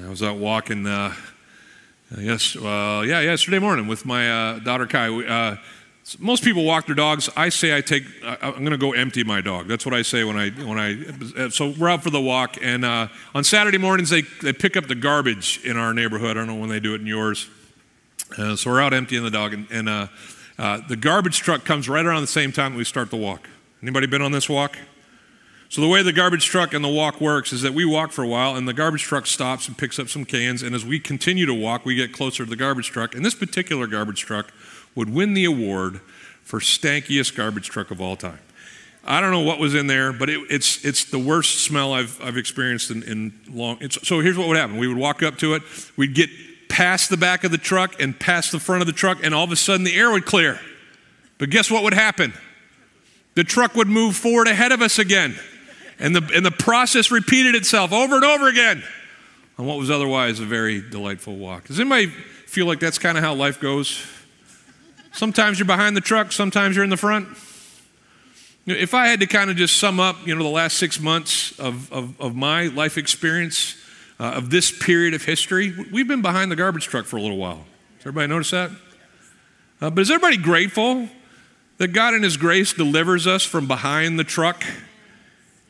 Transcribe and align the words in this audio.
I 0.00 0.08
was 0.08 0.22
out 0.22 0.38
walking, 0.38 0.86
uh, 0.86 1.14
yes, 2.16 2.56
uh, 2.56 3.04
yeah, 3.06 3.20
yesterday 3.20 3.58
morning 3.58 3.86
with 3.86 4.06
my 4.06 4.30
uh, 4.30 4.58
daughter 4.60 4.86
Kai. 4.86 5.08
Uh, 5.08 5.56
most 6.18 6.42
people 6.42 6.64
walk 6.64 6.86
their 6.86 6.94
dogs. 6.94 7.28
I 7.36 7.50
say 7.50 7.76
I 7.76 7.80
take. 7.80 8.04
I'm 8.24 8.54
going 8.54 8.70
to 8.70 8.78
go 8.78 8.92
empty 8.92 9.22
my 9.22 9.40
dog. 9.40 9.68
That's 9.68 9.84
what 9.84 9.94
I 9.94 10.02
say 10.02 10.24
when 10.24 10.36
I 10.36 10.50
when 10.50 10.78
I. 10.78 11.48
So 11.50 11.74
we're 11.78 11.90
out 11.90 12.02
for 12.02 12.10
the 12.10 12.20
walk, 12.20 12.56
and 12.60 12.84
uh, 12.84 13.08
on 13.34 13.44
Saturday 13.44 13.78
mornings 13.78 14.10
they 14.10 14.22
they 14.42 14.52
pick 14.52 14.76
up 14.76 14.86
the 14.86 14.94
garbage 14.94 15.60
in 15.64 15.76
our 15.76 15.92
neighborhood. 15.92 16.30
I 16.30 16.34
don't 16.34 16.46
know 16.46 16.56
when 16.56 16.70
they 16.70 16.80
do 16.80 16.94
it 16.94 17.00
in 17.02 17.06
yours. 17.06 17.48
Uh, 18.36 18.56
so 18.56 18.70
we're 18.70 18.80
out 18.80 18.94
emptying 18.94 19.22
the 19.22 19.30
dog, 19.30 19.52
and, 19.52 19.70
and 19.70 19.88
uh, 19.88 20.06
uh, 20.58 20.80
the 20.88 20.96
garbage 20.96 21.40
truck 21.40 21.64
comes 21.64 21.88
right 21.88 22.04
around 22.04 22.22
the 22.22 22.26
same 22.26 22.50
time 22.50 22.74
we 22.74 22.84
start 22.84 23.10
the 23.10 23.16
walk. 23.16 23.48
Anybody 23.82 24.06
been 24.06 24.22
on 24.22 24.32
this 24.32 24.48
walk? 24.48 24.78
So 25.72 25.80
the 25.80 25.88
way 25.88 26.02
the 26.02 26.12
garbage 26.12 26.44
truck 26.44 26.74
and 26.74 26.84
the 26.84 26.90
walk 26.90 27.18
works 27.18 27.50
is 27.50 27.62
that 27.62 27.72
we 27.72 27.86
walk 27.86 28.12
for 28.12 28.22
a 28.22 28.28
while, 28.28 28.56
and 28.56 28.68
the 28.68 28.74
garbage 28.74 29.04
truck 29.04 29.26
stops 29.26 29.68
and 29.68 29.78
picks 29.78 29.98
up 29.98 30.10
some 30.10 30.26
cans. 30.26 30.62
And 30.62 30.74
as 30.74 30.84
we 30.84 31.00
continue 31.00 31.46
to 31.46 31.54
walk, 31.54 31.86
we 31.86 31.94
get 31.94 32.12
closer 32.12 32.44
to 32.44 32.50
the 32.50 32.56
garbage 32.56 32.90
truck. 32.90 33.14
And 33.14 33.24
this 33.24 33.34
particular 33.34 33.86
garbage 33.86 34.20
truck 34.20 34.52
would 34.94 35.08
win 35.08 35.32
the 35.32 35.46
award 35.46 36.02
for 36.42 36.60
stankiest 36.60 37.34
garbage 37.34 37.70
truck 37.70 37.90
of 37.90 38.02
all 38.02 38.16
time. 38.16 38.40
I 39.02 39.22
don't 39.22 39.30
know 39.30 39.40
what 39.40 39.58
was 39.58 39.74
in 39.74 39.86
there, 39.86 40.12
but 40.12 40.28
it, 40.28 40.40
it's, 40.50 40.84
it's 40.84 41.06
the 41.06 41.18
worst 41.18 41.64
smell 41.64 41.94
I've, 41.94 42.20
I've 42.22 42.36
experienced 42.36 42.90
in, 42.90 43.02
in 43.04 43.32
long. 43.48 43.80
so 43.88 44.20
here's 44.20 44.36
what 44.36 44.48
would 44.48 44.58
happen 44.58 44.76
we 44.76 44.88
would 44.88 44.98
walk 44.98 45.22
up 45.22 45.38
to 45.38 45.54
it, 45.54 45.62
we'd 45.96 46.14
get 46.14 46.28
past 46.68 47.08
the 47.08 47.16
back 47.16 47.44
of 47.44 47.50
the 47.50 47.56
truck 47.56 47.98
and 47.98 48.20
past 48.20 48.52
the 48.52 48.60
front 48.60 48.82
of 48.82 48.86
the 48.86 48.92
truck, 48.92 49.24
and 49.24 49.34
all 49.34 49.44
of 49.44 49.52
a 49.52 49.56
sudden 49.56 49.84
the 49.84 49.94
air 49.94 50.10
would 50.10 50.26
clear. 50.26 50.60
But 51.38 51.48
guess 51.48 51.70
what 51.70 51.82
would 51.82 51.94
happen? 51.94 52.34
The 53.36 53.44
truck 53.44 53.74
would 53.74 53.88
move 53.88 54.16
forward 54.16 54.48
ahead 54.48 54.72
of 54.72 54.82
us 54.82 54.98
again. 54.98 55.34
And 56.02 56.16
the, 56.16 56.34
and 56.34 56.44
the 56.44 56.50
process 56.50 57.12
repeated 57.12 57.54
itself 57.54 57.92
over 57.92 58.16
and 58.16 58.24
over 58.24 58.48
again 58.48 58.82
on 59.56 59.66
what 59.66 59.78
was 59.78 59.88
otherwise 59.88 60.40
a 60.40 60.44
very 60.44 60.80
delightful 60.80 61.36
walk. 61.36 61.68
Does 61.68 61.78
anybody 61.78 62.08
feel 62.08 62.66
like 62.66 62.80
that's 62.80 62.98
kind 62.98 63.16
of 63.16 63.22
how 63.22 63.34
life 63.34 63.60
goes? 63.60 64.04
Sometimes 65.12 65.60
you're 65.60 65.66
behind 65.66 65.96
the 65.96 66.00
truck, 66.00 66.32
sometimes 66.32 66.74
you're 66.74 66.82
in 66.82 66.90
the 66.90 66.96
front. 66.96 67.28
If 68.66 68.94
I 68.94 69.06
had 69.06 69.20
to 69.20 69.26
kind 69.26 69.48
of 69.48 69.56
just 69.56 69.76
sum 69.76 70.00
up, 70.00 70.26
you 70.26 70.34
know, 70.34 70.42
the 70.42 70.48
last 70.48 70.76
six 70.76 70.98
months 70.98 71.56
of, 71.60 71.92
of, 71.92 72.20
of 72.20 72.34
my 72.34 72.64
life 72.66 72.98
experience, 72.98 73.76
uh, 74.18 74.24
of 74.24 74.50
this 74.50 74.76
period 74.76 75.14
of 75.14 75.24
history, 75.24 75.72
we've 75.92 76.08
been 76.08 76.22
behind 76.22 76.50
the 76.50 76.56
garbage 76.56 76.86
truck 76.86 77.04
for 77.04 77.16
a 77.16 77.22
little 77.22 77.38
while. 77.38 77.64
Does 77.98 78.08
everybody 78.08 78.26
notice 78.26 78.50
that? 78.50 78.72
Uh, 79.80 79.90
but 79.90 80.00
is 80.00 80.10
everybody 80.10 80.36
grateful 80.36 81.08
that 81.78 81.88
God 81.88 82.14
in 82.14 82.24
His 82.24 82.36
grace 82.36 82.72
delivers 82.72 83.28
us 83.28 83.44
from 83.44 83.68
behind 83.68 84.18
the 84.18 84.24
truck 84.24 84.64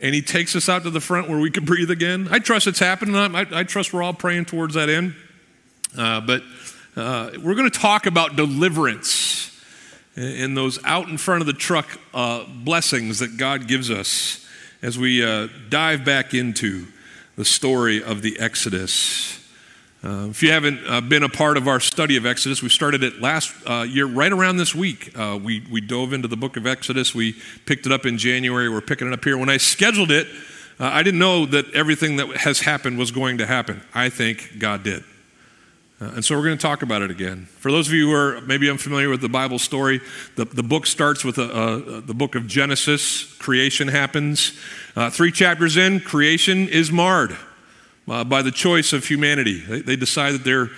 and 0.03 0.14
He 0.14 0.20
takes 0.20 0.55
us 0.55 0.69
out 0.69 0.83
to 0.83 0.91
the 0.91 1.00
front 1.00 1.31
where 1.31 1.39
we 1.39 1.50
can 1.50 1.64
breathe 1.64 1.91
again? 1.91 2.28
I 2.31 2.41
trust 2.41 2.67
it's 2.67 2.81
happening. 2.81 3.17
I, 3.17 3.47
I 3.50 3.64
trust 3.64 3.95
we're 3.95 4.03
all 4.03 4.12
praying 4.12 4.45
towards 4.45 4.75
that 4.75 4.91
end. 4.91 5.14
Uh, 5.97 6.20
but 6.20 6.42
uh, 6.97 7.31
we're 7.42 7.55
going 7.55 7.70
to 7.70 7.78
talk 7.78 8.06
about 8.06 8.36
deliverance 8.36 9.48
and 10.17 10.56
those 10.56 10.83
out 10.84 11.08
in 11.08 11.17
front 11.17 11.41
of 11.41 11.47
the 11.47 11.53
truck 11.55 11.86
uh, 12.12 12.45
blessings 12.45 13.20
that 13.20 13.39
God 13.39 13.67
gives 13.67 13.91
us 13.91 14.47
as 14.83 14.98
we 14.98 15.25
uh, 15.25 15.48
dive 15.70 16.05
back 16.05 16.34
into 16.34 16.86
the 17.36 17.45
story 17.45 18.03
of 18.03 18.20
the 18.20 18.39
Exodus. 18.39 19.42
Uh, 20.05 20.27
if 20.28 20.42
you 20.42 20.50
haven't 20.50 20.81
uh, 20.89 21.00
been 21.00 21.22
a 21.22 21.28
part 21.28 21.56
of 21.56 21.69
our 21.69 21.78
study 21.78 22.17
of 22.17 22.27
Exodus, 22.27 22.61
we 22.61 22.69
started 22.69 23.05
it 23.05 23.20
last 23.20 23.55
uh, 23.69 23.83
year, 23.83 24.05
right 24.05 24.33
around 24.33 24.56
this 24.56 24.75
week. 24.75 25.17
Uh, 25.17 25.39
we, 25.41 25.64
we 25.70 25.81
dove 25.81 26.12
into 26.12 26.27
the 26.27 26.36
book 26.36 26.56
of 26.56 26.67
Exodus. 26.67 27.14
We 27.14 27.36
picked 27.67 27.86
it 27.86 27.92
up 27.92 28.05
in 28.05 28.19
January. 28.19 28.69
We're 28.69 28.80
picking 28.80 29.06
it 29.06 29.12
up 29.12 29.23
here. 29.23 29.39
When 29.39 29.48
I 29.48 29.58
scheduled 29.58 30.11
it, 30.11 30.27
uh, 30.80 30.86
I 30.86 31.05
didn't 31.05 31.20
know 31.20 31.47
that 31.47 31.73
everything 31.73 32.17
that 32.17 32.36
has 32.39 32.58
happened 32.58 32.98
was 32.98 33.12
going 33.12 33.39
to 33.39 33.47
happen. 33.47 33.80
I 33.95 34.08
think 34.08 34.58
God 34.58 34.83
did. 34.83 35.05
Uh, 36.00 36.06
and 36.17 36.25
so 36.25 36.36
we're 36.36 36.47
going 36.47 36.58
to 36.58 36.62
talk 36.62 36.83
about 36.83 37.03
it 37.03 37.12
again. 37.12 37.47
For 37.61 37.70
those 37.70 37.86
of 37.86 37.95
you 37.95 38.08
who 38.08 38.14
are 38.17 38.40
maybe 38.40 38.69
unfamiliar 38.69 39.08
with 39.08 39.20
the 39.20 39.29
Bible 39.29 39.61
story, 39.61 40.01
the, 40.34 40.46
the 40.46 40.64
book 40.64 40.86
starts 40.86 41.24
with 41.24 41.39
a, 41.39 41.48
a, 41.48 42.01
the 42.01 42.14
book 42.14 42.34
of 42.34 42.48
Genesis. 42.48 43.33
Creation 43.36 43.86
happens. 43.86 44.58
Three 45.11 45.30
chapters 45.30 45.77
in, 45.77 46.01
creation 46.01 46.69
is 46.69 46.90
marred 46.90 47.36
uh, 48.08 48.24
by 48.24 48.42
the 48.42 48.51
choice 48.51 48.92
of 48.92 49.07
humanity. 49.07 49.61
They, 49.61 49.80
they 49.80 49.96
decide 49.96 50.33
that 50.35 50.45
they're 50.45 50.70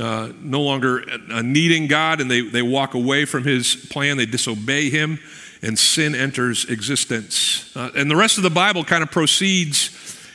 uh, 0.00 0.32
no 0.40 0.62
longer 0.62 1.02
uh, 1.30 1.42
needing 1.42 1.86
God 1.88 2.20
and 2.20 2.30
they, 2.30 2.42
they 2.42 2.62
walk 2.62 2.94
away 2.94 3.24
from 3.24 3.44
His 3.44 3.74
plan, 3.74 4.16
they 4.16 4.26
disobey 4.26 4.90
Him, 4.90 5.18
and 5.62 5.78
sin 5.78 6.14
enters 6.14 6.64
existence. 6.66 7.74
Uh, 7.76 7.90
and 7.96 8.10
the 8.10 8.16
rest 8.16 8.36
of 8.36 8.44
the 8.44 8.50
Bible 8.50 8.84
kind 8.84 9.02
of 9.02 9.10
proceeds 9.10 9.94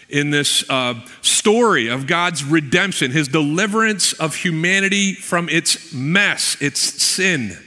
in 0.10 0.30
this 0.30 0.70
uh, 0.70 0.94
story 1.22 1.88
of 1.88 2.06
God's 2.08 2.44
redemption, 2.44 3.10
his 3.10 3.28
deliverance 3.28 4.14
of 4.14 4.36
humanity 4.36 5.14
from 5.14 5.50
its 5.50 5.92
mess, 5.94 6.56
its 6.62 6.80
sin. 6.80 7.58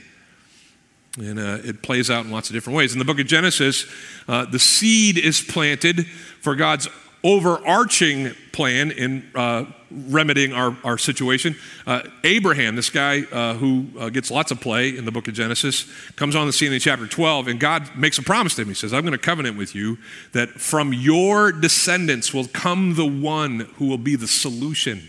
And 1.17 1.39
uh, 1.39 1.57
it 1.63 1.81
plays 1.81 2.09
out 2.09 2.25
in 2.25 2.31
lots 2.31 2.49
of 2.49 2.53
different 2.53 2.77
ways. 2.77 2.93
In 2.93 2.99
the 2.99 3.05
book 3.05 3.19
of 3.19 3.25
Genesis, 3.25 3.85
uh, 4.27 4.45
the 4.45 4.59
seed 4.59 5.17
is 5.17 5.41
planted 5.41 6.05
for 6.05 6.55
God's 6.55 6.87
overarching 7.23 8.33
plan 8.51 8.91
in 8.91 9.29
uh, 9.35 9.65
remedying 9.91 10.53
our, 10.53 10.75
our 10.83 10.97
situation. 10.97 11.55
Uh, 11.85 12.01
Abraham, 12.23 12.75
this 12.75 12.89
guy 12.89 13.21
uh, 13.31 13.53
who 13.55 13.87
uh, 13.99 14.09
gets 14.09 14.29
lots 14.29 14.51
of 14.51 14.59
play 14.59 14.95
in 14.95 15.05
the 15.05 15.11
book 15.11 15.27
of 15.27 15.33
Genesis, 15.33 15.89
comes 16.15 16.35
on 16.35 16.47
the 16.47 16.53
scene 16.53 16.73
in 16.73 16.79
chapter 16.79 17.07
12, 17.07 17.47
and 17.47 17.59
God 17.59 17.95
makes 17.95 18.17
a 18.17 18.23
promise 18.23 18.55
to 18.55 18.63
him. 18.63 18.67
He 18.67 18.73
says, 18.73 18.93
I'm 18.93 19.01
going 19.01 19.13
to 19.13 19.17
covenant 19.17 19.57
with 19.57 19.75
you 19.75 19.97
that 20.33 20.49
from 20.49 20.93
your 20.93 21.51
descendants 21.51 22.33
will 22.33 22.47
come 22.47 22.95
the 22.95 23.05
one 23.05 23.61
who 23.75 23.87
will 23.87 23.97
be 23.97 24.15
the 24.15 24.27
solution 24.27 25.01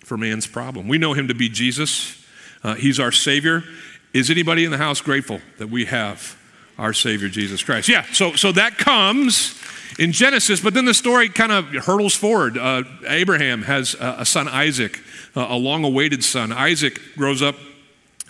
for 0.00 0.16
man's 0.16 0.46
problem. 0.46 0.88
We 0.88 0.98
know 0.98 1.14
him 1.14 1.28
to 1.28 1.34
be 1.34 1.48
Jesus, 1.48 2.24
uh, 2.62 2.74
he's 2.74 3.00
our 3.00 3.12
Savior. 3.12 3.64
Is 4.12 4.30
anybody 4.30 4.64
in 4.64 4.70
the 4.70 4.78
house 4.78 5.00
grateful 5.00 5.40
that 5.58 5.70
we 5.70 5.86
have 5.86 6.38
our 6.76 6.92
Savior, 6.92 7.28
Jesus 7.28 7.62
Christ? 7.62 7.88
Yeah, 7.88 8.04
so, 8.12 8.34
so 8.34 8.52
that 8.52 8.76
comes 8.76 9.58
in 9.98 10.12
Genesis, 10.12 10.60
but 10.60 10.74
then 10.74 10.84
the 10.84 10.94
story 10.94 11.28
kind 11.28 11.52
of 11.52 11.66
hurdles 11.66 12.14
forward. 12.14 12.56
Uh, 12.56 12.84
Abraham 13.06 13.62
has 13.62 13.94
a, 13.94 14.16
a 14.20 14.26
son, 14.26 14.48
Isaac, 14.48 15.00
a 15.34 15.56
long 15.56 15.84
awaited 15.84 16.24
son. 16.24 16.52
Isaac 16.52 17.00
grows 17.16 17.42
up 17.42 17.56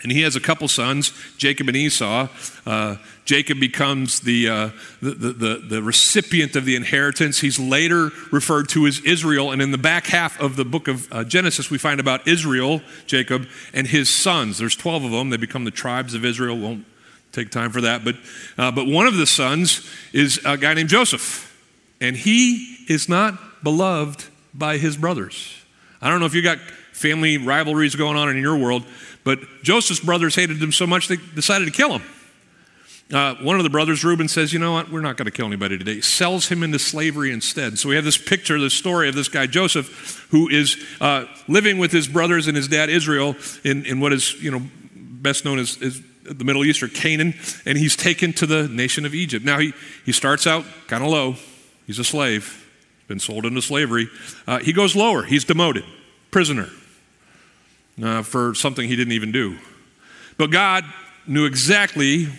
and 0.03 0.11
he 0.11 0.21
has 0.21 0.35
a 0.35 0.41
couple 0.41 0.67
sons, 0.67 1.13
Jacob 1.37 1.69
and 1.69 1.77
Esau. 1.77 2.27
Uh, 2.65 2.97
Jacob 3.23 3.59
becomes 3.61 4.19
the, 4.19 4.49
uh, 4.49 4.69
the, 5.01 5.11
the, 5.11 5.65
the, 5.69 5.81
recipient 5.81 6.57
of 6.57 6.65
the 6.65 6.75
inheritance. 6.75 7.39
He's 7.39 7.57
later 7.57 8.11
referred 8.29 8.67
to 8.69 8.85
as 8.85 8.99
Israel. 8.99 9.51
And 9.51 9.61
in 9.61 9.71
the 9.71 9.77
back 9.77 10.07
half 10.07 10.39
of 10.41 10.57
the 10.57 10.65
book 10.65 10.89
of 10.89 11.11
uh, 11.11 11.23
Genesis, 11.23 11.71
we 11.71 11.77
find 11.77 12.01
about 12.01 12.27
Israel, 12.27 12.81
Jacob, 13.07 13.47
and 13.73 13.87
his 13.87 14.13
sons. 14.13 14.57
There's 14.57 14.75
12 14.75 15.05
of 15.05 15.11
them. 15.11 15.29
They 15.29 15.37
become 15.37 15.63
the 15.63 15.71
tribes 15.71 16.13
of 16.13 16.25
Israel. 16.25 16.59
Won't 16.59 16.85
take 17.31 17.49
time 17.49 17.71
for 17.71 17.79
that. 17.79 18.03
But, 18.03 18.15
uh, 18.57 18.71
but 18.71 18.87
one 18.87 19.07
of 19.07 19.15
the 19.15 19.25
sons 19.25 19.89
is 20.11 20.37
a 20.45 20.57
guy 20.57 20.73
named 20.73 20.89
Joseph 20.89 21.52
and 22.03 22.17
he 22.17 22.85
is 22.89 23.07
not 23.07 23.63
beloved 23.63 24.25
by 24.53 24.77
his 24.77 24.97
brothers. 24.97 25.55
I 26.01 26.09
don't 26.09 26.19
know 26.19 26.25
if 26.25 26.35
you 26.35 26.41
got 26.43 26.59
family 26.91 27.37
rivalries 27.37 27.95
going 27.95 28.17
on 28.17 28.29
in 28.29 28.37
your 28.37 28.57
world, 28.57 28.83
but 29.23 29.39
Joseph's 29.63 30.01
brothers 30.01 30.35
hated 30.35 30.61
him 30.61 30.73
so 30.73 30.85
much 30.85 31.07
they 31.07 31.15
decided 31.15 31.65
to 31.65 31.71
kill 31.71 31.97
him. 31.97 32.03
Uh, 33.11 33.35
one 33.35 33.57
of 33.57 33.63
the 33.63 33.69
brothers, 33.69 34.03
Reuben, 34.03 34.27
says, 34.27 34.51
You 34.51 34.59
know 34.59 34.73
what? 34.73 34.91
We're 34.91 35.01
not 35.01 35.15
going 35.15 35.25
to 35.25 35.31
kill 35.31 35.45
anybody 35.45 35.77
today. 35.77 36.01
Sells 36.01 36.49
him 36.49 36.61
into 36.61 36.77
slavery 36.77 37.31
instead. 37.31 37.79
So 37.79 37.87
we 37.87 37.95
have 37.95 38.03
this 38.03 38.17
picture, 38.17 38.59
this 38.59 38.73
story 38.73 39.07
of 39.07 39.15
this 39.15 39.29
guy, 39.29 39.47
Joseph, 39.47 40.27
who 40.31 40.49
is 40.49 40.83
uh, 40.99 41.25
living 41.47 41.77
with 41.77 41.91
his 41.91 42.07
brothers 42.07 42.47
and 42.47 42.57
his 42.57 42.67
dad, 42.67 42.89
Israel, 42.89 43.35
in, 43.63 43.85
in 43.85 44.01
what 44.01 44.11
is, 44.11 44.41
you 44.41 44.51
know, 44.51 44.61
best 44.95 45.45
known 45.45 45.59
as, 45.59 45.81
as 45.81 46.01
the 46.23 46.43
Middle 46.43 46.65
East 46.65 46.83
or 46.83 46.89
Canaan, 46.89 47.33
and 47.65 47.77
he's 47.77 47.95
taken 47.95 48.33
to 48.33 48.45
the 48.45 48.67
nation 48.67 49.05
of 49.05 49.15
Egypt. 49.15 49.45
Now, 49.45 49.59
he, 49.59 49.73
he 50.05 50.11
starts 50.11 50.45
out 50.45 50.65
kind 50.87 51.03
of 51.03 51.09
low. 51.09 51.35
He's 51.93 51.99
a 51.99 52.03
slave, 52.03 52.67
been 53.07 53.19
sold 53.19 53.45
into 53.45 53.61
slavery. 53.61 54.09
Uh, 54.47 54.57
he 54.57 54.73
goes 54.73 54.95
lower. 54.95 55.21
He's 55.21 55.43
demoted, 55.43 55.83
prisoner, 56.31 56.69
uh, 58.01 58.23
for 58.23 58.55
something 58.55 58.87
he 58.87 58.95
didn't 58.95 59.13
even 59.13 59.31
do. 59.31 59.59
But 60.39 60.49
God 60.49 60.85
knew 61.27 61.45
exactly 61.45 62.29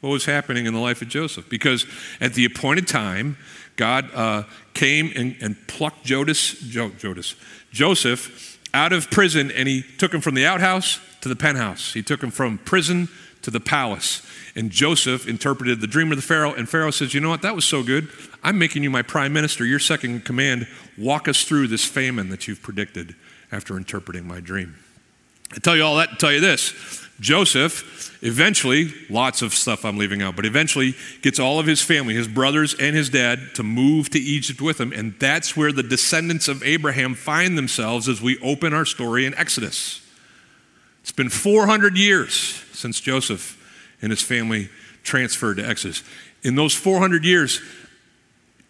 what 0.00 0.10
was 0.10 0.26
happening 0.26 0.66
in 0.66 0.74
the 0.74 0.78
life 0.78 1.02
of 1.02 1.08
Joseph 1.08 1.50
because 1.50 1.86
at 2.20 2.34
the 2.34 2.44
appointed 2.44 2.86
time, 2.86 3.36
God 3.74 4.08
uh, 4.14 4.44
came 4.74 5.10
and, 5.16 5.34
and 5.40 5.56
plucked 5.66 6.06
Jodas, 6.06 6.62
jo- 6.68 6.90
Jodas, 6.90 7.34
Joseph 7.72 8.60
out 8.72 8.92
of 8.92 9.10
prison 9.10 9.50
and 9.50 9.66
he 9.66 9.82
took 9.82 10.14
him 10.14 10.20
from 10.20 10.36
the 10.36 10.46
outhouse 10.46 11.00
to 11.22 11.28
the 11.28 11.34
penthouse. 11.34 11.94
He 11.94 12.02
took 12.04 12.22
him 12.22 12.30
from 12.30 12.58
prison 12.58 13.08
to 13.42 13.50
the 13.50 13.60
palace. 13.60 14.22
And 14.54 14.70
Joseph 14.70 15.28
interpreted 15.28 15.80
the 15.80 15.86
dream 15.86 16.10
of 16.10 16.18
the 16.18 16.22
Pharaoh, 16.22 16.52
and 16.52 16.68
Pharaoh 16.68 16.90
says, 16.90 17.14
You 17.14 17.20
know 17.20 17.28
what? 17.28 17.42
That 17.42 17.54
was 17.54 17.64
so 17.64 17.82
good. 17.82 18.08
I'm 18.42 18.58
making 18.58 18.82
you 18.82 18.90
my 18.90 19.02
prime 19.02 19.32
minister. 19.32 19.64
You're 19.64 19.78
second 19.78 20.24
command. 20.24 20.66
Walk 20.96 21.28
us 21.28 21.44
through 21.44 21.68
this 21.68 21.84
famine 21.84 22.28
that 22.30 22.48
you've 22.48 22.62
predicted 22.62 23.14
after 23.50 23.76
interpreting 23.76 24.26
my 24.26 24.40
dream. 24.40 24.76
I 25.54 25.58
tell 25.58 25.76
you 25.76 25.82
all 25.82 25.96
that 25.96 26.10
to 26.10 26.16
tell 26.16 26.32
you 26.32 26.40
this 26.40 26.72
Joseph 27.20 28.16
eventually, 28.22 28.92
lots 29.10 29.42
of 29.42 29.52
stuff 29.52 29.84
I'm 29.84 29.98
leaving 29.98 30.22
out, 30.22 30.36
but 30.36 30.46
eventually 30.46 30.94
gets 31.22 31.38
all 31.38 31.58
of 31.58 31.66
his 31.66 31.82
family, 31.82 32.14
his 32.14 32.28
brothers 32.28 32.74
and 32.74 32.94
his 32.94 33.10
dad, 33.10 33.40
to 33.54 33.62
move 33.62 34.10
to 34.10 34.18
Egypt 34.18 34.60
with 34.60 34.80
him. 34.80 34.92
And 34.92 35.14
that's 35.18 35.56
where 35.56 35.72
the 35.72 35.82
descendants 35.82 36.48
of 36.48 36.62
Abraham 36.62 37.14
find 37.14 37.58
themselves 37.58 38.08
as 38.08 38.20
we 38.20 38.38
open 38.40 38.72
our 38.72 38.84
story 38.84 39.26
in 39.26 39.34
Exodus. 39.34 40.00
It's 41.02 41.12
been 41.12 41.30
400 41.30 41.96
years 41.96 42.34
since 42.72 43.00
Joseph 43.00 43.56
and 44.00 44.10
his 44.10 44.22
family 44.22 44.68
transferred 45.02 45.56
to 45.56 45.66
Exodus. 45.68 46.04
In 46.42 46.54
those 46.54 46.74
400 46.74 47.24
years, 47.24 47.60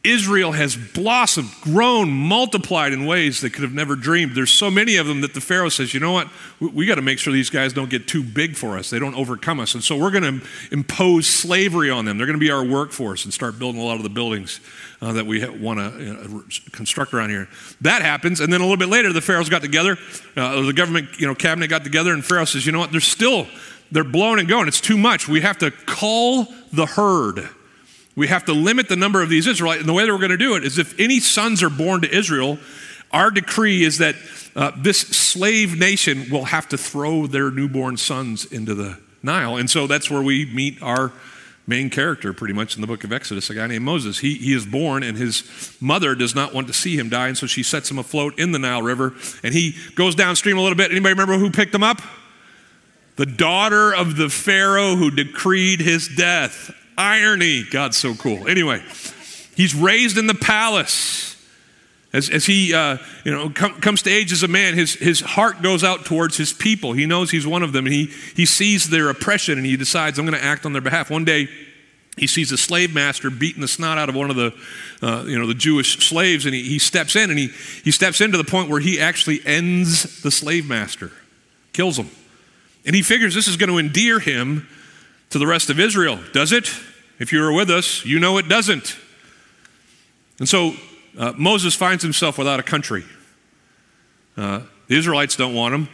Israel 0.04 0.52
has 0.52 0.76
blossomed, 0.76 1.50
grown, 1.60 2.08
multiplied 2.08 2.92
in 2.92 3.04
ways 3.04 3.40
they 3.40 3.50
could 3.50 3.64
have 3.64 3.74
never 3.74 3.96
dreamed. 3.96 4.36
There's 4.36 4.52
so 4.52 4.70
many 4.70 4.96
of 4.96 5.08
them 5.08 5.22
that 5.22 5.34
the 5.34 5.40
Pharaoh 5.40 5.68
says, 5.68 5.92
you 5.92 5.98
know 5.98 6.12
what? 6.12 6.28
We, 6.60 6.68
we 6.68 6.86
got 6.86 6.94
to 6.94 7.02
make 7.02 7.18
sure 7.18 7.32
these 7.32 7.50
guys 7.50 7.72
don't 7.72 7.90
get 7.90 8.06
too 8.06 8.22
big 8.22 8.54
for 8.54 8.78
us. 8.78 8.90
They 8.90 9.00
don't 9.00 9.16
overcome 9.16 9.58
us. 9.58 9.74
And 9.74 9.82
so 9.82 9.96
we're 9.96 10.12
going 10.12 10.40
to 10.40 10.46
impose 10.70 11.26
slavery 11.26 11.90
on 11.90 12.04
them. 12.04 12.16
They're 12.16 12.28
going 12.28 12.38
to 12.38 12.44
be 12.44 12.50
our 12.50 12.64
workforce 12.64 13.24
and 13.24 13.34
start 13.34 13.58
building 13.58 13.80
a 13.80 13.84
lot 13.84 13.96
of 13.96 14.04
the 14.04 14.08
buildings 14.08 14.60
uh, 15.02 15.12
that 15.14 15.26
we 15.26 15.44
want 15.48 15.80
to 15.80 16.00
know, 16.00 16.44
construct 16.70 17.12
around 17.12 17.30
here. 17.30 17.48
That 17.80 18.00
happens. 18.00 18.40
And 18.40 18.52
then 18.52 18.60
a 18.60 18.64
little 18.64 18.78
bit 18.78 18.88
later, 18.88 19.12
the 19.12 19.20
Pharaohs 19.20 19.48
got 19.48 19.62
together, 19.62 19.96
uh, 20.36 20.62
the 20.62 20.72
government 20.72 21.08
you 21.18 21.26
know, 21.26 21.34
cabinet 21.34 21.68
got 21.68 21.82
together, 21.82 22.12
and 22.12 22.24
Pharaoh 22.24 22.44
says, 22.44 22.64
you 22.64 22.70
know 22.70 22.78
what? 22.78 22.92
They're 22.92 23.00
still, 23.00 23.48
they're 23.90 24.04
blowing 24.04 24.38
and 24.38 24.48
going. 24.48 24.68
It's 24.68 24.80
too 24.80 24.96
much. 24.96 25.26
We 25.26 25.40
have 25.40 25.58
to 25.58 25.72
cull 25.72 26.46
the 26.72 26.86
herd. 26.86 27.48
We 28.18 28.26
have 28.26 28.46
to 28.46 28.52
limit 28.52 28.88
the 28.88 28.96
number 28.96 29.22
of 29.22 29.28
these 29.28 29.46
Israelites. 29.46 29.78
And 29.78 29.88
the 29.88 29.92
way 29.92 30.04
that 30.04 30.12
we're 30.12 30.18
going 30.18 30.30
to 30.32 30.36
do 30.36 30.56
it 30.56 30.64
is 30.64 30.76
if 30.76 30.98
any 30.98 31.20
sons 31.20 31.62
are 31.62 31.70
born 31.70 32.00
to 32.00 32.12
Israel, 32.12 32.58
our 33.12 33.30
decree 33.30 33.84
is 33.84 33.98
that 33.98 34.16
uh, 34.56 34.72
this 34.76 34.98
slave 34.98 35.78
nation 35.78 36.28
will 36.28 36.46
have 36.46 36.68
to 36.70 36.76
throw 36.76 37.28
their 37.28 37.52
newborn 37.52 37.96
sons 37.96 38.44
into 38.44 38.74
the 38.74 38.98
Nile. 39.22 39.56
And 39.56 39.70
so 39.70 39.86
that's 39.86 40.10
where 40.10 40.20
we 40.20 40.46
meet 40.46 40.82
our 40.82 41.12
main 41.68 41.90
character 41.90 42.32
pretty 42.32 42.54
much 42.54 42.74
in 42.74 42.80
the 42.80 42.88
book 42.88 43.04
of 43.04 43.12
Exodus, 43.12 43.50
a 43.50 43.54
guy 43.54 43.68
named 43.68 43.84
Moses. 43.84 44.18
He, 44.18 44.34
he 44.34 44.52
is 44.52 44.66
born, 44.66 45.04
and 45.04 45.16
his 45.16 45.76
mother 45.80 46.16
does 46.16 46.34
not 46.34 46.52
want 46.52 46.66
to 46.66 46.72
see 46.72 46.98
him 46.98 47.08
die, 47.08 47.28
and 47.28 47.38
so 47.38 47.46
she 47.46 47.62
sets 47.62 47.88
him 47.88 48.00
afloat 48.00 48.36
in 48.36 48.50
the 48.50 48.58
Nile 48.58 48.82
River, 48.82 49.14
and 49.44 49.54
he 49.54 49.76
goes 49.94 50.16
downstream 50.16 50.58
a 50.58 50.60
little 50.60 50.76
bit. 50.76 50.90
Anybody 50.90 51.12
remember 51.12 51.38
who 51.38 51.50
picked 51.50 51.74
him 51.74 51.84
up? 51.84 52.00
The 53.14 53.26
daughter 53.26 53.94
of 53.94 54.16
the 54.16 54.28
Pharaoh 54.28 54.96
who 54.96 55.10
decreed 55.12 55.80
his 55.80 56.08
death. 56.08 56.74
Irony. 56.98 57.62
God's 57.62 57.96
so 57.96 58.14
cool. 58.14 58.48
Anyway, 58.48 58.82
he's 59.56 59.74
raised 59.74 60.18
in 60.18 60.26
the 60.26 60.34
palace. 60.34 61.36
As, 62.12 62.30
as 62.30 62.46
he 62.46 62.74
uh, 62.74 62.96
you 63.24 63.32
know, 63.32 63.50
com- 63.50 63.80
comes 63.80 64.02
to 64.02 64.10
age 64.10 64.32
as 64.32 64.42
a 64.42 64.48
man, 64.48 64.74
his, 64.74 64.94
his 64.94 65.20
heart 65.20 65.62
goes 65.62 65.84
out 65.84 66.06
towards 66.06 66.36
his 66.36 66.52
people. 66.52 66.94
He 66.94 67.06
knows 67.06 67.30
he's 67.30 67.46
one 67.46 67.62
of 67.62 67.72
them, 67.72 67.86
and 67.86 67.94
he, 67.94 68.06
he 68.34 68.46
sees 68.46 68.88
their 68.88 69.10
oppression, 69.10 69.58
and 69.58 69.66
he 69.66 69.76
decides, 69.76 70.18
I'm 70.18 70.26
going 70.26 70.38
to 70.38 70.44
act 70.44 70.66
on 70.66 70.72
their 70.72 70.82
behalf. 70.82 71.10
One 71.10 71.24
day, 71.24 71.48
he 72.16 72.26
sees 72.26 72.50
a 72.50 72.56
slave 72.56 72.94
master 72.94 73.30
beating 73.30 73.60
the 73.60 73.68
snot 73.68 73.98
out 73.98 74.08
of 74.08 74.14
one 74.14 74.30
of 74.30 74.36
the, 74.36 74.54
uh, 75.02 75.24
you 75.26 75.38
know, 75.38 75.46
the 75.46 75.54
Jewish 75.54 75.98
slaves, 75.98 76.46
and 76.46 76.54
he, 76.54 76.62
he 76.62 76.78
steps 76.78 77.14
in, 77.14 77.30
and 77.30 77.38
he, 77.38 77.48
he 77.84 77.90
steps 77.90 78.20
in 78.20 78.32
to 78.32 78.38
the 78.38 78.44
point 78.44 78.70
where 78.70 78.80
he 78.80 78.98
actually 78.98 79.40
ends 79.44 80.22
the 80.22 80.30
slave 80.30 80.66
master, 80.66 81.12
kills 81.72 81.98
him. 81.98 82.10
And 82.86 82.96
he 82.96 83.02
figures 83.02 83.34
this 83.34 83.48
is 83.48 83.56
going 83.56 83.70
to 83.70 83.78
endear 83.78 84.18
him 84.18 84.66
to 85.30 85.38
the 85.38 85.46
rest 85.46 85.68
of 85.68 85.78
Israel. 85.78 86.18
Does 86.32 86.52
it? 86.52 86.70
If 87.18 87.32
you 87.32 87.40
were 87.40 87.52
with 87.52 87.70
us, 87.70 88.04
you 88.04 88.20
know 88.20 88.38
it 88.38 88.48
doesn't. 88.48 88.96
And 90.38 90.48
so 90.48 90.74
uh, 91.18 91.32
Moses 91.36 91.74
finds 91.74 92.02
himself 92.02 92.38
without 92.38 92.60
a 92.60 92.62
country. 92.62 93.04
Uh, 94.36 94.60
the 94.86 94.96
Israelites 94.96 95.34
don't 95.36 95.54
want 95.54 95.74
him. 95.74 95.88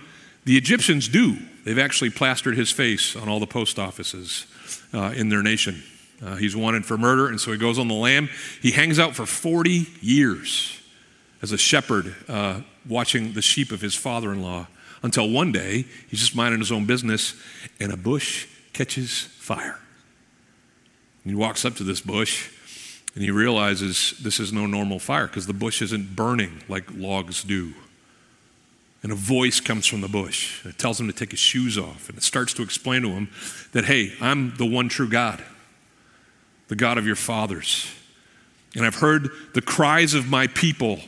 The 0.44 0.56
Egyptians 0.56 1.09
do. 1.09 1.38
They've 1.65 1.79
actually 1.79 2.11
plastered 2.11 2.56
his 2.56 2.71
face 2.71 3.17
on 3.17 3.29
all 3.29 3.41
the 3.41 3.47
post 3.47 3.79
offices 3.79 4.47
uh, 4.93 5.15
in 5.17 5.31
their 5.31 5.43
nation. 5.43 5.82
Uh, 6.23 6.37
he's 6.37 6.55
wanted 6.55 6.85
for 6.85 6.99
murder, 6.99 7.29
and 7.29 7.41
so 7.41 7.53
he 7.53 7.59
goes 7.59 7.79
on 7.79 7.88
the 7.88 7.94
lam. 7.94 8.29
He 8.61 8.70
hangs 8.70 8.99
out 8.99 9.15
for 9.15 9.25
40 9.25 9.87
years 10.00 10.81
as 11.43 11.53
a 11.53 11.59
shepherd, 11.59 12.15
uh, 12.29 12.61
watching 12.88 13.32
the 13.32 13.43
sheep 13.43 13.73
of 13.73 13.81
his 13.81 13.94
father 13.94 14.32
in 14.32 14.43
law, 14.43 14.67
until 15.03 15.29
one 15.31 15.53
day 15.53 15.87
he's 16.09 16.20
just 16.20 16.37
minding 16.37 16.61
his 16.61 16.70
own 16.70 16.87
business, 16.87 17.35
and 17.81 17.93
a 17.93 17.97
bush 17.97 18.47
catches 18.73 19.20
fire. 19.20 19.79
He 21.25 21.35
walks 21.35 21.65
up 21.65 21.75
to 21.76 21.85
this 21.85 22.00
bush 22.00 22.50
and 23.15 23.23
he 23.23 23.31
realizes 23.31 24.15
this 24.23 24.41
is 24.41 24.53
no 24.53 24.67
normal 24.67 24.99
fire 24.99 25.26
because 25.26 25.47
the 25.47 25.53
bush 25.53 25.81
isn't 25.81 26.15
burning 26.17 26.62
like 26.69 26.85
logs 26.94 27.44
do. 27.44 27.73
And 29.03 29.12
a 29.12 29.17
voice 29.17 29.61
comes 29.61 29.87
from 29.87 30.00
the 30.00 30.09
bush. 30.09 30.65
And 30.65 30.73
it 30.73 30.79
tells 30.79 30.99
him 30.99 31.06
to 31.06 31.12
take 31.12 31.31
his 31.31 31.41
shoes 31.41 31.76
off. 31.79 32.09
And 32.09 32.17
it 32.17 32.25
starts 32.25 32.55
to 32.55 32.62
explain 32.62 33.03
to 33.03 33.11
him 33.11 33.29
that, 33.73 33.85
hey, 33.85 34.15
I'm 34.21 34.56
the 34.56 34.67
one 34.67 34.88
true 34.88 35.09
God, 35.09 35.44
the 36.69 36.75
God 36.75 36.97
of 36.97 37.06
your 37.06 37.15
fathers. 37.15 37.87
And 38.75 38.85
I've 38.85 38.97
heard 38.97 39.31
the 39.53 39.61
cries 39.61 40.15
of 40.15 40.29
my 40.29 40.47
people 40.47 41.00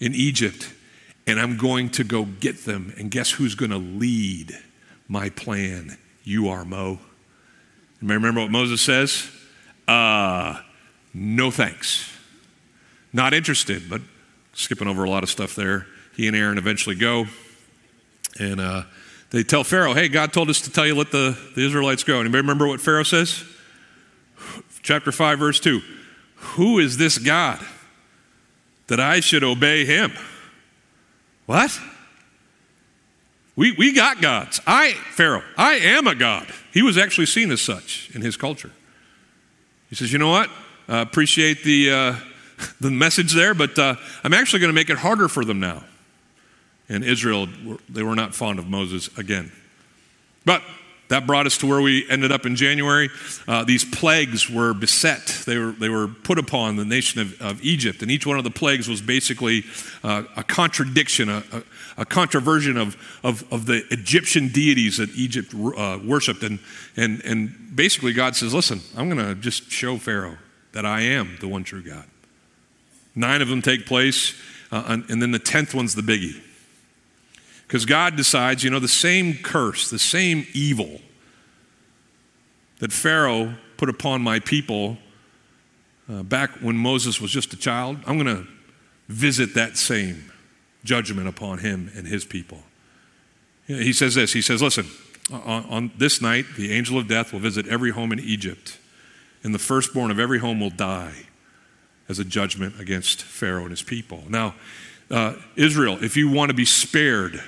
in 0.00 0.14
Egypt, 0.14 0.72
and 1.26 1.38
I'm 1.38 1.58
going 1.58 1.90
to 1.90 2.04
go 2.04 2.24
get 2.24 2.64
them. 2.64 2.94
And 2.96 3.10
guess 3.10 3.30
who's 3.32 3.54
going 3.54 3.72
to 3.72 3.78
lead 3.78 4.58
my 5.06 5.28
plan? 5.28 5.98
You 6.24 6.48
are, 6.48 6.64
Mo. 6.64 6.98
Remember 8.00 8.40
what 8.40 8.50
Moses 8.50 8.80
says? 8.80 9.30
Uh, 9.88 10.60
no 11.14 11.50
thanks. 11.50 12.12
Not 13.12 13.32
interested, 13.32 13.88
but 13.88 14.02
skipping 14.52 14.86
over 14.86 15.04
a 15.04 15.10
lot 15.10 15.22
of 15.22 15.30
stuff 15.30 15.54
there. 15.54 15.86
He 16.14 16.26
and 16.26 16.36
Aaron 16.36 16.58
eventually 16.58 16.94
go. 16.94 17.26
And 18.38 18.60
uh, 18.60 18.82
they 19.30 19.42
tell 19.42 19.64
Pharaoh, 19.64 19.94
hey, 19.94 20.08
God 20.08 20.32
told 20.32 20.50
us 20.50 20.60
to 20.62 20.70
tell 20.70 20.86
you 20.86 20.94
let 20.94 21.10
the, 21.10 21.36
the 21.54 21.64
Israelites 21.64 22.04
go. 22.04 22.20
Anybody 22.20 22.42
remember 22.42 22.66
what 22.66 22.80
Pharaoh 22.80 23.02
says? 23.02 23.42
Chapter 24.82 25.10
5, 25.10 25.38
verse 25.38 25.60
2. 25.60 25.80
Who 26.36 26.78
is 26.78 26.98
this 26.98 27.18
God 27.18 27.58
that 28.88 29.00
I 29.00 29.20
should 29.20 29.42
obey 29.42 29.84
him? 29.84 30.12
What? 31.46 31.78
We, 33.56 33.72
we 33.72 33.92
got 33.92 34.20
gods. 34.20 34.60
I, 34.66 34.92
Pharaoh, 35.12 35.42
I 35.56 35.74
am 35.74 36.06
a 36.06 36.14
God. 36.14 36.46
He 36.72 36.82
was 36.82 36.96
actually 36.96 37.26
seen 37.26 37.50
as 37.50 37.60
such 37.60 38.10
in 38.14 38.22
his 38.22 38.36
culture. 38.36 38.70
He 39.88 39.94
says, 39.94 40.12
You 40.12 40.18
know 40.18 40.30
what? 40.30 40.48
Uh, 40.88 41.04
appreciate 41.06 41.64
the, 41.64 41.90
uh, 41.90 42.16
the 42.80 42.90
message 42.90 43.32
there, 43.32 43.54
but 43.54 43.78
uh, 43.78 43.94
I'm 44.24 44.34
actually 44.34 44.60
going 44.60 44.70
to 44.70 44.74
make 44.74 44.90
it 44.90 44.98
harder 44.98 45.28
for 45.28 45.44
them 45.44 45.60
now. 45.60 45.84
And 46.88 47.04
Israel, 47.04 47.48
they 47.88 48.02
were 48.02 48.14
not 48.14 48.34
fond 48.34 48.58
of 48.58 48.68
Moses 48.68 49.16
again. 49.18 49.52
But 50.44 50.62
that 51.08 51.26
brought 51.26 51.46
us 51.46 51.56
to 51.58 51.66
where 51.66 51.80
we 51.80 52.08
ended 52.08 52.32
up 52.32 52.46
in 52.46 52.54
January. 52.54 53.10
Uh, 53.46 53.64
these 53.64 53.84
plagues 53.84 54.48
were 54.48 54.74
beset, 54.74 55.26
they 55.46 55.56
were, 55.56 55.72
they 55.72 55.88
were 55.88 56.08
put 56.08 56.38
upon 56.38 56.76
the 56.76 56.84
nation 56.84 57.20
of, 57.20 57.40
of 57.40 57.62
Egypt. 57.64 58.02
And 58.02 58.10
each 58.10 58.26
one 58.26 58.38
of 58.38 58.44
the 58.44 58.50
plagues 58.50 58.88
was 58.88 59.00
basically 59.00 59.64
uh, 60.04 60.24
a 60.36 60.44
contradiction, 60.44 61.28
a, 61.28 61.42
a, 61.52 62.02
a, 62.02 62.06
controversion 62.06 62.76
of, 62.76 62.96
of, 63.24 63.50
of, 63.52 63.66
the 63.66 63.84
Egyptian 63.90 64.48
deities 64.48 64.98
that 64.98 65.10
Egypt 65.16 65.54
uh, 65.54 65.98
worshiped. 66.04 66.42
And, 66.42 66.58
and, 66.96 67.22
and 67.24 67.72
basically, 67.74 68.12
God 68.12 68.36
says, 68.36 68.52
Listen, 68.52 68.80
I'm 68.96 69.08
going 69.08 69.24
to 69.24 69.34
just 69.34 69.70
show 69.70 69.96
Pharaoh 69.96 70.36
that 70.72 70.84
I 70.84 71.00
am 71.00 71.38
the 71.40 71.48
one 71.48 71.64
true 71.64 71.82
God. 71.82 72.04
Nine 73.14 73.42
of 73.42 73.48
them 73.48 73.62
take 73.62 73.86
place, 73.86 74.34
uh, 74.70 74.98
and 75.08 75.20
then 75.20 75.32
the 75.32 75.38
tenth 75.40 75.74
one's 75.74 75.94
the 75.94 76.02
biggie. 76.02 76.40
Because 77.68 77.84
God 77.84 78.16
decides, 78.16 78.64
you 78.64 78.70
know, 78.70 78.78
the 78.78 78.88
same 78.88 79.34
curse, 79.34 79.90
the 79.90 79.98
same 79.98 80.46
evil 80.54 81.02
that 82.78 82.92
Pharaoh 82.92 83.54
put 83.76 83.90
upon 83.90 84.22
my 84.22 84.40
people 84.40 84.96
uh, 86.10 86.22
back 86.22 86.50
when 86.62 86.78
Moses 86.78 87.20
was 87.20 87.30
just 87.30 87.52
a 87.52 87.58
child, 87.58 87.98
I'm 88.06 88.18
going 88.18 88.34
to 88.34 88.50
visit 89.08 89.52
that 89.54 89.76
same 89.76 90.32
judgment 90.82 91.28
upon 91.28 91.58
him 91.58 91.90
and 91.94 92.06
his 92.06 92.24
people. 92.24 92.62
He 93.66 93.92
says 93.92 94.14
this 94.14 94.32
He 94.32 94.40
says, 94.40 94.62
Listen, 94.62 94.86
on, 95.30 95.64
on 95.66 95.90
this 95.98 96.22
night, 96.22 96.46
the 96.56 96.72
angel 96.72 96.98
of 96.98 97.06
death 97.06 97.34
will 97.34 97.40
visit 97.40 97.68
every 97.68 97.90
home 97.90 98.12
in 98.12 98.20
Egypt, 98.20 98.78
and 99.42 99.54
the 99.54 99.58
firstborn 99.58 100.10
of 100.10 100.18
every 100.18 100.38
home 100.38 100.58
will 100.58 100.70
die 100.70 101.26
as 102.08 102.18
a 102.18 102.24
judgment 102.24 102.80
against 102.80 103.20
Pharaoh 103.20 103.62
and 103.62 103.70
his 103.70 103.82
people. 103.82 104.24
Now, 104.26 104.54
uh, 105.10 105.34
Israel, 105.56 106.02
if 106.02 106.16
you 106.16 106.30
want 106.30 106.48
to 106.48 106.54
be 106.54 106.64
spared 106.64 107.42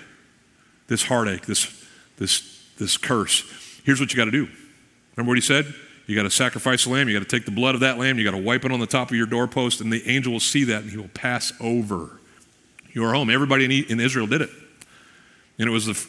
this 0.91 1.05
heartache, 1.05 1.47
this, 1.47 1.87
this, 2.19 2.63
this 2.79 2.99
curse. 2.99 3.45
Here's 3.85 4.01
what 4.01 4.13
you 4.13 4.17
got 4.17 4.27
to 4.27 4.31
do. 4.31 4.49
Remember 5.17 5.31
what 5.31 5.39
he 5.39 5.41
said? 5.41 5.73
You 6.07 6.17
got 6.17 6.25
to 6.25 6.31
sacrifice 6.31 6.85
a 6.85 6.91
lamb. 6.91 7.09
You 7.09 7.19
got 7.19 7.27
to 7.27 7.37
take 7.37 7.45
the 7.47 7.53
blood 7.53 7.75
of 7.77 7.83
that 7.83 7.97
lamb. 7.97 8.19
You 8.19 8.25
got 8.25 8.37
to 8.37 8.43
wipe 8.43 8.65
it 8.65 8.73
on 8.73 8.81
the 8.81 8.87
top 8.87 9.11
of 9.11 9.17
your 9.17 9.27
doorpost, 9.27 9.81
and 9.81 9.93
the 9.93 10.07
angel 10.11 10.33
will 10.33 10.41
see 10.41 10.65
that, 10.65 10.83
and 10.83 10.91
he 10.91 10.97
will 10.97 11.09
pass 11.15 11.53
over 11.61 12.19
your 12.93 13.15
home. 13.15 13.31
Everybody 13.31 13.87
in, 13.89 14.01
Israel 14.01 14.27
did 14.27 14.43
it, 14.43 14.51
and 15.61 15.69
it 15.69 15.71
was 15.71 15.87
the, 15.87 16.07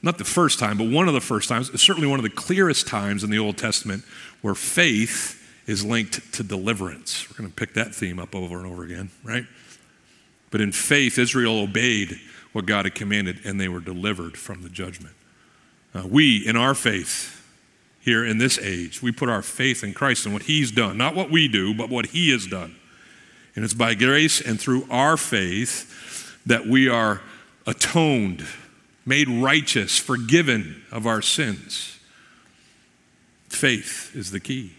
not 0.00 0.18
the 0.18 0.24
first 0.24 0.60
time, 0.60 0.78
but 0.78 0.88
one 0.88 1.08
of 1.08 1.14
the 1.14 1.20
first 1.20 1.48
times. 1.48 1.68
Certainly 1.82 2.08
one 2.08 2.20
of 2.20 2.22
the 2.22 2.30
clearest 2.30 2.86
times 2.86 3.24
in 3.24 3.30
the 3.30 3.40
Old 3.40 3.58
Testament 3.58 4.04
where 4.42 4.54
faith 4.54 5.36
is 5.66 5.84
linked 5.84 6.32
to 6.34 6.44
deliverance. 6.44 7.28
We're 7.28 7.38
going 7.38 7.50
to 7.50 7.56
pick 7.56 7.74
that 7.74 7.92
theme 7.92 8.20
up 8.20 8.36
over 8.36 8.56
and 8.58 8.66
over 8.66 8.84
again, 8.84 9.10
right? 9.24 9.46
But 10.52 10.60
in 10.60 10.70
faith, 10.70 11.18
Israel 11.18 11.58
obeyed 11.58 12.20
what 12.52 12.66
God 12.66 12.84
had 12.84 12.94
commanded, 12.94 13.40
and 13.44 13.60
they 13.60 13.68
were 13.68 13.80
delivered 13.80 14.36
from 14.36 14.62
the 14.62 14.68
judgment. 14.68 15.14
Uh, 15.94 16.04
we, 16.06 16.46
in 16.46 16.56
our 16.56 16.74
faith, 16.74 17.36
here 18.00 18.24
in 18.24 18.38
this 18.38 18.58
age, 18.58 19.02
we 19.02 19.12
put 19.12 19.28
our 19.28 19.42
faith 19.42 19.84
in 19.84 19.92
Christ 19.92 20.24
and 20.24 20.32
what 20.32 20.44
He's 20.44 20.70
done, 20.70 20.96
not 20.96 21.14
what 21.14 21.30
we 21.30 21.48
do, 21.48 21.74
but 21.74 21.90
what 21.90 22.06
He 22.06 22.30
has 22.30 22.46
done. 22.46 22.76
And 23.54 23.64
it's 23.64 23.74
by 23.74 23.94
grace 23.94 24.40
and 24.40 24.60
through 24.60 24.86
our 24.90 25.16
faith 25.16 26.38
that 26.46 26.66
we 26.66 26.88
are 26.88 27.20
atoned, 27.66 28.46
made 29.04 29.28
righteous, 29.28 29.98
forgiven 29.98 30.82
of 30.90 31.06
our 31.06 31.20
sins. 31.20 31.98
Faith 33.48 34.14
is 34.14 34.30
the 34.30 34.40
key. 34.40 34.72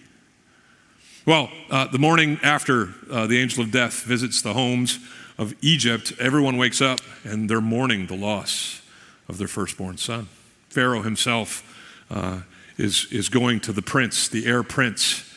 Well, 1.26 1.52
uh, 1.70 1.86
the 1.88 2.00
morning 2.00 2.40
after 2.42 2.90
uh, 3.12 3.28
the 3.28 3.40
angel 3.40 3.64
of 3.64 3.72
death 3.72 4.04
visits 4.04 4.42
the 4.42 4.54
homes 4.54 5.00
of 5.42 5.56
Egypt, 5.62 6.14
everyone 6.20 6.56
wakes 6.56 6.82
up 6.82 7.00
and 7.24 7.50
they're 7.50 7.60
mourning 7.60 8.06
the 8.06 8.16
loss 8.16 8.84
of 9.28 9.40
their 9.40 9.48
firstborn 9.48 9.98
son. 9.98 10.30
Pharaoh 10.70 11.02
himself 11.02 11.64
uh, 12.12 12.42
is, 12.78 13.08
is 13.12 13.28
going 13.28 13.60
to 13.62 13.74
the 13.74 13.82
prince, 13.82 14.28
the 14.28 14.46
heir 14.46 14.62
prince, 14.62 15.28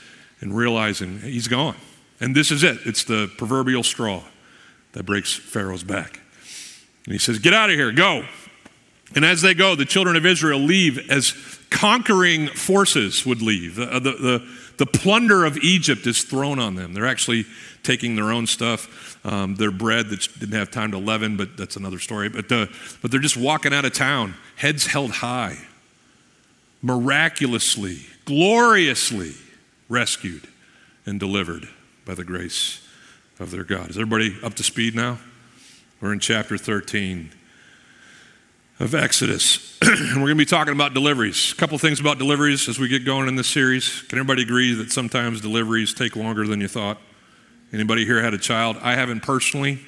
and 0.43 0.55
realizing 0.55 1.21
he's 1.21 1.49
gone. 1.49 1.77
And 2.21 2.37
this 2.37 2.51
is 2.51 2.63
it 2.63 2.79
it's 2.85 3.05
the 3.05 3.31
proverbial 3.39 3.83
straw 3.83 4.23
that 4.93 5.05
breaks 5.05 5.33
Pharaoh's 5.33 5.83
back. 5.83 6.21
And 7.07 7.13
he 7.13 7.19
says, 7.19 7.39
Get 7.39 7.55
out 7.55 7.71
of 7.71 7.77
here, 7.77 7.91
go. 7.91 8.27
And 9.15 9.25
as 9.25 9.41
they 9.41 9.55
go, 9.55 9.75
the 9.75 9.87
children 9.87 10.17
of 10.17 10.27
Israel 10.27 10.59
leave 10.61 11.11
as 11.11 11.33
conquering 11.71 12.49
forces 12.49 13.25
would 13.25 13.41
leave. 13.41 13.77
The, 13.77 13.87
the, 13.87 14.01
the, 14.01 14.49
the 14.77 14.87
plunder 14.87 15.45
of 15.45 15.57
Egypt 15.59 16.07
is 16.07 16.25
thrown 16.25 16.59
on 16.59 16.75
them. 16.75 16.95
They're 16.95 17.07
actually 17.07 17.47
taking 17.83 18.17
their 18.17 18.33
own 18.33 18.47
stuff, 18.47 19.19
um, 19.25 19.55
their 19.57 19.71
bread 19.71 20.09
that 20.09 20.29
didn't 20.39 20.59
have 20.59 20.71
time 20.71 20.91
to 20.93 20.99
leaven, 20.99 21.37
but 21.37 21.57
that's 21.57 21.77
another 21.77 21.99
story. 21.99 22.29
But, 22.29 22.51
uh, 22.51 22.67
but 23.01 23.11
they're 23.11 23.21
just 23.21 23.37
walking 23.37 23.73
out 23.73 23.85
of 23.85 23.93
town, 23.93 24.35
heads 24.57 24.87
held 24.87 25.13
high, 25.13 25.59
miraculously, 26.83 28.01
gloriously 28.25 29.35
rescued 29.89 30.49
and 31.07 31.21
delivered 31.21 31.69
by 32.05 32.15
the 32.15 32.25
grace 32.25 32.87
of 33.39 33.51
their 33.51 33.65
God. 33.65 33.91
Is 33.91 33.97
everybody 33.97 34.37
up 34.43 34.55
to 34.55 34.63
speed 34.63 34.95
now? 34.95 35.19
We're 36.01 36.13
in 36.13 36.21
chapter 36.21 36.59
13 36.59 37.31
of 38.81 38.95
Exodus. 38.95 39.79
and 39.83 39.91
we're 40.17 40.27
going 40.27 40.29
to 40.31 40.35
be 40.35 40.45
talking 40.45 40.73
about 40.73 40.95
deliveries. 40.95 41.53
A 41.53 41.57
couple 41.57 41.79
things 41.79 42.01
about 42.01 42.19
deliveries 42.19 42.69
as 42.69 42.79
we 42.79 42.89
get 42.89 43.05
going 43.05 43.29
in 43.29 43.37
this 43.37 43.49
series. 43.49 44.03
Can 44.03 44.19
everybody 44.19 44.43
agree 44.43 44.75
that 44.75 44.91
sometimes 44.91 45.41
deliveries 45.41 45.95
take 45.95 46.17
longer 46.17 46.47
than 46.47 46.61
you 46.61 46.69
thought? 46.69 46.99
Anybody 47.73 48.05
here 48.05 48.21
had 48.23 48.35
a 48.35 48.39
child? 48.39 48.77
I 48.83 48.95
haven't 48.95 49.21
personally 49.23 49.81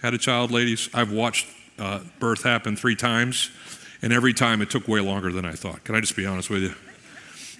had 0.00 0.14
a 0.14 0.18
child, 0.18 0.50
ladies. 0.50 0.88
I've 0.92 1.12
watched 1.12 1.46
uh, 1.78 2.00
birth 2.18 2.42
happen 2.42 2.76
three 2.76 2.96
times, 2.96 3.50
and 4.00 4.12
every 4.12 4.34
time 4.34 4.60
it 4.60 4.70
took 4.70 4.88
way 4.88 5.00
longer 5.00 5.32
than 5.32 5.44
I 5.44 5.52
thought. 5.52 5.84
Can 5.84 5.94
I 5.94 6.00
just 6.00 6.16
be 6.16 6.26
honest 6.26 6.50
with 6.50 6.62
you? 6.62 6.74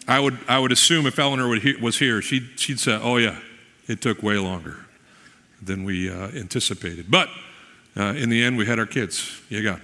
I 0.09 0.19
would, 0.19 0.39
I 0.49 0.59
would 0.59 0.73
assume 0.73 1.07
if 1.07 1.19
Eleanor 1.19 1.55
he- 1.55 1.77
was 1.77 1.99
here, 1.99 2.21
she'd, 2.21 2.59
she'd 2.59 2.81
say, 2.81 2.99
oh, 3.01 3.19
yeah, 3.19 3.39
it 3.87 4.01
took 4.01 4.23
way 4.23 4.37
longer 4.37 4.85
than 5.61 5.85
we 5.85 6.11
uh, 6.11 6.29
anticipated. 6.29 7.09
But 7.09 7.29
uh, 7.97 8.15
in 8.17 8.31
the 8.31 8.43
end, 8.43 8.57
we 8.57 8.67
had 8.67 8.81
our 8.81 8.87
kids. 8.87 9.41
You 9.49 9.63
got. 9.63 9.81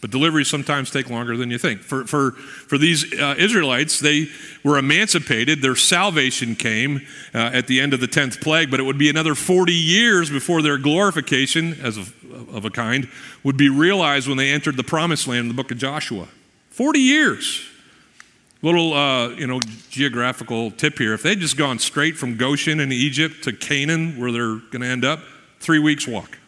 But 0.00 0.10
deliveries 0.10 0.48
sometimes 0.48 0.90
take 0.90 1.08
longer 1.08 1.36
than 1.36 1.50
you 1.50 1.56
think. 1.56 1.80
For, 1.80 2.04
for, 2.04 2.32
for 2.32 2.76
these 2.76 3.18
uh, 3.18 3.34
Israelites, 3.38 3.98
they 3.98 4.28
were 4.62 4.76
emancipated. 4.76 5.62
Their 5.62 5.74
salvation 5.74 6.54
came 6.54 7.06
uh, 7.34 7.50
at 7.52 7.66
the 7.66 7.80
end 7.80 7.94
of 7.94 8.00
the 8.00 8.06
10th 8.06 8.42
plague, 8.42 8.70
but 8.70 8.78
it 8.78 8.82
would 8.82 8.98
be 8.98 9.08
another 9.08 9.34
40 9.34 9.72
years 9.72 10.28
before 10.28 10.60
their 10.60 10.76
glorification, 10.76 11.80
as 11.80 11.96
of, 11.96 12.14
of 12.54 12.66
a 12.66 12.70
kind, 12.70 13.08
would 13.42 13.56
be 13.56 13.70
realized 13.70 14.28
when 14.28 14.36
they 14.36 14.50
entered 14.50 14.76
the 14.76 14.84
promised 14.84 15.26
land 15.26 15.40
in 15.40 15.48
the 15.48 15.54
book 15.54 15.70
of 15.70 15.78
Joshua. 15.78 16.28
40 16.70 16.98
years. 16.98 17.66
Little, 18.60 18.92
uh, 18.92 19.28
you 19.30 19.46
know, 19.46 19.60
geographical 19.90 20.72
tip 20.72 20.98
here. 20.98 21.14
If 21.14 21.22
they'd 21.22 21.40
just 21.40 21.56
gone 21.56 21.78
straight 21.78 22.18
from 22.18 22.36
Goshen 22.36 22.80
in 22.80 22.92
Egypt 22.92 23.44
to 23.44 23.52
Canaan, 23.52 24.18
where 24.20 24.30
they're 24.30 24.56
going 24.56 24.82
to 24.82 24.86
end 24.86 25.04
up, 25.04 25.20
three 25.58 25.78
weeks 25.78 26.06
walk, 26.06 26.38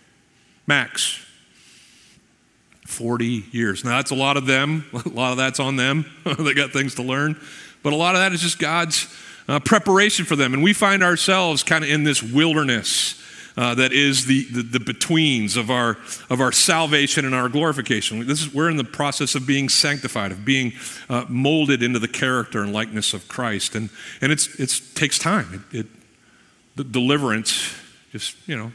max. 0.67 1.25
40 2.89 3.45
years. 3.53 3.85
Now, 3.85 3.91
that's 3.99 4.11
a 4.11 4.15
lot 4.15 4.39
of 4.39 4.47
them. 4.47 4.85
A 4.93 5.09
lot 5.11 5.31
of 5.31 5.37
that's 5.37 5.61
on 5.61 5.77
them. 5.77 6.07
they 6.39 6.55
got 6.55 6.73
things 6.73 6.95
to 6.95 7.03
learn. 7.03 7.39
But 7.83 7.93
a 7.93 7.97
lot 7.97 8.15
of 8.15 8.23
that 8.23 8.33
is 8.33 8.41
just 8.41 8.59
God's 8.59 9.15
uh, 9.47 9.61
preparation 9.61 10.25
for 10.25 10.37
them. 10.37 10.55
And 10.55 10.63
we 10.63 10.73
find 10.73 11.03
ourselves 11.03 11.63
kind 11.63 11.85
of 11.85 11.91
in 11.91 12.05
this 12.05 12.23
wilderness. 12.23 13.15
Uh, 13.57 13.75
that 13.75 13.93
is 13.93 14.27
the, 14.27 14.45
the, 14.53 14.63
the, 14.63 14.81
betweens 14.81 15.57
of 15.57 15.69
our, 15.69 15.99
of 16.31 16.41
our 16.41 16.53
salvation 16.53 17.25
and 17.25 17.35
our 17.35 17.49
glorification. 17.49 18.25
This 18.25 18.43
is, 18.43 18.55
we're 18.55 18.71
in 18.71 18.77
the 18.77 18.85
process 18.85 19.35
of 19.35 19.49
being 19.49 19.69
sanctified, 19.69 20.31
of 20.31 20.45
being 20.45 20.75
uh, 21.09 21.25
molded 21.29 21.83
into 21.83 21.99
the 21.99 22.07
character 22.07 22.63
and 22.63 22.73
likeness 22.73 23.15
of 23.15 23.27
Christ. 23.27 23.75
And, 23.75 23.91
and 24.21 24.31
it's, 24.31 24.47
it 24.61 24.95
takes 24.95 25.19
time. 25.19 25.65
It, 25.73 25.81
it, 25.81 25.87
the 26.77 26.85
deliverance 26.85 27.75
just, 28.13 28.37
you 28.47 28.57
know, 28.57 28.71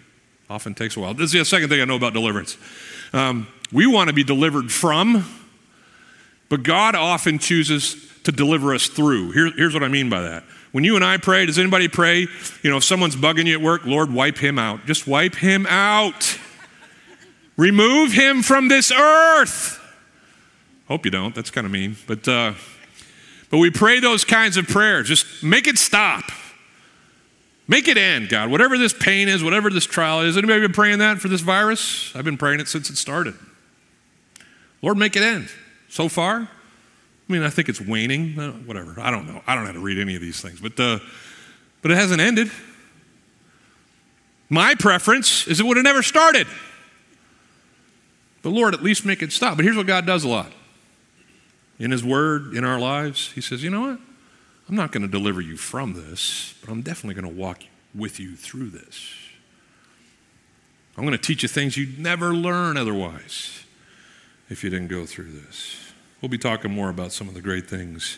often 0.50 0.76
takes 0.76 0.98
a 0.98 1.00
while. 1.00 1.14
This 1.14 1.34
is 1.34 1.40
the 1.40 1.46
second 1.46 1.70
thing 1.70 1.80
I 1.80 1.86
know 1.86 1.96
about 1.96 2.12
deliverance. 2.12 2.58
Um, 3.14 3.48
we 3.74 3.88
want 3.88 4.10
to 4.10 4.14
be 4.14 4.24
delivered 4.24 4.72
from, 4.72 5.26
but 6.50 6.64
God 6.64 6.96
often 6.96 7.40
chooses 7.40 7.96
to 8.24 8.32
deliver 8.32 8.74
us 8.74 8.88
through. 8.88 9.32
Here, 9.32 9.52
here's 9.56 9.74
what 9.74 9.84
I 9.84 9.88
mean 9.88 10.10
by 10.10 10.22
that. 10.22 10.44
When 10.72 10.84
you 10.84 10.96
and 10.96 11.04
I 11.04 11.18
pray, 11.18 11.46
does 11.46 11.60
anybody 11.60 11.88
pray? 11.88 12.28
You 12.62 12.70
know, 12.70 12.78
if 12.78 12.84
someone's 12.84 13.16
bugging 13.16 13.46
you 13.46 13.54
at 13.54 13.62
work, 13.62 13.86
Lord, 13.86 14.12
wipe 14.12 14.38
him 14.38 14.58
out. 14.58 14.86
Just 14.86 15.08
wipe 15.08 15.36
him 15.36 15.68
out. 15.68 16.38
Remove 17.58 18.12
him 18.12 18.42
from 18.42 18.70
this 18.70 18.92
earth. 18.92 19.80
Hope 20.88 21.06
you 21.06 21.12
don't. 21.12 21.36
That's 21.36 21.52
kind 21.52 21.66
of 21.66 21.72
mean. 21.72 21.98
But, 22.08 22.28
uh, 22.28 22.54
but 23.50 23.60
we 23.60 23.70
pray 23.70 24.00
those 24.00 24.26
kinds 24.26 24.58
of 24.58 24.68
prayers. 24.68 25.08
Just 25.08 25.44
make 25.44 25.68
it 25.68 25.78
stop. 25.78 26.24
Make 27.68 27.88
it 27.88 27.98
end, 27.98 28.30
God. 28.30 28.50
Whatever 28.50 28.78
this 28.78 28.94
pain 28.94 29.30
is, 29.30 29.44
whatever 29.44 29.70
this 29.70 29.86
trial 29.86 30.22
is. 30.22 30.38
Anybody 30.38 30.62
been 30.62 30.74
praying 30.74 31.00
that 31.00 31.20
for 31.20 31.28
this 31.28 31.42
virus? 31.42 32.14
I've 32.16 32.26
been 32.26 32.38
praying 32.38 32.60
it 32.60 32.68
since 32.68 32.90
it 32.90 32.98
started. 32.98 33.36
Lord, 34.84 34.98
make 34.98 35.16
it 35.16 35.24
end. 35.24 35.50
So 35.88 36.10
far, 36.10 36.42
I 36.42 37.32
mean, 37.32 37.42
I 37.42 37.50
think 37.50 37.70
it's 37.70 37.80
waning. 37.80 38.38
Uh, 38.38 38.52
whatever. 38.52 39.00
I 39.00 39.10
don't 39.10 39.26
know. 39.26 39.42
I 39.48 39.56
don't 39.56 39.64
know 39.64 39.72
how 39.72 39.74
to 39.74 39.80
read 39.80 39.98
any 39.98 40.16
of 40.16 40.22
these 40.22 40.42
things, 40.42 40.60
but 40.60 40.78
uh, 40.80 41.00
but 41.82 41.90
it 41.90 41.96
hasn't 41.96 42.20
ended. 42.20 42.52
My 44.50 44.76
preference 44.76 45.48
is 45.48 45.60
it 45.60 45.66
would 45.66 45.78
have 45.78 45.86
never 45.86 46.04
started. 46.04 46.48
But 48.42 48.50
Lord, 48.50 48.74
at 48.74 48.84
least 48.84 49.06
make 49.06 49.24
it 49.24 49.32
stop. 49.32 49.56
But 49.56 49.64
here's 49.64 49.78
what 49.78 49.88
God 49.88 50.06
does 50.06 50.26
a 50.26 50.28
lot. 50.28 50.52
In 51.80 51.92
His 51.92 52.04
Word, 52.04 52.54
in 52.54 52.66
our 52.66 52.80
lives, 52.80 53.32
He 53.32 53.42
says, 53.42 53.64
you 53.64 53.70
know 53.70 53.82
what? 53.82 54.00
I'm 54.70 54.76
not 54.76 54.92
going 54.92 55.02
to 55.02 55.10
deliver 55.10 55.42
you 55.42 55.58
from 55.58 55.94
this, 55.94 56.56
but 56.62 56.70
I'm 56.70 56.82
definitely 56.82 57.20
going 57.20 57.34
to 57.34 57.40
walk 57.40 57.64
with 57.96 58.20
you 58.20 58.36
through 58.36 58.70
this. 58.70 59.14
I'm 60.98 61.04
going 61.04 61.18
to 61.18 61.24
teach 61.24 61.42
you 61.42 61.50
things 61.50 61.78
you'd 61.78 62.00
never 62.00 62.34
learn 62.34 62.78
otherwise 62.78 63.63
if 64.50 64.64
you 64.64 64.70
didn't 64.70 64.90
go 64.90 65.06
through 65.06 65.32
this. 65.32 65.92
We'll 66.22 66.30
be 66.30 66.38
talking 66.38 66.72
more 66.72 66.90
about 66.90 67.12
some 67.12 67.28
of 67.28 67.34
the 67.34 67.42
great 67.42 67.70
things 67.70 68.18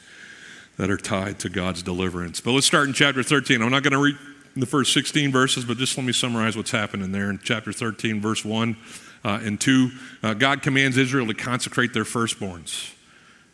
that 0.77 0.89
are 0.89 0.97
tied 0.97 1.39
to 1.39 1.49
God's 1.49 1.81
deliverance. 1.81 2.41
But 2.41 2.51
let's 2.51 2.67
start 2.67 2.87
in 2.87 2.93
chapter 2.93 3.23
13. 3.23 3.61
I'm 3.61 3.71
not 3.71 3.83
going 3.83 3.93
to 3.93 3.99
read 3.99 4.17
the 4.55 4.65
first 4.65 4.93
16 4.93 5.31
verses, 5.31 5.65
but 5.65 5.77
just 5.77 5.97
let 5.97 6.05
me 6.05 6.13
summarize 6.13 6.55
what's 6.55 6.71
happening 6.71 7.11
there. 7.11 7.29
In 7.29 7.39
chapter 7.43 7.71
13, 7.71 8.21
verse 8.21 8.45
1 8.45 8.77
uh, 9.23 9.39
and 9.43 9.59
2, 9.59 9.91
uh, 10.23 10.33
God 10.33 10.61
commands 10.61 10.97
Israel 10.97 11.27
to 11.27 11.33
consecrate 11.33 11.93
their 11.93 12.03
firstborns. 12.03 12.93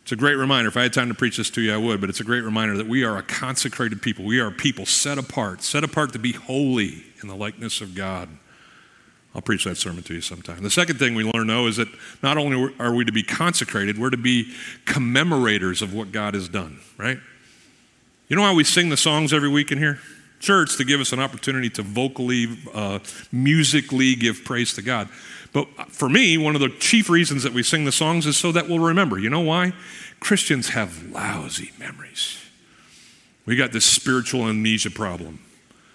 It's 0.02 0.12
a 0.12 0.16
great 0.16 0.34
reminder. 0.34 0.68
If 0.68 0.76
I 0.76 0.82
had 0.82 0.92
time 0.92 1.08
to 1.08 1.14
preach 1.14 1.36
this 1.36 1.50
to 1.50 1.60
you, 1.60 1.72
I 1.72 1.76
would, 1.76 2.00
but 2.00 2.10
it's 2.10 2.20
a 2.20 2.24
great 2.24 2.42
reminder 2.42 2.76
that 2.76 2.88
we 2.88 3.04
are 3.04 3.16
a 3.16 3.22
consecrated 3.22 4.02
people. 4.02 4.24
We 4.24 4.40
are 4.40 4.50
people 4.50 4.84
set 4.84 5.16
apart, 5.16 5.62
set 5.62 5.84
apart 5.84 6.12
to 6.12 6.18
be 6.18 6.32
holy 6.32 7.04
in 7.22 7.28
the 7.28 7.36
likeness 7.36 7.80
of 7.80 7.94
God. 7.94 8.28
I'll 9.34 9.42
preach 9.42 9.64
that 9.64 9.76
sermon 9.76 10.02
to 10.04 10.14
you 10.14 10.20
sometime. 10.20 10.62
The 10.62 10.70
second 10.70 10.98
thing 10.98 11.14
we 11.14 11.24
learn, 11.24 11.46
though, 11.46 11.66
is 11.66 11.76
that 11.76 11.88
not 12.22 12.36
only 12.36 12.74
are 12.78 12.94
we 12.94 13.04
to 13.04 13.12
be 13.12 13.22
consecrated, 13.22 13.98
we're 13.98 14.10
to 14.10 14.16
be 14.18 14.52
commemorators 14.84 15.80
of 15.80 15.94
what 15.94 16.12
God 16.12 16.34
has 16.34 16.48
done, 16.48 16.80
right? 16.98 17.18
You 18.28 18.36
know 18.36 18.42
why 18.42 18.52
we 18.52 18.64
sing 18.64 18.90
the 18.90 18.96
songs 18.96 19.32
every 19.32 19.48
week 19.48 19.72
in 19.72 19.78
here? 19.78 20.00
It's 20.44 20.76
to 20.76 20.84
give 20.84 21.00
us 21.00 21.12
an 21.12 21.20
opportunity 21.20 21.70
to 21.70 21.82
vocally, 21.82 22.48
uh, 22.74 22.98
musically 23.30 24.16
give 24.16 24.44
praise 24.44 24.74
to 24.74 24.82
God. 24.82 25.08
But 25.52 25.68
for 25.92 26.08
me, 26.08 26.36
one 26.36 26.56
of 26.56 26.60
the 26.60 26.68
chief 26.68 27.08
reasons 27.08 27.44
that 27.44 27.52
we 27.52 27.62
sing 27.62 27.84
the 27.84 27.92
songs 27.92 28.26
is 28.26 28.36
so 28.36 28.50
that 28.52 28.68
we'll 28.68 28.80
remember. 28.80 29.18
You 29.18 29.30
know 29.30 29.40
why? 29.40 29.72
Christians 30.18 30.70
have 30.70 31.10
lousy 31.10 31.70
memories. 31.78 32.38
We 33.46 33.54
got 33.54 33.70
this 33.70 33.84
spiritual 33.84 34.48
amnesia 34.48 34.90
problem 34.90 35.38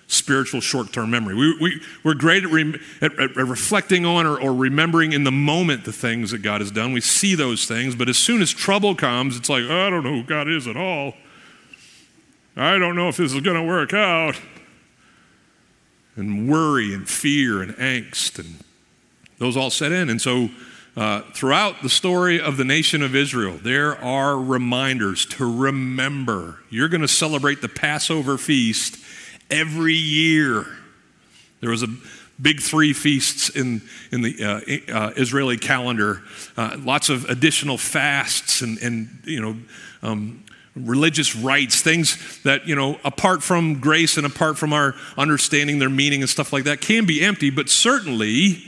spiritual 0.07 0.61
short 0.61 0.91
term 0.93 1.11
memory. 1.11 1.35
We, 1.35 1.57
we, 1.59 1.81
we're 2.03 2.13
great 2.13 2.43
at, 2.43 2.49
re, 2.49 2.79
at, 3.01 3.19
at, 3.19 3.35
reflecting 3.35 4.05
on 4.05 4.25
or, 4.25 4.39
or 4.39 4.53
remembering 4.53 5.11
in 5.13 5.23
the 5.23 5.31
moment 5.31 5.83
the 5.83 5.91
things 5.91 6.31
that 6.31 6.39
God 6.39 6.61
has 6.61 6.71
done. 6.71 6.93
We 6.93 7.01
see 7.01 7.35
those 7.35 7.65
things, 7.65 7.95
but 7.95 8.09
as 8.09 8.17
soon 8.17 8.41
as 8.41 8.51
trouble 8.51 8.95
comes, 8.95 9.37
it's 9.37 9.49
like, 9.49 9.63
I 9.63 9.89
don't 9.89 10.03
know 10.03 10.13
who 10.13 10.23
God 10.23 10.47
is 10.47 10.67
at 10.67 10.77
all. 10.77 11.13
I 12.55 12.79
don't 12.79 12.95
know 12.95 13.09
if 13.09 13.17
this 13.17 13.33
is 13.33 13.41
going 13.41 13.57
to 13.57 13.67
work 13.67 13.93
out. 13.93 14.39
And 16.15 16.49
worry 16.49 16.95
and 16.95 17.07
fear 17.07 17.61
and 17.61 17.73
angst 17.75 18.39
and 18.39 18.55
those 19.37 19.55
all 19.55 19.69
set 19.69 19.91
in. 19.91 20.09
And 20.09 20.19
so 20.19 20.49
uh, 20.95 21.21
throughout 21.31 21.83
the 21.83 21.89
story 21.89 22.41
of 22.41 22.57
the 22.57 22.65
nation 22.65 23.03
of 23.03 23.15
Israel, 23.15 23.59
there 23.61 24.03
are 24.03 24.35
reminders 24.35 25.27
to 25.27 25.45
remember. 25.45 26.57
You're 26.71 26.87
going 26.87 27.01
to 27.01 27.07
celebrate 27.07 27.61
the 27.61 27.69
Passover 27.69 28.39
feast 28.39 28.97
every 29.49 29.95
year. 29.95 30.65
There 31.61 31.69
was 31.69 31.83
a 31.83 31.87
big 32.41 32.61
three 32.61 32.93
feasts 32.93 33.49
in, 33.49 33.81
in 34.11 34.21
the 34.21 34.43
uh, 34.43 34.93
uh, 34.93 35.13
Israeli 35.15 35.57
calendar, 35.57 36.21
uh, 36.55 36.77
lots 36.79 37.09
of 37.09 37.25
additional 37.25 37.77
fasts 37.77 38.61
and, 38.61 38.77
and 38.79 39.21
you 39.23 39.41
know, 39.41 39.57
um, 40.03 40.43
religious 40.75 41.35
rites, 41.35 41.81
things 41.81 42.41
that, 42.43 42.67
you 42.67 42.75
know, 42.75 42.99
apart 43.03 43.41
from 43.41 43.79
grace 43.79 44.17
and 44.17 44.25
apart 44.25 44.57
from 44.57 44.73
our 44.73 44.93
understanding 45.17 45.79
their 45.79 45.89
meaning 45.89 46.21
and 46.21 46.29
stuff 46.29 46.53
like 46.53 46.65
that, 46.65 46.81
can 46.81 47.05
be 47.05 47.21
empty, 47.21 47.49
but 47.49 47.69
certainly 47.69 48.63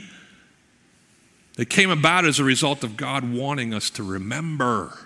they 1.56 1.64
came 1.64 1.90
about 1.90 2.24
as 2.24 2.38
a 2.38 2.44
result 2.44 2.82
of 2.82 2.96
God 2.96 3.32
wanting 3.32 3.72
us 3.74 3.90
to 3.90 4.02
remember. 4.02 4.98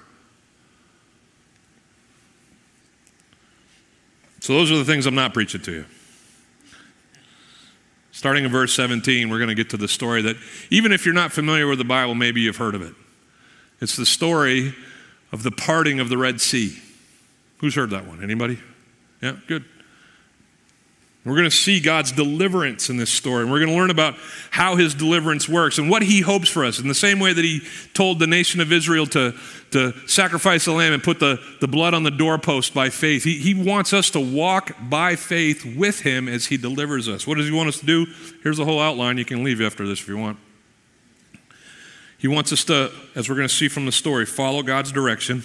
So, 4.45 4.53
those 4.53 4.71
are 4.71 4.77
the 4.77 4.85
things 4.85 5.07
I'm 5.07 5.15
not 5.15 5.33
preaching 5.33 5.63
to 5.63 5.73
you. 5.73 5.87
Starting 8.13 8.45
in 8.45 8.51
verse 8.51 8.75
17, 8.75 9.31
we're 9.31 9.39
going 9.39 9.49
to 9.49 9.55
get 9.55 9.71
to 9.71 9.79
the 9.79 9.89
story 9.89 10.21
that, 10.21 10.37
even 10.69 10.93
if 10.93 11.07
you're 11.07 11.15
not 11.15 11.33
familiar 11.33 11.67
with 11.67 11.79
the 11.79 11.85
Bible, 11.87 12.15
maybe 12.15 12.43
you've 12.43 12.59
heard 12.59 12.75
of 12.75 12.83
it. 12.83 12.95
It's 13.81 13.97
the 13.97 14.05
story 14.05 14.75
of 15.33 15.45
the 15.45 15.51
parting 15.51 15.99
of 15.99 16.11
the 16.11 16.19
Red 16.19 16.43
Sea. 16.43 16.79
Who's 17.57 17.75
heard 17.75 17.89
that 17.89 18.07
one? 18.07 18.23
Anybody? 18.23 18.59
Yeah, 19.23 19.37
good. 19.47 19.65
We're 21.25 21.37
going 21.37 21.49
to 21.49 21.57
see 21.57 21.81
God's 21.81 22.13
deliverance 22.13 22.91
in 22.91 22.99
this 22.99 23.09
story. 23.09 23.43
And 23.43 23.51
we're 23.51 23.61
going 23.61 23.71
to 23.71 23.77
learn 23.77 23.91
about 23.91 24.17
how 24.51 24.77
his 24.77 24.95
deliverance 24.95 25.49
works 25.49 25.79
and 25.79 25.89
what 25.89 26.03
he 26.03 26.21
hopes 26.21 26.51
for 26.51 26.67
us. 26.67 26.79
In 26.79 26.87
the 26.87 26.95
same 26.95 27.19
way 27.19 27.33
that 27.33 27.43
he 27.45 27.63
told 27.95 28.19
the 28.19 28.27
nation 28.27 28.61
of 28.61 28.71
Israel 28.71 29.07
to, 29.07 29.35
to 29.71 29.95
sacrifice 30.07 30.67
the 30.67 30.73
lamb 30.73 30.93
and 30.93 31.03
put 31.03 31.21
the, 31.21 31.41
the 31.63 31.69
blood 31.69 31.95
on 31.95 32.03
the 32.03 32.11
doorpost 32.11 32.75
by 32.75 32.91
faith, 32.91 33.25
he, 33.25 33.39
he 33.39 33.55
wants 33.55 33.95
us 33.95 34.11
to 34.11 34.21
walk 34.21 34.77
by 34.91 35.17
faith 35.17 35.65
with 35.65 36.01
him 36.01 36.29
as 36.29 36.47
he 36.47 36.59
delivers 36.59 37.09
us. 37.09 37.27
What 37.27 37.39
does 37.39 37.47
he 37.47 37.53
want 37.53 37.71
us 37.71 37.81
to 37.81 37.87
do? 37.87 38.07
Here's 38.43 38.59
the 38.59 38.67
whole 38.67 38.81
outline. 38.81 39.17
You 39.17 39.25
can 39.25 39.43
leave 39.43 39.63
after 39.63 39.87
this 39.87 40.01
if 40.01 40.09
you 40.09 40.19
want. 40.19 40.39
He 42.19 42.29
wants 42.29 42.53
us 42.53 42.65
to, 42.65 42.93
as 43.15 43.31
we're 43.31 43.37
going 43.37 43.49
to 43.49 43.55
see 43.55 43.69
from 43.69 43.87
the 43.87 43.93
story, 43.93 44.27
follow 44.27 44.63
God's 44.63 44.93
direction. 44.93 45.43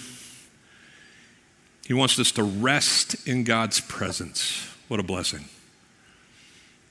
He 1.86 1.94
wants 1.94 2.18
us 2.18 2.32
to 2.32 2.42
rest 2.42 3.26
in 3.26 3.44
God's 3.44 3.80
presence. 3.80 4.68
What 4.88 5.00
a 5.00 5.02
blessing. 5.02 5.46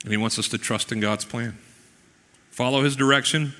And 0.03 0.11
He 0.11 0.17
wants 0.17 0.39
us 0.39 0.47
to 0.49 0.57
trust 0.57 0.91
in 0.91 0.99
God's 0.99 1.25
plan. 1.25 1.57
Follow 2.51 2.83
His 2.83 2.95
direction, 2.95 3.53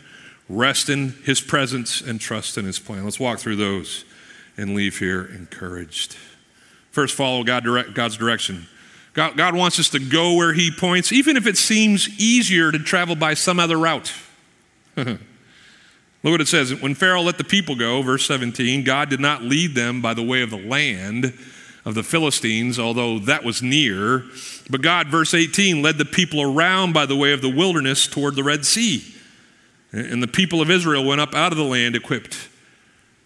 rest 0.47 0.89
in 0.89 1.15
His 1.23 1.41
presence, 1.41 2.01
and 2.01 2.19
trust 2.19 2.57
in 2.57 2.65
His 2.65 2.79
plan. 2.79 3.03
Let's 3.03 3.19
walk 3.19 3.39
through 3.39 3.57
those 3.57 4.05
and 4.57 4.75
leave 4.75 4.99
here 4.99 5.25
encouraged. 5.25 6.17
First, 6.91 7.15
follow 7.15 7.43
God 7.43 7.63
direct, 7.63 7.93
God's 7.93 8.17
direction. 8.17 8.67
God, 9.13 9.37
God 9.37 9.55
wants 9.55 9.79
us 9.79 9.89
to 9.89 9.99
go 9.99 10.35
where 10.35 10.53
He 10.53 10.71
points, 10.71 11.11
even 11.11 11.37
if 11.37 11.47
it 11.47 11.57
seems 11.57 12.09
easier 12.19 12.71
to 12.71 12.79
travel 12.79 13.15
by 13.15 13.33
some 13.33 13.59
other 13.59 13.77
route. 13.77 14.13
Look 14.95 15.19
what 16.23 16.41
it 16.41 16.47
says. 16.47 16.73
When 16.81 16.95
Pharaoh 16.95 17.21
let 17.21 17.37
the 17.37 17.43
people 17.43 17.75
go, 17.75 18.01
verse 18.01 18.25
17, 18.25 18.83
God 18.83 19.09
did 19.09 19.19
not 19.19 19.43
lead 19.43 19.75
them 19.75 20.01
by 20.01 20.13
the 20.13 20.23
way 20.23 20.41
of 20.41 20.49
the 20.49 20.57
land 20.57 21.33
of 21.89 21.95
the 21.95 22.03
Philistines, 22.03 22.79
although 22.79 23.19
that 23.19 23.43
was 23.43 23.61
near. 23.61 24.23
But 24.69 24.81
God, 24.81 25.07
verse 25.07 25.33
18, 25.33 25.81
led 25.81 25.97
the 25.97 26.05
people 26.05 26.41
around 26.41 26.93
by 26.93 27.05
the 27.05 27.15
way 27.15 27.33
of 27.33 27.41
the 27.41 27.49
wilderness 27.49 28.07
toward 28.07 28.35
the 28.35 28.43
Red 28.43 28.65
Sea. 28.65 29.03
And 29.91 30.21
the 30.21 30.27
people 30.27 30.61
of 30.61 30.69
Israel 30.69 31.03
went 31.03 31.19
up 31.19 31.33
out 31.33 31.51
of 31.51 31.57
the 31.57 31.63
land 31.63 31.95
equipped 31.95 32.35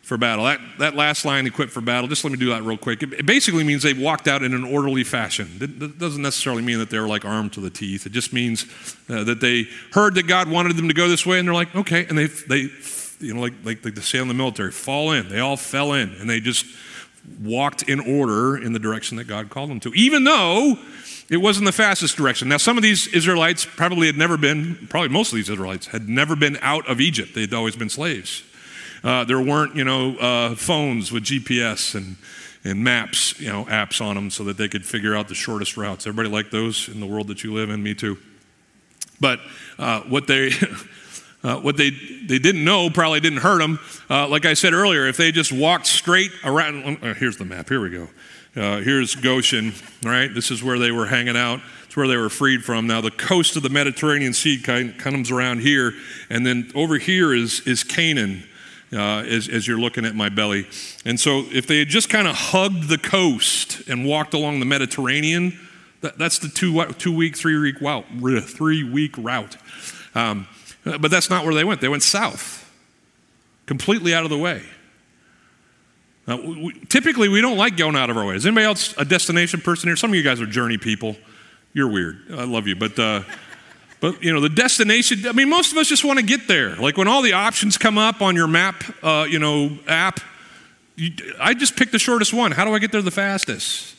for 0.01 0.17
battle. 0.17 0.46
That, 0.46 0.60
that 0.79 0.96
last 0.96 1.25
line, 1.25 1.46
equipped 1.46 1.72
for 1.72 1.82
battle, 1.82 2.08
just 2.08 2.24
let 2.24 2.32
me 2.32 2.39
do 2.39 2.50
that 2.50 2.63
real 2.63 2.77
quick. 2.77 3.03
It 3.03 3.25
basically 3.25 3.65
means 3.65 3.84
they 3.84 3.93
walked 3.93 4.27
out 4.27 4.43
in 4.43 4.53
an 4.53 4.63
orderly 4.63 5.03
fashion. 5.03 5.50
It 5.60 6.00
doesn't 6.00 6.22
necessarily 6.22 6.62
mean 6.62 6.79
that 6.79 6.89
they 6.89 7.00
were 7.00 7.08
like 7.08 7.25
armed 7.25 7.53
to 7.53 7.62
the 7.62 7.70
teeth. 7.70 8.05
It 8.05 8.12
just 8.13 8.32
means 8.32 8.65
uh, 9.10 9.25
that 9.25 9.41
they 9.41 9.67
heard 9.91 10.15
that 10.15 10.27
God 10.27 10.50
wanted 10.50 10.77
them 10.77 10.88
to 10.88 10.93
go 10.93 11.10
this 11.10 11.25
way, 11.25 11.39
and 11.39 11.48
they're 11.48 11.53
like, 11.53 11.75
okay. 11.75 12.05
And 12.05 12.17
they, 12.17 12.27
they 12.27 12.70
you 13.20 13.33
know, 13.33 13.42
like, 13.42 13.53
like, 13.64 13.83
like 13.83 13.96
they 13.96 14.01
say 14.01 14.20
in 14.20 14.27
the 14.29 14.33
military, 14.33 14.72
fall 14.72 15.11
in. 15.11 15.27
They 15.27 15.40
all 15.40 15.57
fell 15.57 15.94
in, 15.94 16.14
and 16.14 16.29
they 16.29 16.40
just 16.40 16.66
walked 17.42 17.83
in 17.83 18.00
order 18.00 18.57
in 18.57 18.74
the 18.74 18.79
direction 18.79 19.18
that 19.18 19.25
God 19.25 19.50
called 19.50 19.70
them 19.70 19.79
to, 19.81 19.94
even 19.94 20.24
though 20.24 20.77
it 21.29 21.38
wasn't 21.38 21.66
the 21.66 21.72
fastest 21.72 22.18
direction. 22.18 22.50
Now, 22.50 22.57
some 22.57 22.77
of 22.77 22.83
these 22.83 23.07
Israelites 23.07 23.66
probably 23.66 24.07
had 24.07 24.18
never 24.18 24.38
been, 24.38 24.88
probably 24.90 25.09
most 25.09 25.31
of 25.31 25.38
these 25.38 25.50
Israelites 25.50 25.88
had 25.88 26.09
never 26.09 26.36
been 26.36 26.57
out 26.62 26.88
of 26.90 27.00
Egypt. 27.00 27.33
They'd 27.33 27.53
always 27.53 27.75
been 27.75 27.90
slaves. 27.90 28.44
Uh, 29.03 29.24
there 29.24 29.42
weren't, 29.42 29.75
you 29.75 29.83
know, 29.83 30.18
uh, 30.18 30.55
phones 30.55 31.12
with 31.12 31.24
GPS 31.24 31.96
and, 31.96 32.16
and 32.64 32.83
maps, 32.83 33.40
you 33.40 33.50
know, 33.50 33.66
apps 33.66 34.00
on 34.00 34.16
them 34.16 34.29
so 34.29 34.44
that 34.46 34.57
they 34.57 34.68
could 34.68 34.86
figure 34.86 35.16
out 35.16 35.27
the 35.27 35.36
shortest 35.36 35.75
routes. 35.75 36.07
Everybody 36.07 36.29
like 36.29 36.51
those 36.51 36.88
in 36.88 37.00
the 37.00 37.07
world 37.07 37.27
that 37.27 37.44
you 37.44 37.53
live 37.53 37.70
in? 37.70 37.83
Me 37.83 37.94
too. 37.94 38.18
But 39.20 39.40
uh, 39.77 40.01
what 40.01 40.27
they 40.27 40.51
Uh, 41.44 41.58
what 41.58 41.75
they, 41.75 41.90
they 41.90 42.40
didn't 42.40 42.64
know 42.64 42.90
probably 42.90 43.20
didn't 43.20 43.40
hurt 43.40 43.60
them. 43.60 43.79
Uh, 44.10 44.27
like 44.27 44.46
I 44.46 44.53
said 44.53 44.74
earlier, 44.74 45.08
if 45.08 45.18
they 45.18 45.32
just 45.32 45.51
walked 45.51 45.88
straight 45.88 46.32
around, 46.44 47.03
uh, 47.03 47.14
here's 47.14 47.38
the 47.38 47.46
map, 47.46 47.68
here 47.68 47.82
we 47.82 47.90
go. 47.90 48.08
Uh, 48.56 48.82
here's 48.82 49.16
Goshen, 49.16 49.74
right? 50.03 50.34
This 50.34 50.51
is 50.51 50.64
where 50.64 50.77
they 50.77 50.92
were 50.92 51.08
hanging 51.08 51.36
out. 51.36 51.60
It's 51.86 51.98
where 51.98 52.08
they 52.08 52.18
were 52.18 52.29
freed 52.29 52.64
from. 52.64 52.86
Now, 52.86 53.01
the 53.01 53.12
coast 53.12 53.56
of 53.56 53.64
the 53.64 53.70
Mediterranean 53.70 54.34
Sea 54.34 54.60
kind 54.62 54.98
comes 54.98 55.32
around 55.32 55.62
here, 55.62 55.94
and 56.29 56.46
then 56.46 56.72
over 56.75 56.98
here 56.98 57.34
is, 57.34 57.62
is 57.62 57.84
Canaan. 57.84 58.44
Uh, 58.92 59.24
as, 59.24 59.50
as, 59.50 59.68
you're 59.68 59.79
looking 59.79 60.06
at 60.06 60.14
my 60.14 60.29
belly. 60.29 60.68
And 61.03 61.20
so, 61.20 61.46
if 61.51 61.66
they 61.66 61.79
had 61.79 61.88
just 61.88 62.10
kind 62.10 62.27
of 62.27 62.36
hugged 62.36 62.90
the 62.90 63.00
coast 63.00 63.82
and 63.90 64.06
walked 64.06 64.36
along 64.36 64.60
the 64.60 64.68
Mediterranean, 64.68 65.58
that, 66.01 66.20
that's 66.20 66.38
the 66.38 66.48
two, 66.48 66.86
two 67.00 67.16
week, 67.16 67.36
three 67.36 67.58
week 67.58 67.82
route. 67.82 68.06
Three 68.44 68.84
week 68.84 69.16
route. 69.18 69.58
Um, 70.14 70.48
but 70.83 71.09
that's 71.09 71.29
not 71.29 71.46
where 71.46 71.53
they 71.53 71.63
went. 71.63 71.81
They 71.81 71.87
went 71.87 72.03
south, 72.03 72.72
completely 73.65 74.13
out 74.13 74.24
of 74.24 74.29
the 74.29 74.37
way. 74.37 74.63
Now, 76.27 76.41
we, 76.41 76.74
typically, 76.87 77.27
we 77.27 77.41
don't 77.41 77.57
like 77.57 77.75
going 77.75 77.96
out 77.96 78.09
of 78.09 78.17
our 78.17 78.25
way. 78.25 78.35
Is 78.35 78.46
anybody 78.46 78.65
else 78.65 78.96
a 78.98 79.05
destination 79.05 79.59
person 79.61 79.89
here? 79.89 79.96
Some 79.96 80.11
of 80.11 80.15
you 80.15 80.24
guys 80.24 80.39
are 80.39 80.46
journey 80.46 80.77
people. 80.77 81.17
You're 81.74 81.89
weird. 81.89 82.22
I 82.31 82.46
love 82.46 82.67
you, 82.67 82.75
but 82.75 82.98
uh, 82.98 83.24
but 84.00 84.24
you 84.24 84.33
know 84.33 84.39
the 84.39 84.50
destination. 84.50 85.27
I 85.27 85.33
mean, 85.33 85.50
most 85.50 85.72
of 85.72 85.77
us 85.77 85.87
just 85.87 86.03
want 86.03 86.19
to 86.19 86.25
get 86.25 86.48
there. 86.48 86.75
Like 86.75 86.98
when 86.98 87.07
all 87.07 87.22
the 87.22 87.33
options 87.33 87.77
come 87.77 87.98
up 87.98 88.22
on 88.22 88.35
your 88.35 88.48
map, 88.48 88.83
uh, 89.03 89.25
you 89.29 89.39
know, 89.39 89.77
app. 89.87 90.19
You, 90.96 91.11
I 91.39 91.55
just 91.55 91.75
pick 91.75 91.89
the 91.91 91.98
shortest 91.98 92.33
one. 92.33 92.51
How 92.51 92.65
do 92.65 92.75
I 92.75 92.79
get 92.79 92.91
there 92.91 93.01
the 93.01 93.09
fastest? 93.09 93.96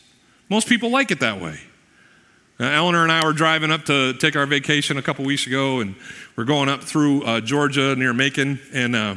Most 0.49 0.69
people 0.69 0.91
like 0.91 1.11
it 1.11 1.21
that 1.21 1.41
way. 1.41 1.59
Uh, 2.61 2.67
Eleanor 2.67 3.03
and 3.03 3.11
I 3.11 3.27
were 3.27 3.33
driving 3.33 3.73
up 3.73 3.85
to 3.87 4.13
take 4.13 4.37
our 4.37 4.47
vacation 4.47 4.97
a 4.97 5.03
couple 5.03 5.25
weeks 5.25 5.49
ago, 5.49 5.81
and 5.81 5.97
we're 6.37 6.45
going 6.45 6.69
up 6.69 6.85
through 6.85 7.25
uh, 7.25 7.41
Georgia 7.41 7.97
near 7.97 8.15
Macon, 8.15 8.61
and 8.73 8.95
uh, 8.95 9.17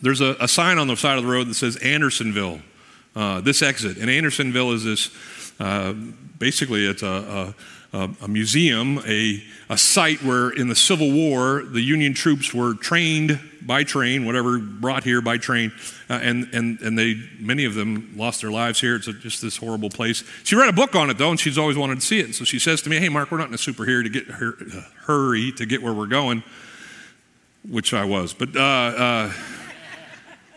there's 0.00 0.20
a, 0.20 0.34
a, 0.40 0.48
sign 0.48 0.78
on 0.78 0.88
the 0.88 0.96
side 0.96 1.18
of 1.18 1.24
the 1.24 1.30
road 1.30 1.46
that 1.46 1.54
says 1.54 1.76
Andersonville, 1.76 2.60
uh, 3.14 3.40
this 3.42 3.62
exit. 3.62 3.96
And 3.96 4.10
Andersonville 4.10 4.72
is 4.72 4.82
this 4.82 5.10
uh, 5.60 5.92
basically, 6.36 6.84
it's 6.84 7.04
a, 7.04 7.54
a, 7.92 8.10
a 8.22 8.26
museum, 8.26 8.98
a, 9.06 9.40
a 9.68 9.78
site 9.78 10.20
where 10.24 10.50
in 10.50 10.66
the 10.66 10.74
Civil 10.74 11.12
War, 11.12 11.62
the 11.62 11.80
Union 11.80 12.12
troops 12.12 12.52
were 12.52 12.74
trained 12.74 13.38
by 13.66 13.84
train, 13.84 14.24
whatever, 14.24 14.58
brought 14.58 15.04
here 15.04 15.20
by 15.20 15.38
train, 15.38 15.72
uh, 16.10 16.14
and, 16.14 16.48
and, 16.52 16.80
and 16.80 16.98
they, 16.98 17.16
many 17.38 17.64
of 17.64 17.74
them 17.74 18.12
lost 18.16 18.40
their 18.40 18.50
lives 18.50 18.80
here. 18.80 18.96
It's 18.96 19.08
a, 19.08 19.12
just 19.12 19.42
this 19.42 19.56
horrible 19.56 19.90
place. 19.90 20.24
She 20.44 20.56
read 20.56 20.68
a 20.68 20.72
book 20.72 20.94
on 20.94 21.10
it, 21.10 21.18
though, 21.18 21.30
and 21.30 21.38
she's 21.38 21.58
always 21.58 21.76
wanted 21.76 22.00
to 22.00 22.06
see 22.06 22.20
it. 22.20 22.26
And 22.26 22.34
so 22.34 22.44
she 22.44 22.58
says 22.58 22.82
to 22.82 22.90
me, 22.90 22.98
Hey, 22.98 23.08
Mark, 23.08 23.30
we're 23.30 23.38
not 23.38 23.48
in 23.48 23.54
a 23.54 23.58
super 23.58 23.84
to 23.84 24.08
get 24.08 24.26
her, 24.26 24.54
uh, 24.60 24.82
hurry 25.06 25.52
to 25.52 25.66
get 25.66 25.82
where 25.82 25.92
we're 25.92 26.06
going, 26.06 26.42
which 27.68 27.94
I 27.94 28.04
was. 28.04 28.32
But, 28.32 28.56
uh, 28.56 28.60
uh, 28.60 29.32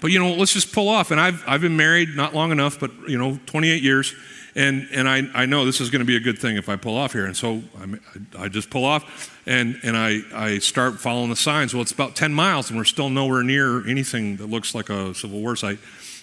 but 0.01 0.11
you 0.11 0.19
know, 0.19 0.33
let's 0.33 0.53
just 0.53 0.73
pull 0.73 0.89
off. 0.89 1.11
And 1.11 1.19
I've, 1.19 1.43
I've 1.47 1.61
been 1.61 1.77
married 1.77 2.09
not 2.15 2.33
long 2.33 2.51
enough, 2.51 2.79
but, 2.79 2.91
you 3.07 3.17
know, 3.17 3.39
28 3.45 3.81
years. 3.81 4.13
And, 4.55 4.87
and 4.93 5.09
I, 5.09 5.23
I 5.33 5.45
know 5.45 5.65
this 5.65 5.81
is 5.81 5.89
going 5.89 5.99
to 5.99 6.05
be 6.05 6.15
a 6.15 6.21
good 6.21 6.39
thing 6.39 6.55
if 6.55 6.69
I 6.69 6.77
pull 6.77 6.95
off 6.95 7.11
here. 7.11 7.25
And 7.25 7.35
so 7.35 7.61
I, 7.77 8.43
I 8.43 8.47
just 8.47 8.69
pull 8.69 8.85
off 8.85 9.34
and, 9.45 9.79
and 9.83 9.95
I, 9.95 10.21
I 10.33 10.57
start 10.59 10.99
following 10.99 11.29
the 11.29 11.35
signs. 11.35 11.73
Well, 11.73 11.81
it's 11.81 11.91
about 11.91 12.15
10 12.15 12.33
miles 12.33 12.69
and 12.69 12.77
we're 12.77 12.85
still 12.85 13.09
nowhere 13.09 13.43
near 13.43 13.87
anything 13.87 14.37
that 14.37 14.47
looks 14.47 14.73
like 14.73 14.89
a 14.89 15.13
Civil 15.13 15.41
War 15.41 15.55
site. 15.55 15.79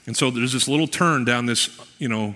And 0.07 0.17
so 0.17 0.31
there's 0.31 0.53
this 0.53 0.67
little 0.67 0.89
turn 0.89 1.25
down 1.25 1.47
this, 1.47 1.71
you 1.99 2.09
know, 2.09 2.35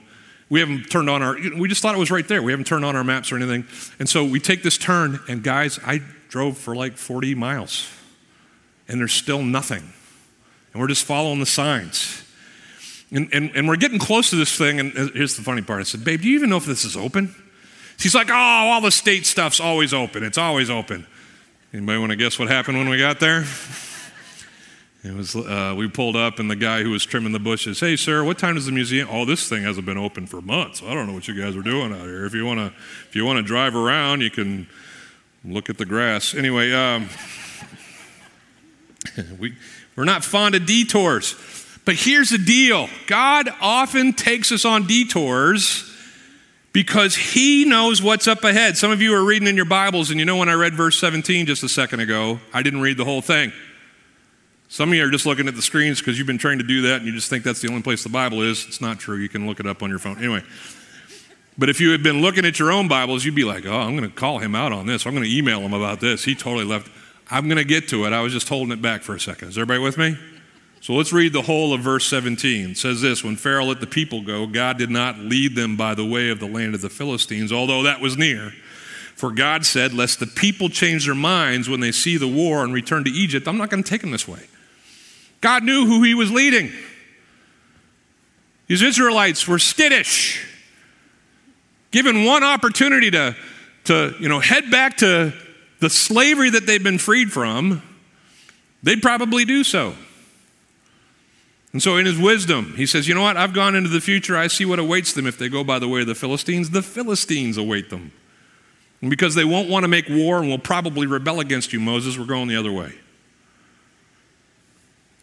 we 0.48 0.60
haven't 0.60 0.84
turned 0.84 1.10
on 1.10 1.22
our, 1.22 1.36
we 1.58 1.68
just 1.68 1.82
thought 1.82 1.94
it 1.94 1.98
was 1.98 2.10
right 2.10 2.26
there. 2.26 2.40
We 2.40 2.52
haven't 2.52 2.66
turned 2.66 2.84
on 2.84 2.94
our 2.94 3.02
maps 3.02 3.32
or 3.32 3.36
anything. 3.36 3.66
And 3.98 4.08
so 4.08 4.24
we 4.24 4.38
take 4.38 4.62
this 4.62 4.78
turn, 4.78 5.18
and 5.28 5.42
guys, 5.42 5.80
I 5.84 6.02
drove 6.28 6.56
for 6.56 6.76
like 6.76 6.96
40 6.96 7.34
miles, 7.34 7.90
and 8.86 9.00
there's 9.00 9.12
still 9.12 9.42
nothing. 9.42 9.92
And 10.72 10.80
we're 10.80 10.86
just 10.86 11.04
following 11.04 11.40
the 11.40 11.46
signs. 11.46 12.22
And, 13.10 13.28
and, 13.32 13.50
and 13.56 13.66
we're 13.66 13.76
getting 13.76 13.98
close 13.98 14.30
to 14.30 14.36
this 14.36 14.56
thing, 14.56 14.78
and 14.78 14.92
here's 14.92 15.36
the 15.36 15.42
funny 15.42 15.62
part. 15.62 15.80
I 15.80 15.84
said, 15.84 16.04
Babe, 16.04 16.20
do 16.20 16.28
you 16.28 16.36
even 16.36 16.50
know 16.50 16.58
if 16.58 16.66
this 16.66 16.84
is 16.84 16.96
open? 16.96 17.34
She's 17.96 18.14
like, 18.14 18.28
Oh, 18.30 18.34
all 18.34 18.80
the 18.80 18.90
state 18.90 19.26
stuff's 19.26 19.60
always 19.60 19.94
open. 19.94 20.22
It's 20.22 20.38
always 20.38 20.70
open. 20.70 21.06
Anybody 21.72 21.98
want 21.98 22.10
to 22.10 22.16
guess 22.16 22.38
what 22.38 22.48
happened 22.48 22.78
when 22.78 22.88
we 22.88 22.98
got 22.98 23.20
there? 23.20 23.44
It 25.06 25.14
was 25.14 25.36
uh, 25.36 25.74
we 25.76 25.88
pulled 25.88 26.16
up, 26.16 26.40
and 26.40 26.50
the 26.50 26.56
guy 26.56 26.82
who 26.82 26.90
was 26.90 27.04
trimming 27.04 27.32
the 27.32 27.38
bushes, 27.38 27.78
"Hey, 27.78 27.94
sir, 27.94 28.24
what 28.24 28.38
time 28.38 28.56
does 28.56 28.66
the 28.66 28.72
museum? 28.72 29.08
Oh, 29.10 29.24
this 29.24 29.48
thing 29.48 29.62
hasn't 29.62 29.86
been 29.86 29.98
open 29.98 30.26
for 30.26 30.40
months. 30.40 30.82
I 30.82 30.94
don't 30.94 31.06
know 31.06 31.12
what 31.12 31.28
you 31.28 31.40
guys 31.40 31.56
are 31.56 31.62
doing 31.62 31.92
out 31.92 32.06
here. 32.06 32.24
If 32.24 32.34
you 32.34 32.44
want 32.44 32.58
to, 32.58 32.66
if 33.08 33.14
you 33.14 33.24
want 33.24 33.36
to 33.36 33.42
drive 33.42 33.76
around, 33.76 34.22
you 34.22 34.30
can 34.30 34.66
look 35.44 35.70
at 35.70 35.78
the 35.78 35.84
grass. 35.84 36.34
Anyway, 36.34 36.72
um, 36.72 37.08
we 39.38 39.54
we're 39.94 40.04
not 40.04 40.24
fond 40.24 40.56
of 40.56 40.66
detours, 40.66 41.36
but 41.84 41.94
here's 41.94 42.30
the 42.30 42.38
deal: 42.38 42.88
God 43.06 43.48
often 43.60 44.12
takes 44.12 44.50
us 44.50 44.64
on 44.64 44.88
detours 44.88 45.95
because 46.76 47.16
He 47.16 47.64
knows 47.64 48.02
what's 48.02 48.28
up 48.28 48.44
ahead. 48.44 48.76
Some 48.76 48.90
of 48.90 49.00
you 49.00 49.14
are 49.14 49.24
reading 49.24 49.48
in 49.48 49.56
your 49.56 49.64
Bibles, 49.64 50.10
and 50.10 50.20
you 50.20 50.26
know 50.26 50.36
when 50.36 50.50
I 50.50 50.52
read 50.52 50.74
verse 50.74 50.98
17 50.98 51.46
just 51.46 51.62
a 51.62 51.70
second 51.70 52.00
ago, 52.00 52.38
I 52.52 52.62
didn't 52.62 52.82
read 52.82 52.98
the 52.98 53.04
whole 53.06 53.22
thing. 53.22 53.50
Some 54.68 54.90
of 54.90 54.94
you 54.94 55.02
are 55.02 55.10
just 55.10 55.24
looking 55.24 55.48
at 55.48 55.54
the 55.54 55.62
screens 55.62 56.00
because 56.00 56.18
you've 56.18 56.26
been 56.26 56.36
trained 56.36 56.60
to 56.60 56.66
do 56.66 56.82
that 56.82 56.96
and 56.96 57.06
you 57.06 57.12
just 57.12 57.30
think 57.30 57.44
that's 57.44 57.62
the 57.62 57.70
only 57.70 57.80
place 57.80 58.02
the 58.02 58.10
Bible 58.10 58.42
is. 58.42 58.66
It's 58.66 58.82
not 58.82 58.98
true. 58.98 59.16
You 59.16 59.30
can 59.30 59.46
look 59.46 59.58
it 59.58 59.66
up 59.66 59.82
on 59.82 59.88
your 59.88 59.98
phone. 59.98 60.18
Anyway, 60.18 60.42
but 61.56 61.70
if 61.70 61.80
you 61.80 61.92
had 61.92 62.02
been 62.02 62.20
looking 62.20 62.44
at 62.44 62.58
your 62.58 62.70
own 62.70 62.88
Bibles, 62.88 63.24
you'd 63.24 63.34
be 63.34 63.44
like, 63.44 63.64
oh, 63.64 63.74
I'm 63.74 63.96
going 63.96 64.10
to 64.10 64.14
call 64.14 64.40
him 64.40 64.54
out 64.54 64.72
on 64.72 64.84
this. 64.84 65.06
I'm 65.06 65.14
going 65.14 65.24
to 65.24 65.34
email 65.34 65.60
him 65.60 65.72
about 65.72 66.00
this. 66.00 66.24
He 66.24 66.34
totally 66.34 66.66
left. 66.66 66.90
I'm 67.30 67.48
going 67.48 67.56
to 67.56 67.64
get 67.64 67.88
to 67.88 68.04
it. 68.04 68.12
I 68.12 68.20
was 68.20 68.34
just 68.34 68.50
holding 68.50 68.70
it 68.70 68.82
back 68.82 69.00
for 69.00 69.14
a 69.14 69.20
second. 69.20 69.48
Is 69.48 69.56
everybody 69.56 69.80
with 69.80 69.96
me? 69.96 70.18
So 70.86 70.94
let's 70.94 71.12
read 71.12 71.32
the 71.32 71.42
whole 71.42 71.74
of 71.74 71.80
verse 71.80 72.06
17. 72.06 72.70
It 72.70 72.78
says 72.78 73.00
this 73.00 73.24
When 73.24 73.34
Pharaoh 73.34 73.64
let 73.64 73.80
the 73.80 73.88
people 73.88 74.22
go, 74.22 74.46
God 74.46 74.78
did 74.78 74.88
not 74.88 75.18
lead 75.18 75.56
them 75.56 75.76
by 75.76 75.94
the 75.94 76.04
way 76.04 76.28
of 76.28 76.38
the 76.38 76.46
land 76.46 76.76
of 76.76 76.80
the 76.80 76.88
Philistines, 76.88 77.50
although 77.50 77.82
that 77.82 78.00
was 78.00 78.16
near. 78.16 78.52
For 79.16 79.32
God 79.32 79.66
said, 79.66 79.92
Lest 79.92 80.20
the 80.20 80.28
people 80.28 80.68
change 80.68 81.06
their 81.06 81.16
minds 81.16 81.68
when 81.68 81.80
they 81.80 81.90
see 81.90 82.18
the 82.18 82.28
war 82.28 82.62
and 82.62 82.72
return 82.72 83.02
to 83.02 83.10
Egypt, 83.10 83.48
I'm 83.48 83.56
not 83.56 83.68
going 83.68 83.82
to 83.82 83.90
take 83.90 84.00
them 84.00 84.12
this 84.12 84.28
way. 84.28 84.38
God 85.40 85.64
knew 85.64 85.86
who 85.86 86.04
he 86.04 86.14
was 86.14 86.30
leading. 86.30 86.70
These 88.68 88.82
Israelites 88.82 89.48
were 89.48 89.58
skittish. 89.58 90.46
Given 91.90 92.24
one 92.24 92.44
opportunity 92.44 93.10
to, 93.10 93.34
to 93.86 94.14
you 94.20 94.28
know, 94.28 94.38
head 94.38 94.70
back 94.70 94.98
to 94.98 95.32
the 95.80 95.90
slavery 95.90 96.50
that 96.50 96.64
they've 96.64 96.80
been 96.80 96.98
freed 96.98 97.32
from, 97.32 97.82
they'd 98.84 99.02
probably 99.02 99.44
do 99.44 99.64
so. 99.64 99.96
And 101.76 101.82
so, 101.82 101.98
in 101.98 102.06
his 102.06 102.16
wisdom, 102.16 102.72
he 102.74 102.86
says, 102.86 103.06
You 103.06 103.14
know 103.14 103.20
what? 103.20 103.36
I've 103.36 103.52
gone 103.52 103.74
into 103.74 103.90
the 103.90 104.00
future. 104.00 104.34
I 104.34 104.46
see 104.46 104.64
what 104.64 104.78
awaits 104.78 105.12
them 105.12 105.26
if 105.26 105.36
they 105.36 105.50
go 105.50 105.62
by 105.62 105.78
the 105.78 105.86
way 105.86 106.00
of 106.00 106.06
the 106.06 106.14
Philistines. 106.14 106.70
The 106.70 106.80
Philistines 106.80 107.58
await 107.58 107.90
them. 107.90 108.12
And 109.02 109.10
because 109.10 109.34
they 109.34 109.44
won't 109.44 109.68
want 109.68 109.84
to 109.84 109.88
make 109.88 110.08
war 110.08 110.38
and 110.38 110.48
will 110.48 110.58
probably 110.58 111.06
rebel 111.06 111.38
against 111.38 111.74
you, 111.74 111.80
Moses, 111.80 112.16
we're 112.18 112.24
going 112.24 112.48
the 112.48 112.56
other 112.56 112.72
way. 112.72 112.94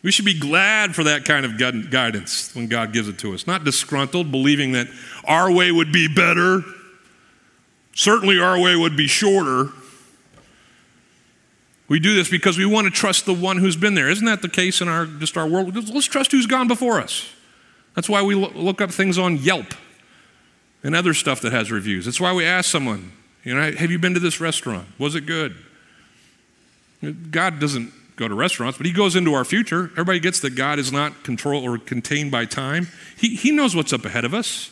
We 0.03 0.11
should 0.11 0.25
be 0.25 0.37
glad 0.37 0.93
for 0.93 1.03
that 1.05 1.25
kind 1.25 1.43
of 1.43 1.57
guidance 1.57 2.53
when 2.53 2.67
God 2.67 2.93
gives 2.93 3.07
it 3.07 3.17
to 3.17 3.33
us, 3.33 3.47
not 3.47 3.63
disgruntled, 3.63 4.29
believing 4.29 4.73
that 4.73 4.85
our 5.25 5.51
way 5.51 5.71
would 5.71 5.91
be 5.91 6.07
better. 6.07 6.61
Certainly, 7.95 8.39
our 8.39 8.59
way 8.59 8.75
would 8.75 8.95
be 8.95 9.07
shorter. 9.07 9.69
We 11.93 11.99
do 11.99 12.15
this 12.15 12.27
because 12.27 12.57
we 12.57 12.65
want 12.65 12.85
to 12.85 12.91
trust 12.91 13.27
the 13.27 13.35
one 13.35 13.57
who's 13.57 13.75
been 13.75 13.93
there. 13.93 14.09
Isn't 14.09 14.25
that 14.25 14.41
the 14.41 14.49
case 14.49 14.81
in 14.81 14.87
our 14.87 15.05
just 15.05 15.37
our 15.37 15.47
world? 15.47 15.75
Let's 15.93 16.07
trust 16.07 16.31
who's 16.31 16.47
gone 16.47 16.67
before 16.67 16.99
us. 16.99 17.29
That's 17.93 18.09
why 18.09 18.23
we 18.23 18.33
look 18.33 18.81
up 18.81 18.89
things 18.89 19.19
on 19.19 19.37
Yelp 19.37 19.75
and 20.83 20.95
other 20.95 21.13
stuff 21.13 21.41
that 21.41 21.51
has 21.51 21.71
reviews. 21.71 22.05
That's 22.05 22.19
why 22.19 22.33
we 22.33 22.45
ask 22.45 22.67
someone, 22.67 23.11
you 23.43 23.53
know, 23.53 23.73
have 23.73 23.91
you 23.91 23.99
been 23.99 24.15
to 24.15 24.19
this 24.19 24.41
restaurant? 24.41 24.87
Was 24.97 25.13
it 25.13 25.27
good? 25.27 25.55
God 27.29 27.59
doesn't 27.59 27.93
go 28.15 28.27
to 28.27 28.33
restaurants, 28.33 28.79
but 28.79 28.87
he 28.87 28.91
goes 28.91 29.15
into 29.15 29.35
our 29.35 29.45
future. 29.45 29.91
Everybody 29.91 30.19
gets 30.19 30.39
that 30.39 30.55
God 30.55 30.79
is 30.79 30.91
not 30.91 31.23
controlled 31.23 31.63
or 31.63 31.77
contained 31.77 32.31
by 32.31 32.45
time. 32.45 32.87
He, 33.19 33.35
he 33.35 33.51
knows 33.51 33.75
what's 33.75 33.93
up 33.93 34.03
ahead 34.03 34.25
of 34.25 34.33
us, 34.33 34.71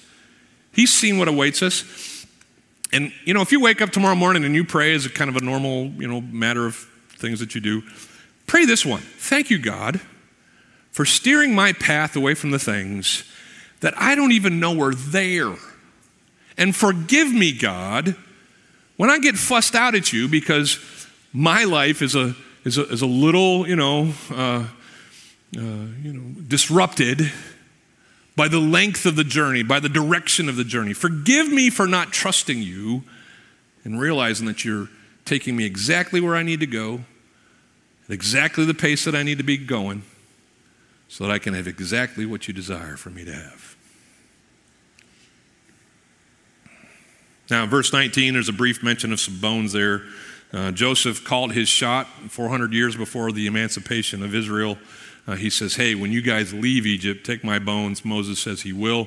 He's 0.71 0.91
seen 0.91 1.19
what 1.19 1.27
awaits 1.27 1.61
us. 1.61 2.25
And, 2.91 3.13
you 3.25 3.35
know, 3.35 3.41
if 3.41 3.51
you 3.51 3.61
wake 3.61 3.79
up 3.79 3.91
tomorrow 3.91 4.15
morning 4.15 4.43
and 4.43 4.55
you 4.55 4.65
pray 4.65 4.95
as 4.95 5.05
a 5.05 5.09
kind 5.11 5.29
of 5.29 5.37
a 5.37 5.45
normal, 5.45 5.85
you 5.85 6.07
know, 6.07 6.19
matter 6.19 6.65
of 6.65 6.87
things 7.21 7.39
that 7.39 7.55
you 7.55 7.61
do, 7.61 7.83
pray 8.47 8.65
this 8.65 8.85
one 8.85 9.01
Thank 9.01 9.49
you, 9.49 9.59
God, 9.59 10.01
for 10.91 11.05
steering 11.05 11.55
my 11.55 11.73
path 11.73 12.15
away 12.15 12.33
from 12.33 12.51
the 12.51 12.59
things 12.59 13.23
that 13.79 13.93
I 13.97 14.15
don't 14.15 14.31
even 14.31 14.59
know 14.59 14.81
are 14.81 14.93
there. 14.93 15.55
And 16.57 16.75
forgive 16.75 17.31
me, 17.31 17.51
God, 17.51 18.15
when 18.97 19.09
I 19.09 19.19
get 19.19 19.35
fussed 19.35 19.75
out 19.75 19.95
at 19.95 20.13
you 20.13 20.27
because 20.27 20.79
my 21.33 21.63
life 21.63 22.01
is 22.01 22.15
a 22.15 22.35
is 22.63 22.77
a, 22.77 22.87
is 22.89 23.01
a 23.01 23.07
little, 23.07 23.67
you 23.67 23.75
know, 23.75 24.13
uh, 24.29 24.67
uh, 25.57 25.61
you 26.03 26.13
know, 26.13 26.41
disrupted 26.47 27.31
by 28.35 28.47
the 28.47 28.59
length 28.59 29.05
of 29.05 29.15
the 29.15 29.23
journey, 29.23 29.63
by 29.63 29.79
the 29.79 29.89
direction 29.89 30.47
of 30.47 30.55
the 30.55 30.63
journey. 30.63 30.93
Forgive 30.93 31.51
me 31.51 31.69
for 31.69 31.87
not 31.87 32.11
trusting 32.11 32.61
you 32.61 33.03
and 33.83 33.99
realizing 33.99 34.45
that 34.47 34.63
you're 34.63 34.89
taking 35.25 35.55
me 35.55 35.65
exactly 35.65 36.21
where 36.21 36.35
I 36.35 36.43
need 36.43 36.59
to 36.59 36.67
go, 36.67 37.01
exactly 38.11 38.65
the 38.65 38.73
pace 38.73 39.05
that 39.05 39.15
I 39.15 39.23
need 39.23 39.37
to 39.37 39.43
be 39.43 39.57
going, 39.57 40.03
so 41.07 41.25
that 41.25 41.31
I 41.31 41.39
can 41.39 41.53
have 41.53 41.67
exactly 41.67 42.25
what 42.25 42.47
you 42.47 42.53
desire 42.53 42.97
for 42.97 43.09
me 43.09 43.25
to 43.25 43.33
have. 43.33 43.75
Now, 47.49 47.63
in 47.63 47.69
verse 47.69 47.91
19, 47.91 48.33
there's 48.33 48.47
a 48.47 48.53
brief 48.53 48.81
mention 48.81 49.11
of 49.11 49.19
some 49.19 49.39
bones 49.39 49.73
there. 49.73 50.03
Uh, 50.53 50.71
Joseph 50.71 51.23
called 51.25 51.51
his 51.51 51.67
shot 51.67 52.07
400 52.29 52.73
years 52.73 52.95
before 52.95 53.31
the 53.31 53.45
emancipation 53.45 54.23
of 54.23 54.33
Israel. 54.33 54.77
Uh, 55.27 55.35
he 55.35 55.49
says, 55.49 55.75
Hey, 55.75 55.93
when 55.93 56.11
you 56.11 56.21
guys 56.21 56.53
leave 56.53 56.85
Egypt, 56.85 57.25
take 57.25 57.43
my 57.43 57.59
bones. 57.59 58.05
Moses 58.05 58.39
says 58.39 58.61
he 58.61 58.71
will. 58.73 59.01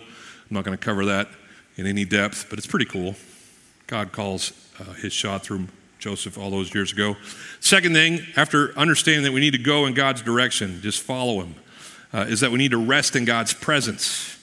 I'm 0.50 0.54
not 0.54 0.64
going 0.64 0.76
to 0.76 0.82
cover 0.82 1.06
that 1.06 1.28
in 1.76 1.86
any 1.86 2.04
depth, 2.04 2.46
but 2.50 2.58
it's 2.58 2.66
pretty 2.66 2.84
cool. 2.84 3.16
God 3.86 4.12
calls 4.12 4.52
uh, 4.78 4.92
his 4.92 5.12
shot 5.12 5.42
through 5.42 5.68
Joseph 6.04 6.36
all 6.36 6.50
those 6.50 6.74
years 6.74 6.92
ago. 6.92 7.16
Second 7.60 7.94
thing, 7.94 8.20
after 8.36 8.78
understanding 8.78 9.22
that 9.22 9.32
we 9.32 9.40
need 9.40 9.52
to 9.52 9.58
go 9.58 9.86
in 9.86 9.94
God's 9.94 10.20
direction, 10.20 10.82
just 10.82 11.00
follow 11.00 11.40
him, 11.40 11.54
uh, 12.12 12.26
is 12.28 12.40
that 12.40 12.50
we 12.50 12.58
need 12.58 12.72
to 12.72 12.76
rest 12.76 13.16
in 13.16 13.24
God's 13.24 13.54
presence. 13.54 14.38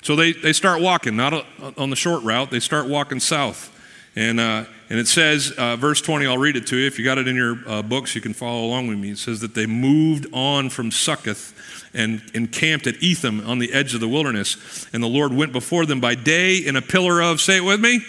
So 0.00 0.16
they, 0.16 0.32
they 0.32 0.54
start 0.54 0.80
walking, 0.80 1.14
not 1.14 1.44
on 1.76 1.90
the 1.90 1.96
short 1.96 2.24
route, 2.24 2.50
they 2.50 2.58
start 2.58 2.88
walking 2.88 3.20
south. 3.20 3.70
And, 4.16 4.40
uh, 4.40 4.64
and 4.88 4.98
it 4.98 5.08
says, 5.08 5.52
uh, 5.58 5.76
verse 5.76 6.00
20, 6.00 6.26
I'll 6.26 6.38
read 6.38 6.56
it 6.56 6.66
to 6.68 6.76
you. 6.78 6.86
If 6.86 6.98
you 6.98 7.04
got 7.04 7.18
it 7.18 7.28
in 7.28 7.36
your 7.36 7.58
uh, 7.66 7.82
books, 7.82 8.14
you 8.14 8.22
can 8.22 8.32
follow 8.32 8.64
along 8.64 8.86
with 8.86 8.96
me. 8.96 9.10
It 9.10 9.18
says 9.18 9.40
that 9.40 9.54
they 9.54 9.66
moved 9.66 10.26
on 10.32 10.70
from 10.70 10.90
Succoth 10.90 11.52
and 11.92 12.22
encamped 12.32 12.86
at 12.86 13.02
Etham 13.02 13.46
on 13.46 13.58
the 13.58 13.74
edge 13.74 13.92
of 13.92 14.00
the 14.00 14.08
wilderness. 14.08 14.88
And 14.94 15.02
the 15.02 15.08
Lord 15.08 15.34
went 15.34 15.52
before 15.52 15.84
them 15.84 16.00
by 16.00 16.14
day 16.14 16.56
in 16.56 16.76
a 16.76 16.82
pillar 16.82 17.20
of, 17.20 17.42
say 17.42 17.58
it 17.58 17.64
with 17.64 17.78
me. 17.78 18.00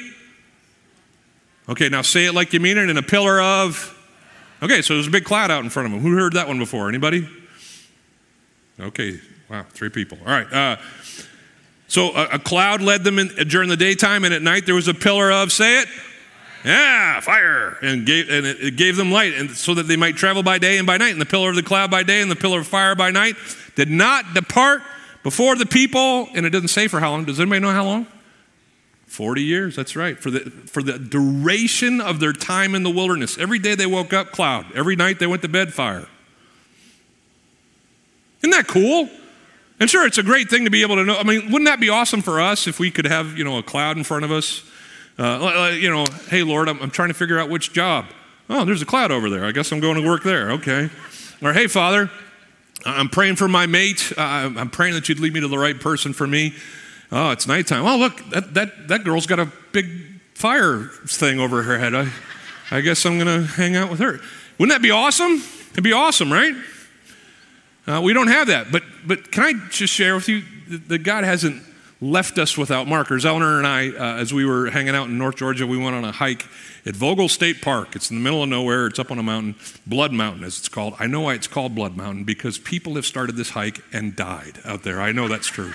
Okay, 1.69 1.87
now 1.87 2.01
say 2.01 2.25
it 2.25 2.33
like 2.33 2.51
you 2.51 2.59
mean 2.59 2.79
it, 2.79 2.89
in 2.89 2.97
a 2.97 3.03
pillar 3.03 3.39
of. 3.39 3.95
Okay, 4.63 4.81
so 4.81 4.95
there's 4.95 5.05
a 5.05 5.11
big 5.11 5.23
cloud 5.23 5.51
out 5.51 5.63
in 5.63 5.69
front 5.69 5.85
of 5.85 5.91
them. 5.91 6.01
Who 6.01 6.17
heard 6.17 6.33
that 6.33 6.47
one 6.47 6.57
before? 6.57 6.89
Anybody? 6.89 7.29
Okay, 8.79 9.19
wow, 9.49 9.65
three 9.69 9.89
people. 9.89 10.17
All 10.25 10.31
right. 10.31 10.51
Uh, 10.51 10.77
so 11.87 12.15
a, 12.15 12.25
a, 12.33 12.39
cloud 12.39 12.81
led 12.81 13.03
them 13.03 13.19
in, 13.19 13.27
during 13.47 13.69
the 13.69 13.77
daytime, 13.77 14.23
and 14.25 14.33
at 14.33 14.41
night 14.41 14.65
there 14.65 14.73
was 14.73 14.87
a 14.87 14.95
pillar 14.95 15.31
of, 15.31 15.51
say 15.51 15.81
it, 15.81 15.87
yeah, 16.65 17.19
fire, 17.19 17.77
and, 17.83 18.03
gave, 18.03 18.29
and 18.29 18.47
it, 18.47 18.59
it 18.59 18.75
gave 18.75 18.95
them 18.95 19.11
light, 19.11 19.35
and 19.35 19.51
so 19.51 19.75
that 19.75 19.83
they 19.83 19.95
might 19.95 20.17
travel 20.17 20.41
by 20.41 20.57
day 20.57 20.79
and 20.79 20.87
by 20.87 20.97
night. 20.97 21.11
And 21.11 21.21
the 21.21 21.25
pillar 21.25 21.51
of 21.51 21.55
the 21.55 21.63
cloud 21.63 21.91
by 21.91 22.01
day 22.01 22.21
and 22.21 22.31
the 22.31 22.35
pillar 22.35 22.61
of 22.61 22.67
fire 22.67 22.95
by 22.95 23.11
night 23.11 23.35
did 23.75 23.91
not 23.91 24.33
depart 24.33 24.81
before 25.21 25.55
the 25.55 25.67
people. 25.67 26.29
And 26.33 26.47
it 26.47 26.49
doesn't 26.49 26.69
say 26.69 26.87
for 26.87 26.99
how 26.99 27.11
long. 27.11 27.25
Does 27.25 27.39
anybody 27.39 27.61
know 27.61 27.71
how 27.71 27.85
long? 27.85 28.07
40 29.09 29.41
years, 29.41 29.75
that's 29.75 29.95
right. 29.95 30.17
For 30.17 30.29
the, 30.29 30.39
for 30.39 30.83
the 30.83 30.99
duration 30.99 31.99
of 31.99 32.19
their 32.19 32.31
time 32.31 32.75
in 32.75 32.83
the 32.83 32.91
wilderness. 32.91 33.37
Every 33.39 33.57
day 33.57 33.73
they 33.73 33.87
woke 33.87 34.13
up, 34.13 34.31
cloud. 34.31 34.67
Every 34.75 34.95
night 34.95 35.17
they 35.19 35.25
went 35.27 35.41
to 35.41 35.47
bed, 35.47 35.73
fire. 35.73 36.07
Isn't 38.41 38.51
that 38.51 38.67
cool? 38.67 39.09
And 39.79 39.89
sure, 39.89 40.05
it's 40.05 40.19
a 40.19 40.23
great 40.23 40.49
thing 40.49 40.65
to 40.65 40.69
be 40.69 40.83
able 40.83 40.95
to 40.97 41.03
know. 41.03 41.17
I 41.17 41.23
mean, 41.23 41.45
wouldn't 41.51 41.65
that 41.65 41.79
be 41.79 41.89
awesome 41.89 42.21
for 42.21 42.39
us 42.39 42.67
if 42.67 42.79
we 42.79 42.91
could 42.91 43.05
have, 43.05 43.37
you 43.37 43.43
know, 43.43 43.57
a 43.57 43.63
cloud 43.63 43.97
in 43.97 44.03
front 44.03 44.25
of 44.25 44.31
us? 44.31 44.63
Uh, 45.17 45.71
you 45.73 45.89
know, 45.89 46.05
hey, 46.29 46.43
Lord, 46.43 46.69
I'm, 46.69 46.79
I'm, 46.79 46.91
trying 46.91 47.09
to 47.09 47.13
figure 47.13 47.39
out 47.39 47.49
which 47.49 47.73
job. 47.73 48.05
Oh, 48.49 48.63
there's 48.63 48.81
a 48.81 48.85
cloud 48.85 49.11
over 49.11 49.29
there. 49.29 49.43
I 49.43 49.51
guess 49.51 49.71
I'm 49.71 49.79
going 49.79 49.95
to 49.95 50.07
work 50.07 50.23
there. 50.23 50.51
Okay. 50.51 50.89
Or, 51.41 51.51
hey, 51.51 51.67
Father, 51.67 52.11
I'm 52.85 53.09
praying 53.09 53.37
for 53.37 53.47
my 53.47 53.65
mate. 53.65 54.13
Uh, 54.15 54.21
I'm 54.55 54.69
praying 54.69 54.93
that 54.93 55.09
you'd 55.09 55.19
lead 55.19 55.33
me 55.33 55.41
to 55.41 55.47
the 55.47 55.57
right 55.57 55.79
person 55.79 56.13
for 56.13 56.27
me. 56.27 56.53
Oh, 57.11 57.31
it's 57.31 57.47
nighttime. 57.47 57.85
Oh, 57.85 57.97
look, 57.97 58.17
that, 58.29 58.53
that, 58.53 58.87
that 58.87 59.03
girl's 59.03 59.25
got 59.25 59.39
a 59.39 59.51
big 59.71 59.87
fire 60.35 60.83
thing 61.07 61.39
over 61.39 61.63
her 61.63 61.79
head. 61.79 61.95
I, 61.95 62.11
I 62.71 62.81
guess 62.81 63.05
I'm 63.05 63.17
going 63.17 63.41
to 63.41 63.47
hang 63.53 63.75
out 63.75 63.89
with 63.89 63.99
her. 63.99 64.19
Wouldn't 64.57 64.75
that 64.75 64.81
be 64.81 64.91
awesome? 64.91 65.41
It'd 65.71 65.83
be 65.83 65.93
awesome, 65.93 66.31
right? 66.31 66.53
Uh, 67.87 68.01
we 68.03 68.13
don't 68.13 68.27
have 68.27 68.47
that. 68.47 68.71
But, 68.71 68.83
but 69.05 69.31
can 69.31 69.43
I 69.43 69.53
just 69.69 69.93
share 69.93 70.15
with 70.15 70.29
you 70.29 70.43
that 70.87 70.99
God 70.99 71.23
hasn't 71.23 71.63
left 72.01 72.37
us 72.37 72.57
without 72.57 72.87
markers. 72.87 73.25
Eleanor 73.25 73.57
and 73.57 73.67
I, 73.67 73.89
uh, 73.89 74.17
as 74.17 74.33
we 74.33 74.45
were 74.45 74.69
hanging 74.69 74.95
out 74.95 75.07
in 75.07 75.17
North 75.17 75.35
Georgia, 75.35 75.67
we 75.67 75.77
went 75.77 75.95
on 75.95 76.05
a 76.05 76.11
hike 76.11 76.45
at 76.85 76.95
Vogel 76.95 77.27
State 77.27 77.61
Park. 77.61 77.95
It's 77.95 78.09
in 78.09 78.17
the 78.17 78.23
middle 78.23 78.41
of 78.41 78.49
nowhere. 78.49 78.87
It's 78.87 78.99
up 78.99 79.11
on 79.11 79.19
a 79.19 79.23
mountain, 79.23 79.55
Blood 79.85 80.13
Mountain, 80.13 80.43
as 80.43 80.57
it's 80.59 80.69
called. 80.69 80.95
I 80.99 81.07
know 81.07 81.21
why 81.21 81.33
it's 81.33 81.47
called 81.47 81.75
Blood 81.75 81.97
Mountain 81.97 82.23
because 82.23 82.57
people 82.57 82.95
have 82.95 83.05
started 83.05 83.35
this 83.35 83.49
hike 83.49 83.81
and 83.91 84.15
died 84.15 84.59
out 84.63 84.83
there. 84.83 85.01
I 85.01 85.11
know 85.11 85.27
that's 85.27 85.47
true. 85.47 85.73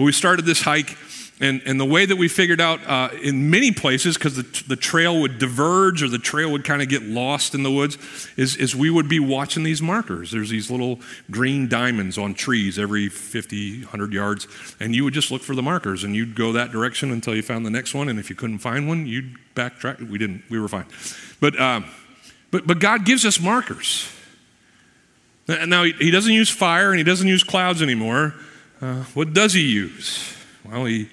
But 0.00 0.04
we 0.04 0.12
started 0.12 0.46
this 0.46 0.62
hike 0.62 0.96
and, 1.40 1.60
and 1.66 1.78
the 1.78 1.84
way 1.84 2.06
that 2.06 2.16
we 2.16 2.26
figured 2.26 2.58
out 2.58 2.80
uh, 2.86 3.10
in 3.22 3.50
many 3.50 3.70
places, 3.70 4.16
because 4.16 4.34
the, 4.34 4.64
the 4.66 4.76
trail 4.76 5.20
would 5.20 5.38
diverge 5.38 6.02
or 6.02 6.08
the 6.08 6.18
trail 6.18 6.50
would 6.52 6.64
kind 6.64 6.80
of 6.80 6.88
get 6.88 7.02
lost 7.02 7.54
in 7.54 7.64
the 7.64 7.70
woods, 7.70 7.98
is, 8.38 8.56
is 8.56 8.74
we 8.74 8.88
would 8.88 9.10
be 9.10 9.20
watching 9.20 9.62
these 9.62 9.82
markers. 9.82 10.30
There's 10.30 10.48
these 10.48 10.70
little 10.70 11.00
green 11.30 11.68
diamonds 11.68 12.16
on 12.16 12.32
trees 12.32 12.78
every 12.78 13.10
50, 13.10 13.80
100 13.80 14.12
yards, 14.14 14.48
and 14.80 14.94
you 14.94 15.04
would 15.04 15.12
just 15.12 15.30
look 15.30 15.42
for 15.42 15.54
the 15.54 15.62
markers 15.62 16.02
and 16.02 16.16
you'd 16.16 16.34
go 16.34 16.52
that 16.52 16.72
direction 16.72 17.10
until 17.10 17.36
you 17.36 17.42
found 17.42 17.66
the 17.66 17.70
next 17.70 17.92
one. 17.92 18.08
And 18.08 18.18
if 18.18 18.30
you 18.30 18.36
couldn't 18.36 18.60
find 18.60 18.88
one, 18.88 19.04
you'd 19.06 19.36
backtrack. 19.54 20.08
We 20.08 20.16
didn't, 20.16 20.44
we 20.48 20.58
were 20.58 20.68
fine. 20.68 20.86
But, 21.40 21.60
uh, 21.60 21.82
but, 22.50 22.66
but 22.66 22.78
God 22.78 23.04
gives 23.04 23.26
us 23.26 23.38
markers. 23.38 24.10
Now, 25.46 25.84
he 25.84 26.10
doesn't 26.10 26.32
use 26.32 26.48
fire 26.48 26.88
and 26.88 26.96
he 26.96 27.04
doesn't 27.04 27.28
use 27.28 27.44
clouds 27.44 27.82
anymore. 27.82 28.34
Uh, 28.80 29.04
what 29.14 29.32
does 29.32 29.52
he 29.52 29.62
use? 29.62 30.34
Well, 30.64 30.86
he 30.86 31.08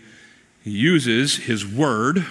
he 0.68 0.74
uses 0.74 1.38
his 1.38 1.66
word, 1.66 2.26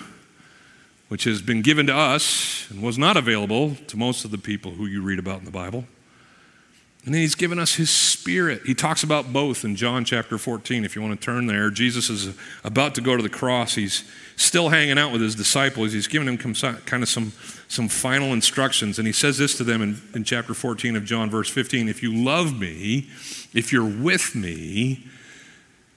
which 1.09 1.25
has 1.25 1.41
been 1.41 1.63
given 1.63 1.87
to 1.87 1.97
us 1.97 2.69
and 2.71 2.83
was 2.83 2.99
not 2.99 3.17
available 3.17 3.77
to 3.87 3.97
most 3.97 4.27
of 4.27 4.31
the 4.31 4.37
people 4.37 4.73
who 4.73 4.85
you 4.85 5.01
read 5.01 5.19
about 5.19 5.39
in 5.39 5.47
the 5.47 5.51
Bible. 5.51 5.87
And 7.07 7.15
then 7.15 7.23
he's 7.23 7.35
given 7.35 7.59
us 7.59 7.77
his 7.77 7.89
spirit. 7.89 8.61
He 8.67 8.75
talks 8.75 9.03
about 9.03 9.33
both 9.33 9.65
in 9.65 9.75
John 9.75 10.05
chapter 10.05 10.37
14. 10.37 10.85
If 10.85 10.95
you 10.95 11.01
want 11.01 11.19
to 11.19 11.25
turn 11.25 11.47
there, 11.47 11.71
Jesus 11.71 12.11
is 12.11 12.37
about 12.63 12.95
to 12.97 13.01
go 13.01 13.17
to 13.17 13.23
the 13.23 13.31
cross. 13.31 13.75
He's 13.75 14.05
still 14.37 14.69
hanging 14.69 14.99
out 14.99 15.13
with 15.13 15.23
his 15.23 15.35
disciples. 15.35 15.93
He's 15.93 16.09
giving 16.09 16.27
them 16.27 16.37
kind 16.37 17.03
of 17.03 17.09
some, 17.09 17.33
some 17.69 17.89
final 17.89 18.35
instructions. 18.35 18.99
And 18.99 19.07
he 19.07 19.15
says 19.15 19.39
this 19.39 19.57
to 19.57 19.65
them 19.65 19.81
in, 19.81 20.03
in 20.15 20.25
chapter 20.25 20.53
14 20.53 20.95
of 20.95 21.07
John, 21.07 21.31
verse 21.31 21.49
15 21.49 21.89
If 21.89 22.03
you 22.03 22.13
love 22.13 22.59
me, 22.59 23.09
if 23.55 23.73
you're 23.73 23.89
with 23.89 24.35
me, 24.35 25.07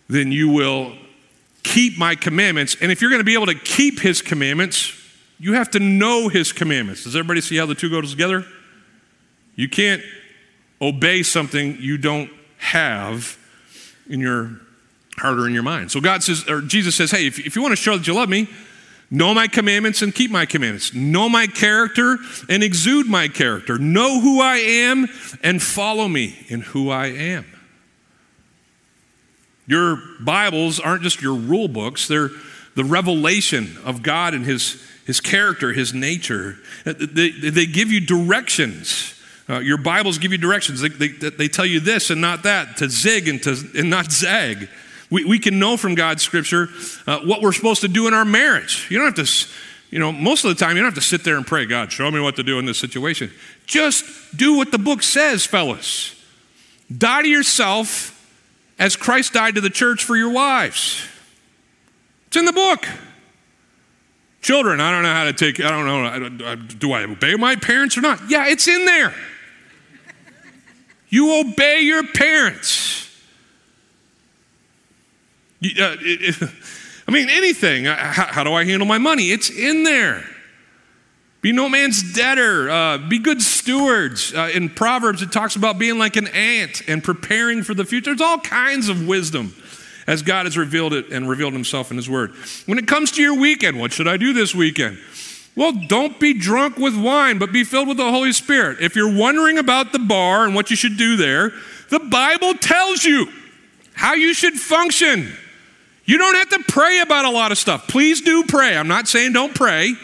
then 0.09 0.31
you 0.31 0.49
will 0.49 0.93
keep 1.63 1.97
my 1.97 2.15
commandments. 2.15 2.75
And 2.81 2.91
if 2.91 3.01
you're 3.01 3.11
going 3.11 3.21
to 3.21 3.25
be 3.25 3.35
able 3.35 3.45
to 3.45 3.55
keep 3.55 3.99
his 3.99 4.21
commandments, 4.21 4.93
you 5.39 5.53
have 5.53 5.69
to 5.71 5.79
know 5.79 6.27
his 6.27 6.51
commandments. 6.51 7.03
Does 7.03 7.15
everybody 7.15 7.41
see 7.41 7.55
how 7.55 7.65
the 7.65 7.75
two 7.75 7.89
go 7.89 8.01
together? 8.01 8.45
You 9.55 9.69
can't 9.69 10.01
obey 10.81 11.23
something 11.23 11.77
you 11.79 11.97
don't 11.97 12.31
have 12.57 13.37
in 14.09 14.19
your 14.19 14.59
heart 15.17 15.37
or 15.37 15.47
in 15.47 15.53
your 15.53 15.63
mind. 15.63 15.91
So 15.91 16.01
God 16.01 16.23
says, 16.23 16.47
or 16.49 16.61
Jesus 16.61 16.95
says, 16.95 17.11
hey, 17.11 17.27
if, 17.27 17.39
if 17.39 17.55
you 17.55 17.61
want 17.61 17.73
to 17.73 17.81
show 17.81 17.97
that 17.97 18.07
you 18.07 18.13
love 18.13 18.29
me, 18.29 18.47
know 19.11 19.33
my 19.33 19.47
commandments 19.47 20.01
and 20.01 20.13
keep 20.13 20.31
my 20.31 20.45
commandments. 20.45 20.93
Know 20.93 21.29
my 21.29 21.45
character 21.45 22.17
and 22.47 22.63
exude 22.63 23.07
my 23.07 23.27
character. 23.27 23.77
Know 23.77 24.19
who 24.19 24.41
I 24.41 24.57
am 24.57 25.07
and 25.43 25.61
follow 25.61 26.07
me 26.07 26.45
in 26.47 26.61
who 26.61 26.89
I 26.89 27.07
am. 27.07 27.45
Your 29.69 30.01
Bibles 30.19 30.79
aren't 30.79 31.03
just 31.03 31.21
your 31.21 31.35
rule 31.35 31.67
books, 31.67 32.07
they're 32.07 32.31
the 32.73 32.83
revelation 32.83 33.77
of 33.85 34.01
God 34.01 34.33
and 34.33 34.43
His, 34.43 34.83
his 35.05 35.21
character, 35.21 35.73
His 35.73 35.93
nature. 35.93 36.57
Uh, 36.87 36.93
they, 36.97 37.29
they 37.29 37.67
give 37.67 37.91
you 37.91 37.99
directions. 37.99 39.13
Uh, 39.47 39.59
your 39.59 39.77
Bibles 39.77 40.17
give 40.17 40.31
you 40.31 40.39
directions. 40.39 40.81
They, 40.81 40.89
they, 40.89 41.29
they, 41.29 41.47
tell 41.47 41.67
you 41.67 41.79
this 41.79 42.09
and 42.09 42.19
not 42.19 42.43
that, 42.43 42.77
to 42.77 42.89
zig 42.89 43.27
and, 43.27 43.41
to, 43.43 43.63
and 43.77 43.91
not 43.91 44.11
zag. 44.11 44.69
We, 45.11 45.25
we 45.25 45.37
can 45.37 45.59
know 45.59 45.77
from 45.77 45.93
God's 45.93 46.23
scripture 46.23 46.69
uh, 47.05 47.19
what 47.19 47.43
we're 47.43 47.53
supposed 47.53 47.81
to 47.81 47.87
do 47.87 48.07
in 48.07 48.13
our 48.15 48.25
marriage. 48.25 48.87
You 48.89 48.97
don't 48.97 49.15
have 49.15 49.27
to, 49.27 49.47
you 49.91 49.99
know, 49.99 50.11
most 50.11 50.45
of 50.45 50.49
the 50.49 50.55
time, 50.55 50.77
you 50.77 50.81
don't 50.81 50.93
have 50.93 51.03
to 51.03 51.07
sit 51.07 51.23
there 51.23 51.37
and 51.37 51.45
pray, 51.45 51.67
God, 51.67 51.91
show 51.91 52.09
me 52.09 52.19
what 52.19 52.35
to 52.37 52.43
do 52.43 52.57
in 52.57 52.65
this 52.65 52.79
situation. 52.79 53.31
Just 53.67 54.35
do 54.35 54.55
what 54.57 54.71
the 54.71 54.79
book 54.79 55.03
says, 55.03 55.45
fellas. 55.45 56.15
Die 56.95 57.21
to 57.21 57.27
yourself 57.27 58.15
as 58.79 58.95
Christ 58.95 59.33
died 59.33 59.55
to 59.55 59.61
the 59.61 59.69
church 59.69 60.03
for 60.03 60.15
your 60.15 60.31
wives. 60.31 61.05
It's 62.27 62.37
in 62.37 62.45
the 62.45 62.53
book. 62.53 62.87
Children, 64.41 64.79
I 64.79 64.89
don't 64.91 65.03
know 65.03 65.13
how 65.13 65.25
to 65.25 65.33
take, 65.33 65.59
I 65.59 65.69
don't 65.69 65.85
know, 65.85 66.55
do 66.55 66.93
I 66.93 67.03
obey 67.03 67.35
my 67.35 67.57
parents 67.57 67.97
or 67.97 68.01
not? 68.01 68.21
Yeah, 68.29 68.47
it's 68.47 68.67
in 68.69 68.85
there. 68.85 69.13
You 71.09 71.41
obey 71.41 71.81
your 71.81 72.05
parents. 72.07 73.13
You, 75.59 75.71
uh, 75.83 75.97
it, 75.99 76.41
it, 76.41 76.49
I 77.07 77.11
mean, 77.11 77.29
anything. 77.29 77.85
How, 77.85 78.27
how 78.27 78.43
do 78.43 78.53
I 78.53 78.63
handle 78.63 78.87
my 78.87 78.99
money? 78.99 79.31
It's 79.31 79.49
in 79.49 79.83
there. 79.83 80.23
Be 81.41 81.53
no 81.53 81.69
man's 81.69 82.13
debtor. 82.13 82.69
Uh, 82.69 82.97
be 82.97 83.17
good 83.17 83.41
stewards. 83.41 84.33
Uh, 84.33 84.49
in 84.53 84.69
Proverbs, 84.69 85.21
it 85.21 85.31
talks 85.31 85.55
about 85.55 85.79
being 85.79 85.97
like 85.97 86.17
an 86.17 86.27
ant 86.27 86.81
and 86.87 87.03
preparing 87.03 87.63
for 87.63 87.73
the 87.73 87.85
future. 87.85 88.13
There's 88.13 88.21
all 88.21 88.39
kinds 88.39 88.89
of 88.89 89.07
wisdom 89.07 89.55
as 90.05 90.21
God 90.21 90.45
has 90.45 90.57
revealed 90.57 90.93
it 90.93 91.11
and 91.11 91.29
revealed 91.29 91.53
himself 91.53 91.91
in 91.91 91.97
his 91.97 92.09
word. 92.09 92.31
When 92.65 92.77
it 92.77 92.87
comes 92.87 93.11
to 93.11 93.21
your 93.21 93.39
weekend, 93.39 93.79
what 93.79 93.93
should 93.93 94.07
I 94.07 94.17
do 94.17 94.33
this 94.33 94.53
weekend? 94.53 94.97
Well, 95.55 95.71
don't 95.87 96.19
be 96.19 96.33
drunk 96.33 96.77
with 96.77 96.95
wine, 96.95 97.37
but 97.37 97.51
be 97.51 97.63
filled 97.63 97.87
with 97.87 97.97
the 97.97 98.09
Holy 98.09 98.33
Spirit. 98.33 98.79
If 98.81 98.95
you're 98.95 99.13
wondering 99.13 99.57
about 99.57 99.91
the 99.91 99.99
bar 99.99 100.45
and 100.45 100.55
what 100.55 100.69
you 100.69 100.75
should 100.75 100.97
do 100.97 101.15
there, 101.15 101.51
the 101.89 101.99
Bible 101.99 102.53
tells 102.53 103.03
you 103.03 103.27
how 103.93 104.13
you 104.13 104.33
should 104.33 104.53
function. 104.53 105.31
You 106.05 106.17
don't 106.17 106.35
have 106.35 106.49
to 106.49 106.63
pray 106.71 107.01
about 107.01 107.25
a 107.25 107.29
lot 107.29 107.51
of 107.51 107.57
stuff. 107.57 107.87
Please 107.87 108.21
do 108.21 108.43
pray. 108.45 108.75
I'm 108.75 108.87
not 108.87 109.07
saying 109.07 109.33
don't 109.33 109.53
pray. 109.53 109.95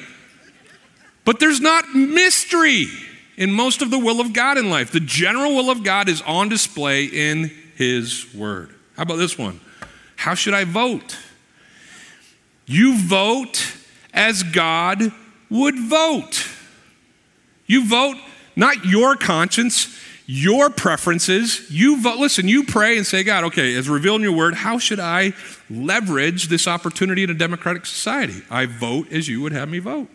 But 1.25 1.39
there's 1.39 1.59
not 1.59 1.93
mystery 1.93 2.87
in 3.35 3.51
most 3.51 3.81
of 3.81 3.91
the 3.91 3.99
will 3.99 4.21
of 4.21 4.31
God 4.31 4.57
in 4.57 4.69
life. 4.69 4.91
The 4.91 4.99
general 4.99 5.55
will 5.55 5.69
of 5.69 5.83
God 5.83 6.07
is 6.07 6.21
on 6.21 6.47
display 6.47 7.05
in 7.05 7.51
His 7.75 8.33
Word. 8.33 8.73
How 8.95 9.03
about 9.03 9.17
this 9.17 9.37
one? 9.37 9.59
How 10.15 10.35
should 10.35 10.53
I 10.53 10.63
vote? 10.63 11.17
You 12.65 12.97
vote 12.97 13.75
as 14.13 14.43
God 14.43 15.11
would 15.49 15.77
vote. 15.77 16.47
You 17.65 17.85
vote 17.85 18.17
not 18.55 18.85
your 18.85 19.15
conscience, 19.15 19.99
your 20.25 20.69
preferences. 20.69 21.69
You 21.69 22.01
vote, 22.01 22.19
listen, 22.19 22.47
you 22.47 22.63
pray 22.63 22.97
and 22.97 23.05
say, 23.05 23.23
God, 23.23 23.43
okay, 23.45 23.75
as 23.75 23.89
revealed 23.89 24.21
in 24.21 24.23
your 24.23 24.35
word, 24.35 24.55
how 24.55 24.77
should 24.79 24.99
I 24.99 25.33
leverage 25.69 26.47
this 26.47 26.67
opportunity 26.67 27.23
in 27.23 27.29
a 27.29 27.35
democratic 27.35 27.85
society? 27.85 28.41
I 28.49 28.65
vote 28.65 29.11
as 29.11 29.27
you 29.27 29.41
would 29.41 29.51
have 29.51 29.69
me 29.69 29.79
vote. 29.79 30.09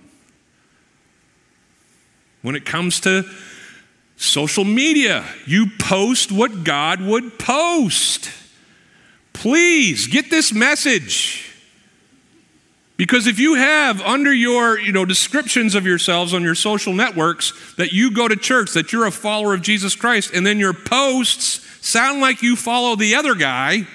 When 2.43 2.55
it 2.55 2.65
comes 2.65 3.01
to 3.01 3.25
social 4.17 4.65
media, 4.65 5.25
you 5.47 5.67
post 5.79 6.33
what 6.33 6.65
God 6.65 7.01
would 7.01 7.39
post. 7.39 8.31
Please 9.33 10.07
get 10.07 10.31
this 10.31 10.53
message. 10.53 11.47
Because 12.97 13.27
if 13.27 13.39
you 13.39 13.55
have 13.55 14.03
under 14.03 14.31
your 14.31 14.79
you 14.79 14.93
know, 14.93 15.07
descriptions 15.07 15.75
of 15.75 15.87
yourselves 15.87 16.35
on 16.35 16.43
your 16.43 16.55
social 16.55 16.93
networks 16.93 17.55
that 17.77 17.93
you 17.93 18.11
go 18.11 18.29
to 18.29 18.37
church, 18.37 18.73
that 18.73 18.93
you're 18.93 19.07
a 19.07 19.11
follower 19.11 19.55
of 19.55 19.63
Jesus 19.63 19.95
Christ, 19.97 20.33
and 20.35 20.47
then 20.47 20.59
your 20.59 20.75
posts 20.75 21.67
sound 21.81 22.21
like 22.21 22.43
you 22.43 22.57
follow 22.57 22.97
the 22.97 23.15
other 23.15 23.35
guy 23.35 23.87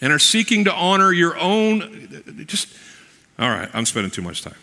and 0.00 0.12
are 0.12 0.18
seeking 0.18 0.64
to 0.64 0.74
honor 0.74 1.12
your 1.12 1.38
own, 1.38 2.44
just, 2.48 2.66
all 3.38 3.48
right, 3.48 3.70
I'm 3.72 3.86
spending 3.86 4.10
too 4.10 4.22
much 4.22 4.42
time. 4.42 4.56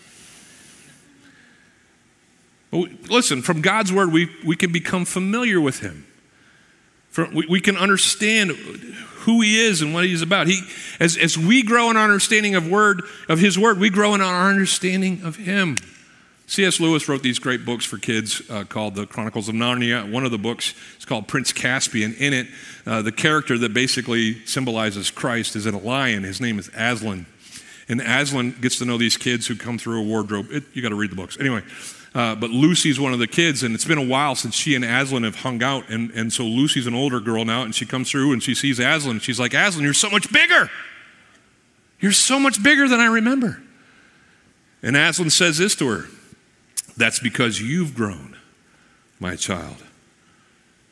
Listen, 2.71 3.41
from 3.41 3.61
God's 3.61 3.91
word, 3.91 4.11
we, 4.11 4.29
we 4.45 4.55
can 4.55 4.71
become 4.71 5.05
familiar 5.05 5.59
with 5.59 5.79
him. 5.79 6.05
From, 7.09 7.33
we, 7.33 7.45
we 7.47 7.59
can 7.59 7.75
understand 7.75 8.51
who 8.51 9.41
he 9.41 9.59
is 9.59 9.81
and 9.81 9.93
what 9.93 10.05
he's 10.05 10.21
about. 10.21 10.47
He, 10.47 10.61
as, 10.99 11.17
as 11.17 11.37
we 11.37 11.63
grow 11.63 11.89
in 11.89 11.97
our 11.97 12.05
understanding 12.05 12.55
of 12.55 12.69
word 12.69 13.03
of 13.27 13.39
his 13.39 13.59
word, 13.59 13.77
we 13.77 13.89
grow 13.89 14.15
in 14.15 14.21
our 14.21 14.49
understanding 14.49 15.21
of 15.23 15.35
him. 15.35 15.75
C.S. 16.47 16.81
Lewis 16.81 17.07
wrote 17.07 17.23
these 17.23 17.39
great 17.39 17.65
books 17.65 17.85
for 17.85 17.97
kids 17.97 18.41
uh, 18.49 18.65
called 18.65 18.95
The 18.95 19.05
Chronicles 19.05 19.47
of 19.47 19.55
Narnia. 19.55 20.11
One 20.11 20.25
of 20.25 20.31
the 20.31 20.37
books 20.37 20.73
is 20.97 21.05
called 21.05 21.27
Prince 21.27 21.53
Caspian. 21.53 22.13
In 22.15 22.33
it, 22.33 22.47
uh, 22.85 23.01
the 23.01 23.11
character 23.11 23.57
that 23.59 23.73
basically 23.73 24.45
symbolizes 24.45 25.11
Christ 25.11 25.55
is 25.55 25.65
in 25.65 25.73
a 25.73 25.79
lion. 25.79 26.23
His 26.23 26.41
name 26.41 26.59
is 26.59 26.69
Aslan. 26.75 27.25
And 27.87 28.01
Aslan 28.01 28.57
gets 28.59 28.79
to 28.79 28.85
know 28.85 28.97
these 28.97 29.15
kids 29.15 29.47
who 29.47 29.55
come 29.55 29.77
through 29.77 30.01
a 30.01 30.03
wardrobe. 30.03 30.47
It, 30.51 30.63
you 30.73 30.81
got 30.81 30.89
to 30.89 30.95
read 30.95 31.11
the 31.11 31.15
books. 31.15 31.39
Anyway, 31.39 31.63
uh, 32.13 32.35
but 32.35 32.49
Lucy's 32.49 32.99
one 32.99 33.13
of 33.13 33.19
the 33.19 33.27
kids, 33.27 33.63
and 33.63 33.73
it's 33.73 33.85
been 33.85 33.97
a 33.97 34.05
while 34.05 34.35
since 34.35 34.53
she 34.53 34.75
and 34.75 34.83
Aslan 34.83 35.23
have 35.23 35.37
hung 35.37 35.63
out. 35.63 35.89
And, 35.89 36.11
and 36.11 36.31
so 36.31 36.43
Lucy's 36.43 36.85
an 36.85 36.93
older 36.93 37.21
girl 37.21 37.45
now, 37.45 37.63
and 37.63 37.73
she 37.73 37.85
comes 37.85 38.11
through 38.11 38.33
and 38.33 38.43
she 38.43 38.53
sees 38.53 38.79
Aslan. 38.79 39.15
And 39.15 39.21
she's 39.21 39.39
like, 39.39 39.53
Aslan, 39.53 39.85
you're 39.85 39.93
so 39.93 40.09
much 40.09 40.31
bigger. 40.31 40.69
You're 42.01 42.11
so 42.11 42.39
much 42.39 42.61
bigger 42.61 42.89
than 42.89 42.99
I 42.99 43.05
remember. 43.05 43.61
And 44.83 44.97
Aslan 44.97 45.29
says 45.29 45.57
this 45.57 45.75
to 45.75 45.87
her 45.87 46.05
That's 46.97 47.19
because 47.19 47.61
you've 47.61 47.95
grown, 47.95 48.35
my 49.19 49.35
child. 49.37 49.77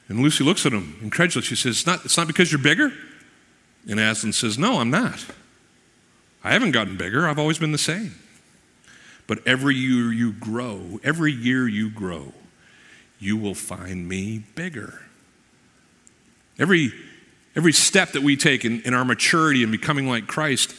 And 0.08 0.21
Lucy 0.21 0.43
looks 0.43 0.65
at 0.65 0.71
him 0.71 0.97
incredulous. 1.01 1.45
She 1.45 1.55
says, 1.55 1.77
It's 1.77 1.86
not, 1.86 2.05
it's 2.05 2.17
not 2.17 2.27
because 2.27 2.51
you're 2.51 2.62
bigger. 2.62 2.93
And 3.89 3.99
Aslan 3.99 4.32
says, 4.32 4.58
No, 4.58 4.79
I'm 4.79 4.89
not. 4.89 5.25
I 6.45 6.53
haven't 6.53 6.71
gotten 6.71 6.95
bigger. 6.95 7.27
I've 7.27 7.39
always 7.39 7.58
been 7.58 7.73
the 7.73 7.77
same. 7.77 8.15
But 9.30 9.46
every 9.46 9.76
year 9.76 10.12
you 10.12 10.32
grow, 10.32 11.00
every 11.04 11.32
year 11.32 11.68
you 11.68 11.92
grow, 11.92 12.34
you 13.20 13.38
will 13.38 13.54
find 13.54 14.10
me 14.10 14.39
bigger. 14.56 15.04
Every, 16.58 16.92
every 17.56 17.72
step 17.72 18.13
that 18.13 18.24
we 18.24 18.36
take 18.36 18.65
in, 18.65 18.82
in 18.82 18.96
our 18.96 19.06
maturity 19.06 19.62
and 19.62 19.72
becoming 19.72 20.10
like 20.10 20.26
Christ 20.26 20.74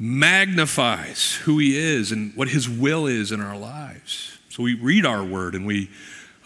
magnifies 0.00 1.36
who 1.44 1.58
he 1.58 1.78
is 1.78 2.10
and 2.10 2.34
what 2.34 2.48
his 2.48 2.68
will 2.68 3.06
is 3.06 3.30
in 3.30 3.40
our 3.40 3.56
lives. 3.56 4.36
So 4.48 4.64
we 4.64 4.74
read 4.74 5.06
our 5.06 5.22
word 5.22 5.54
and 5.54 5.64
we 5.64 5.90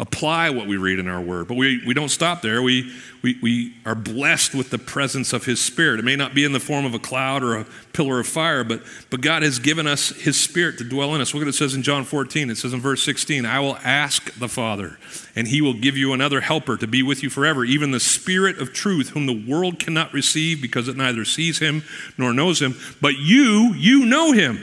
apply 0.05 0.51
what 0.51 0.67
we 0.67 0.77
read 0.77 0.99
in 0.99 1.09
our 1.09 1.21
word. 1.21 1.49
But 1.49 1.57
we, 1.57 1.83
we 1.87 1.95
don't 1.95 2.11
stop 2.11 2.43
there. 2.43 2.61
We, 2.61 2.95
we, 3.23 3.39
we 3.41 3.75
are 3.87 3.95
blessed 3.95 4.55
with 4.55 4.69
the 4.69 4.77
presence 4.77 5.33
of 5.33 5.47
his 5.47 5.59
spirit. 5.59 5.99
It 5.99 6.05
may 6.05 6.15
not 6.15 6.35
be 6.35 6.45
in 6.45 6.53
the 6.53 6.61
form 6.61 6.85
of 6.85 6.93
a 6.93 6.99
cloud 6.99 7.43
or 7.43 7.57
a 7.57 7.67
pillar 7.95 8.21
of 8.21 8.27
fire, 8.27 8.65
but, 8.65 8.83
but 9.09 9.23
God 9.23 9.43
has 9.43 9.59
given 9.59 9.87
us 9.87 10.11
his 10.11 10.39
spirit 10.39 10.77
to 10.77 10.85
dwell 10.85 11.15
in 11.15 11.23
us. 11.23 11.33
Look 11.33 11.41
what 11.41 11.49
it 11.49 11.55
says 11.55 11.75
in 11.75 11.83
John 11.83 12.05
14. 12.05 12.51
It 12.51 12.59
says 12.59 12.75
in 12.75 12.83
verse 12.83 13.03
16, 13.03 13.47
I 13.47 13.61
will 13.61 13.79
ask 13.83 14.31
the 14.35 14.49
Father, 14.49 14.99
and 15.35 15.49
he 15.49 15.63
will 15.63 15.73
give 15.73 15.97
you 15.97 16.13
another 16.13 16.43
helper 16.43 16.77
to 16.77 16.87
be 16.87 17.03
with 17.03 17.23
you 17.23 17.31
forever, 17.31 17.65
even 17.65 17.91
the 17.91 18.01
spirit 18.01 18.59
of 18.59 18.75
truth, 18.75 19.11
whom 19.11 19.25
the 19.25 19.51
world 19.51 19.79
cannot 19.79 20.13
receive 20.13 20.61
because 20.61 20.87
it 20.87 20.99
neither 20.99 21.25
sees 21.25 21.61
him 21.61 21.83
nor 22.19 22.35
knows 22.35 22.61
him. 22.61 22.75
But 23.01 23.15
you, 23.15 23.73
you 23.75 24.05
know 24.05 24.33
him 24.33 24.63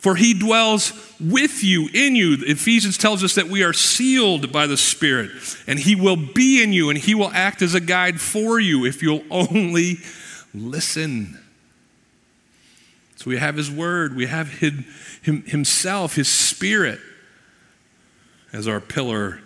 for 0.00 0.16
he 0.16 0.32
dwells 0.32 0.92
with 1.20 1.62
you, 1.62 1.88
in 1.92 2.16
you. 2.16 2.38
Ephesians 2.40 2.96
tells 2.96 3.22
us 3.22 3.34
that 3.34 3.48
we 3.48 3.62
are 3.62 3.74
sealed 3.74 4.50
by 4.50 4.66
the 4.66 4.78
Spirit, 4.78 5.30
and 5.66 5.78
he 5.78 5.94
will 5.94 6.16
be 6.16 6.62
in 6.62 6.72
you, 6.72 6.88
and 6.88 6.98
he 6.98 7.14
will 7.14 7.30
act 7.32 7.60
as 7.60 7.74
a 7.74 7.80
guide 7.80 8.18
for 8.18 8.58
you 8.58 8.86
if 8.86 9.02
you'll 9.02 9.24
only 9.30 9.98
listen. 10.54 11.38
So 13.16 13.28
we 13.28 13.36
have 13.36 13.56
his 13.56 13.70
word, 13.70 14.16
we 14.16 14.24
have 14.24 14.48
him, 14.48 14.86
himself, 15.22 16.14
his 16.14 16.28
spirit, 16.28 17.00
as 18.54 18.66
our 18.66 18.80
pillar 18.80 19.42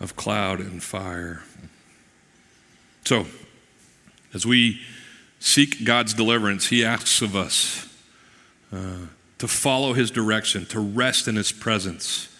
of 0.00 0.16
cloud 0.16 0.60
and 0.60 0.82
fire. 0.82 1.42
So, 3.06 3.24
as 4.34 4.44
we 4.44 4.82
seek 5.40 5.84
God's 5.84 6.12
deliverance, 6.12 6.66
he 6.66 6.84
asks 6.84 7.22
of 7.22 7.34
us. 7.34 7.88
Uh, 8.70 9.06
to 9.44 9.48
follow 9.48 9.92
his 9.92 10.10
direction, 10.10 10.64
to 10.64 10.80
rest 10.80 11.28
in 11.28 11.36
his 11.36 11.52
presence. 11.52 12.34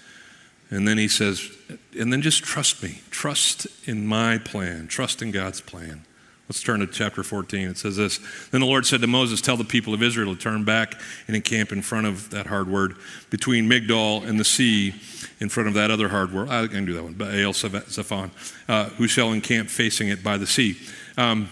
And 0.71 0.89
then 0.89 0.97
he 0.97 1.07
says, 1.07 1.51
and 1.99 2.11
then 2.11 2.23
just 2.23 2.43
trust 2.43 2.83
me. 2.83 3.03
Trust 3.11 3.67
in 3.85 4.07
my 4.07 4.39
plan. 4.39 4.87
Trust 4.87 5.21
in 5.21 5.31
God's 5.31 5.61
plan. 5.61 6.07
Let's 6.49 6.63
turn 6.63 6.81
to 6.81 6.87
chapter 6.87 7.23
14. 7.23 7.69
It 7.69 7.77
says 7.77 7.99
this 7.99 8.21
Then 8.51 8.63
the 8.63 8.67
Lord 8.67 8.87
said 8.87 9.03
to 9.03 9.07
Moses, 9.07 9.43
Tell 9.43 9.59
the 9.59 9.65
people 9.65 9.93
of 9.93 10.03
Israel 10.03 10.35
to 10.35 10.41
turn 10.41 10.65
back 10.65 10.95
and 11.27 11.37
encamp 11.37 11.73
in 11.73 11.83
front 11.83 12.07
of 12.07 12.31
that 12.31 12.47
hard 12.47 12.69
word, 12.69 12.97
between 13.29 13.69
Migdol 13.69 14.27
and 14.27 14.41
the 14.41 14.45
sea, 14.45 14.95
in 15.41 15.51
front 15.51 15.69
of 15.69 15.75
that 15.75 15.91
other 15.91 16.09
hard 16.09 16.33
word. 16.33 16.49
I 16.49 16.67
can 16.69 16.87
do 16.87 16.95
that 16.95 17.03
one, 17.03 17.13
Baal 17.13 17.53
Zephon, 17.53 18.31
uh, 18.67 18.89
who 18.91 19.09
shall 19.09 19.35
encamp 19.35 19.69
facing 19.69 20.09
it 20.09 20.25
by 20.25 20.39
the 20.39 20.47
sea. 20.47 20.79
Um, 21.19 21.51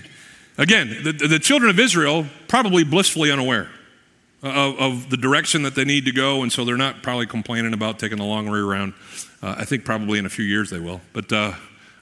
again, 0.58 1.02
the, 1.02 1.12
the 1.12 1.38
children 1.38 1.68
of 1.68 1.78
Israel 1.78 2.24
probably 2.48 2.82
blissfully 2.82 3.30
unaware 3.30 3.68
of, 4.42 4.78
of, 4.78 5.10
the 5.10 5.16
direction 5.16 5.62
that 5.62 5.74
they 5.74 5.84
need 5.84 6.04
to 6.04 6.12
go, 6.12 6.42
and 6.42 6.52
so 6.52 6.64
they're 6.64 6.76
not 6.76 7.02
probably 7.02 7.26
complaining 7.26 7.72
about 7.72 7.98
taking 7.98 8.18
the 8.18 8.24
long 8.24 8.50
way 8.50 8.58
around. 8.58 8.94
Uh, 9.42 9.56
I 9.58 9.64
think 9.64 9.84
probably 9.84 10.18
in 10.18 10.26
a 10.26 10.30
few 10.30 10.44
years 10.44 10.70
they 10.70 10.78
will, 10.78 11.00
but 11.12 11.32
uh, 11.32 11.52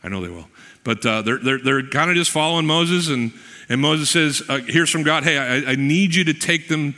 I 0.03 0.09
know 0.09 0.21
they 0.21 0.29
will. 0.29 0.49
But 0.83 1.05
uh, 1.07 1.23
they're, 1.23 1.39
they're, 1.39 1.59
they're 1.59 1.83
kind 1.83 2.11
of 2.11 2.17
just 2.17 2.31
following 2.31 2.67
Moses, 2.67 3.09
and, 3.09 3.33
and 3.69 3.81
Moses 3.81 4.11
says, 4.11 4.43
uh, 4.49 4.59
Here's 4.67 4.91
from 4.91 5.03
God, 5.03 5.25
hey, 5.25 5.39
I, 5.39 5.73
I 5.73 5.75
need 5.77 6.15
you 6.15 6.25
to 6.25 6.35
take 6.35 6.69
them 6.69 6.95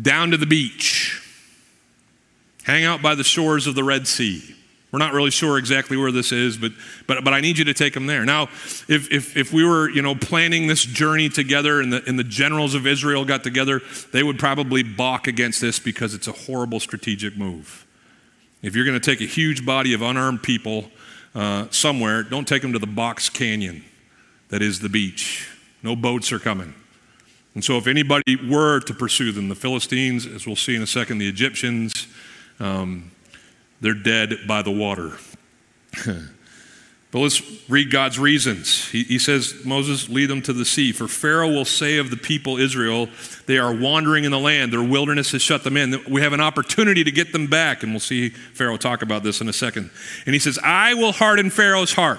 down 0.00 0.30
to 0.30 0.36
the 0.36 0.46
beach, 0.46 1.22
hang 2.62 2.84
out 2.84 3.02
by 3.02 3.14
the 3.14 3.24
shores 3.24 3.66
of 3.66 3.74
the 3.74 3.84
Red 3.84 4.06
Sea. 4.06 4.54
We're 4.90 4.98
not 4.98 5.12
really 5.12 5.30
sure 5.30 5.58
exactly 5.58 5.98
where 5.98 6.10
this 6.10 6.32
is, 6.32 6.56
but, 6.56 6.72
but, 7.06 7.22
but 7.22 7.34
I 7.34 7.40
need 7.40 7.58
you 7.58 7.64
to 7.66 7.74
take 7.74 7.92
them 7.92 8.06
there. 8.06 8.24
Now, 8.24 8.44
if, 8.88 9.12
if, 9.12 9.36
if 9.36 9.52
we 9.52 9.62
were 9.62 9.90
you 9.90 10.00
know, 10.00 10.14
planning 10.14 10.66
this 10.66 10.82
journey 10.82 11.28
together 11.28 11.80
and 11.82 11.92
the, 11.92 12.02
and 12.06 12.18
the 12.18 12.24
generals 12.24 12.74
of 12.74 12.86
Israel 12.86 13.26
got 13.26 13.44
together, 13.44 13.82
they 14.12 14.22
would 14.22 14.38
probably 14.38 14.82
balk 14.82 15.26
against 15.26 15.60
this 15.60 15.78
because 15.78 16.14
it's 16.14 16.26
a 16.26 16.32
horrible 16.32 16.80
strategic 16.80 17.36
move. 17.36 17.86
If 18.62 18.74
you're 18.74 18.86
going 18.86 18.98
to 18.98 19.10
take 19.10 19.20
a 19.20 19.30
huge 19.30 19.66
body 19.66 19.92
of 19.92 20.00
unarmed 20.00 20.42
people 20.42 20.90
uh, 21.34 21.66
somewhere, 21.70 22.22
don't 22.22 22.48
take 22.48 22.62
them 22.62 22.72
to 22.72 22.78
the 22.78 22.86
box 22.86 23.28
canyon 23.28 23.84
that 24.48 24.62
is 24.62 24.80
the 24.80 24.88
beach. 24.88 25.48
No 25.82 25.94
boats 25.94 26.32
are 26.32 26.38
coming. 26.38 26.74
And 27.54 27.64
so, 27.64 27.76
if 27.76 27.86
anybody 27.86 28.36
were 28.36 28.80
to 28.80 28.94
pursue 28.94 29.32
them, 29.32 29.48
the 29.48 29.54
Philistines, 29.54 30.26
as 30.26 30.46
we'll 30.46 30.56
see 30.56 30.74
in 30.74 30.82
a 30.82 30.86
second, 30.86 31.18
the 31.18 31.28
Egyptians, 31.28 32.06
um, 32.60 33.10
they're 33.80 33.94
dead 33.94 34.40
by 34.46 34.62
the 34.62 34.70
water. 34.70 35.12
but 36.04 37.18
let's 37.18 37.42
read 37.68 37.90
God's 37.90 38.18
reasons. 38.18 38.88
He, 38.88 39.04
he, 39.04 39.18
says, 39.18 39.64
Moses, 39.64 40.08
lead 40.08 40.26
them 40.26 40.42
to 40.42 40.52
the 40.52 40.64
sea. 40.64 40.92
For 40.92 41.08
Pharaoh 41.08 41.48
will 41.48 41.64
say 41.64 41.98
of 41.98 42.10
the 42.10 42.16
people 42.16 42.58
Israel, 42.58 43.08
they 43.46 43.58
are 43.58 43.72
wandering 43.72 44.24
in 44.24 44.30
the 44.30 44.38
land. 44.38 44.72
Their 44.72 44.82
wilderness 44.82 45.32
has 45.32 45.42
shut 45.42 45.64
them 45.64 45.76
in. 45.76 46.02
We 46.08 46.20
have 46.22 46.32
an 46.32 46.40
opportunity 46.40 47.04
to 47.04 47.10
get 47.10 47.32
them 47.32 47.46
back. 47.46 47.82
And 47.82 47.92
we'll 47.92 48.00
see 48.00 48.30
Pharaoh 48.30 48.76
talk 48.76 49.02
about 49.02 49.22
this 49.22 49.40
in 49.40 49.48
a 49.48 49.52
second. 49.52 49.90
And 50.26 50.34
he 50.34 50.38
says, 50.38 50.58
I 50.62 50.94
will 50.94 51.12
harden 51.12 51.50
Pharaoh's 51.50 51.92
heart, 51.92 52.18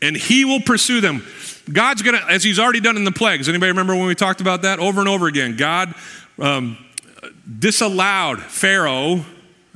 and 0.00 0.16
he 0.16 0.44
will 0.44 0.60
pursue 0.60 1.00
them. 1.00 1.26
God's 1.70 2.02
going 2.02 2.18
to, 2.18 2.24
as 2.30 2.44
he's 2.44 2.58
already 2.58 2.80
done 2.80 2.96
in 2.96 3.04
the 3.04 3.12
plagues. 3.12 3.48
Anybody 3.48 3.70
remember 3.70 3.94
when 3.94 4.06
we 4.06 4.14
talked 4.14 4.40
about 4.40 4.62
that 4.62 4.78
over 4.78 5.00
and 5.00 5.08
over 5.08 5.26
again? 5.26 5.56
God 5.56 5.94
um, 6.38 6.78
disallowed 7.58 8.40
Pharaoh 8.40 9.24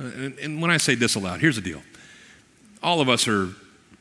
Uh, 0.03 0.07
and, 0.07 0.39
and 0.39 0.61
when 0.61 0.69
I 0.69 0.77
say 0.77 0.95
disallowed, 0.95 1.39
here's 1.39 1.55
the 1.55 1.61
deal. 1.61 1.81
All 2.81 2.99
of 2.99 3.07
us 3.07 3.27
are, 3.27 3.49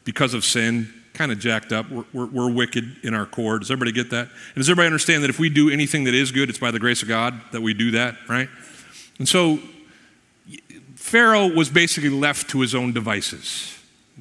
because 0.04 0.34
of 0.34 0.44
sin, 0.44 0.92
kind 1.14 1.30
of 1.30 1.38
jacked 1.38 1.72
up. 1.72 1.88
We're, 1.90 2.04
we're, 2.12 2.26
we're, 2.26 2.50
wicked 2.50 2.96
in 3.04 3.14
our 3.14 3.26
core. 3.26 3.58
Does 3.58 3.70
everybody 3.70 3.92
get 3.92 4.10
that? 4.10 4.28
And 4.28 4.56
does 4.56 4.68
everybody 4.68 4.86
understand 4.86 5.22
that 5.22 5.30
if 5.30 5.38
we 5.38 5.48
do 5.48 5.70
anything 5.70 6.04
that 6.04 6.14
is 6.14 6.32
good, 6.32 6.48
it's 6.48 6.58
by 6.58 6.70
the 6.70 6.80
grace 6.80 7.02
of 7.02 7.08
God 7.08 7.40
that 7.52 7.60
we 7.60 7.74
do 7.74 7.92
that, 7.92 8.16
right? 8.28 8.48
And 9.18 9.28
so 9.28 9.60
Pharaoh 10.96 11.48
was 11.48 11.68
basically 11.68 12.10
left 12.10 12.50
to 12.50 12.60
his 12.60 12.74
own 12.74 12.92
devices. 12.92 13.78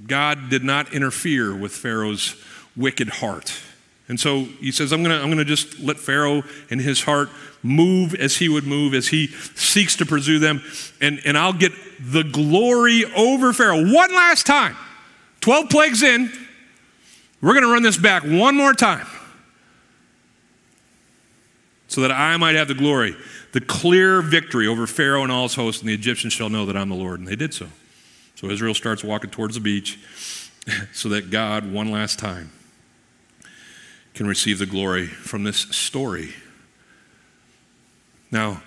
God 0.07 0.49
did 0.49 0.63
not 0.63 0.93
interfere 0.93 1.55
with 1.55 1.71
Pharaoh's 1.71 2.35
wicked 2.75 3.09
heart. 3.09 3.53
And 4.11 4.19
so 4.19 4.43
he 4.59 4.73
says, 4.73 4.91
I'm 4.91 5.03
going 5.03 5.17
to 5.17 5.23
I'm 5.23 5.37
to 5.37 5.45
just 5.45 5.79
let 5.79 5.97
Pharaoh 5.97 6.43
and 6.69 6.81
his 6.81 7.01
heart 7.01 7.29
move 7.63 8.13
as 8.13 8.35
he 8.35 8.49
would 8.49 8.65
move, 8.65 8.93
as 8.93 9.07
he 9.07 9.27
seeks 9.27 9.95
to 9.95 10.05
pursue 10.05 10.37
them, 10.37 10.61
and, 10.99 11.21
and 11.23 11.37
I'll 11.37 11.53
get 11.53 11.71
the 11.97 12.21
glory 12.21 13.05
over 13.15 13.53
Pharaoh. 13.53 13.89
One 13.89 14.13
last 14.13 14.45
time. 14.45 14.75
12 15.39 15.69
plagues 15.69 16.03
in. 16.03 16.29
We're 17.41 17.53
going 17.53 17.63
to 17.63 17.71
run 17.71 17.83
this 17.83 17.95
back 17.95 18.23
one 18.23 18.57
more 18.57 18.73
time 18.73 19.07
so 21.87 22.01
that 22.01 22.11
I 22.11 22.35
might 22.35 22.55
have 22.55 22.67
the 22.67 22.73
glory, 22.73 23.15
the 23.53 23.61
clear 23.61 24.21
victory 24.21 24.67
over 24.67 24.87
Pharaoh 24.87 25.23
and 25.23 25.31
all 25.31 25.43
his 25.43 25.55
hosts, 25.55 25.81
and 25.81 25.89
the 25.89 25.93
Egyptians 25.93 26.33
shall 26.33 26.49
know 26.49 26.65
that 26.65 26.75
I'm 26.75 26.89
the 26.89 26.95
Lord. 26.95 27.19
And 27.19 27.29
they 27.29 27.37
did 27.37 27.53
so. 27.53 27.67
So 28.35 28.49
Israel 28.49 28.73
starts 28.73 29.05
walking 29.05 29.29
towards 29.29 29.55
the 29.55 29.61
beach 29.61 29.97
so 30.91 31.07
that 31.07 31.31
God, 31.31 31.71
one 31.71 31.91
last 31.91 32.19
time, 32.19 32.51
can 34.13 34.27
receive 34.27 34.59
the 34.59 34.65
glory 34.65 35.07
from 35.07 35.43
this 35.43 35.57
story. 35.57 36.33
Now, 38.31 38.61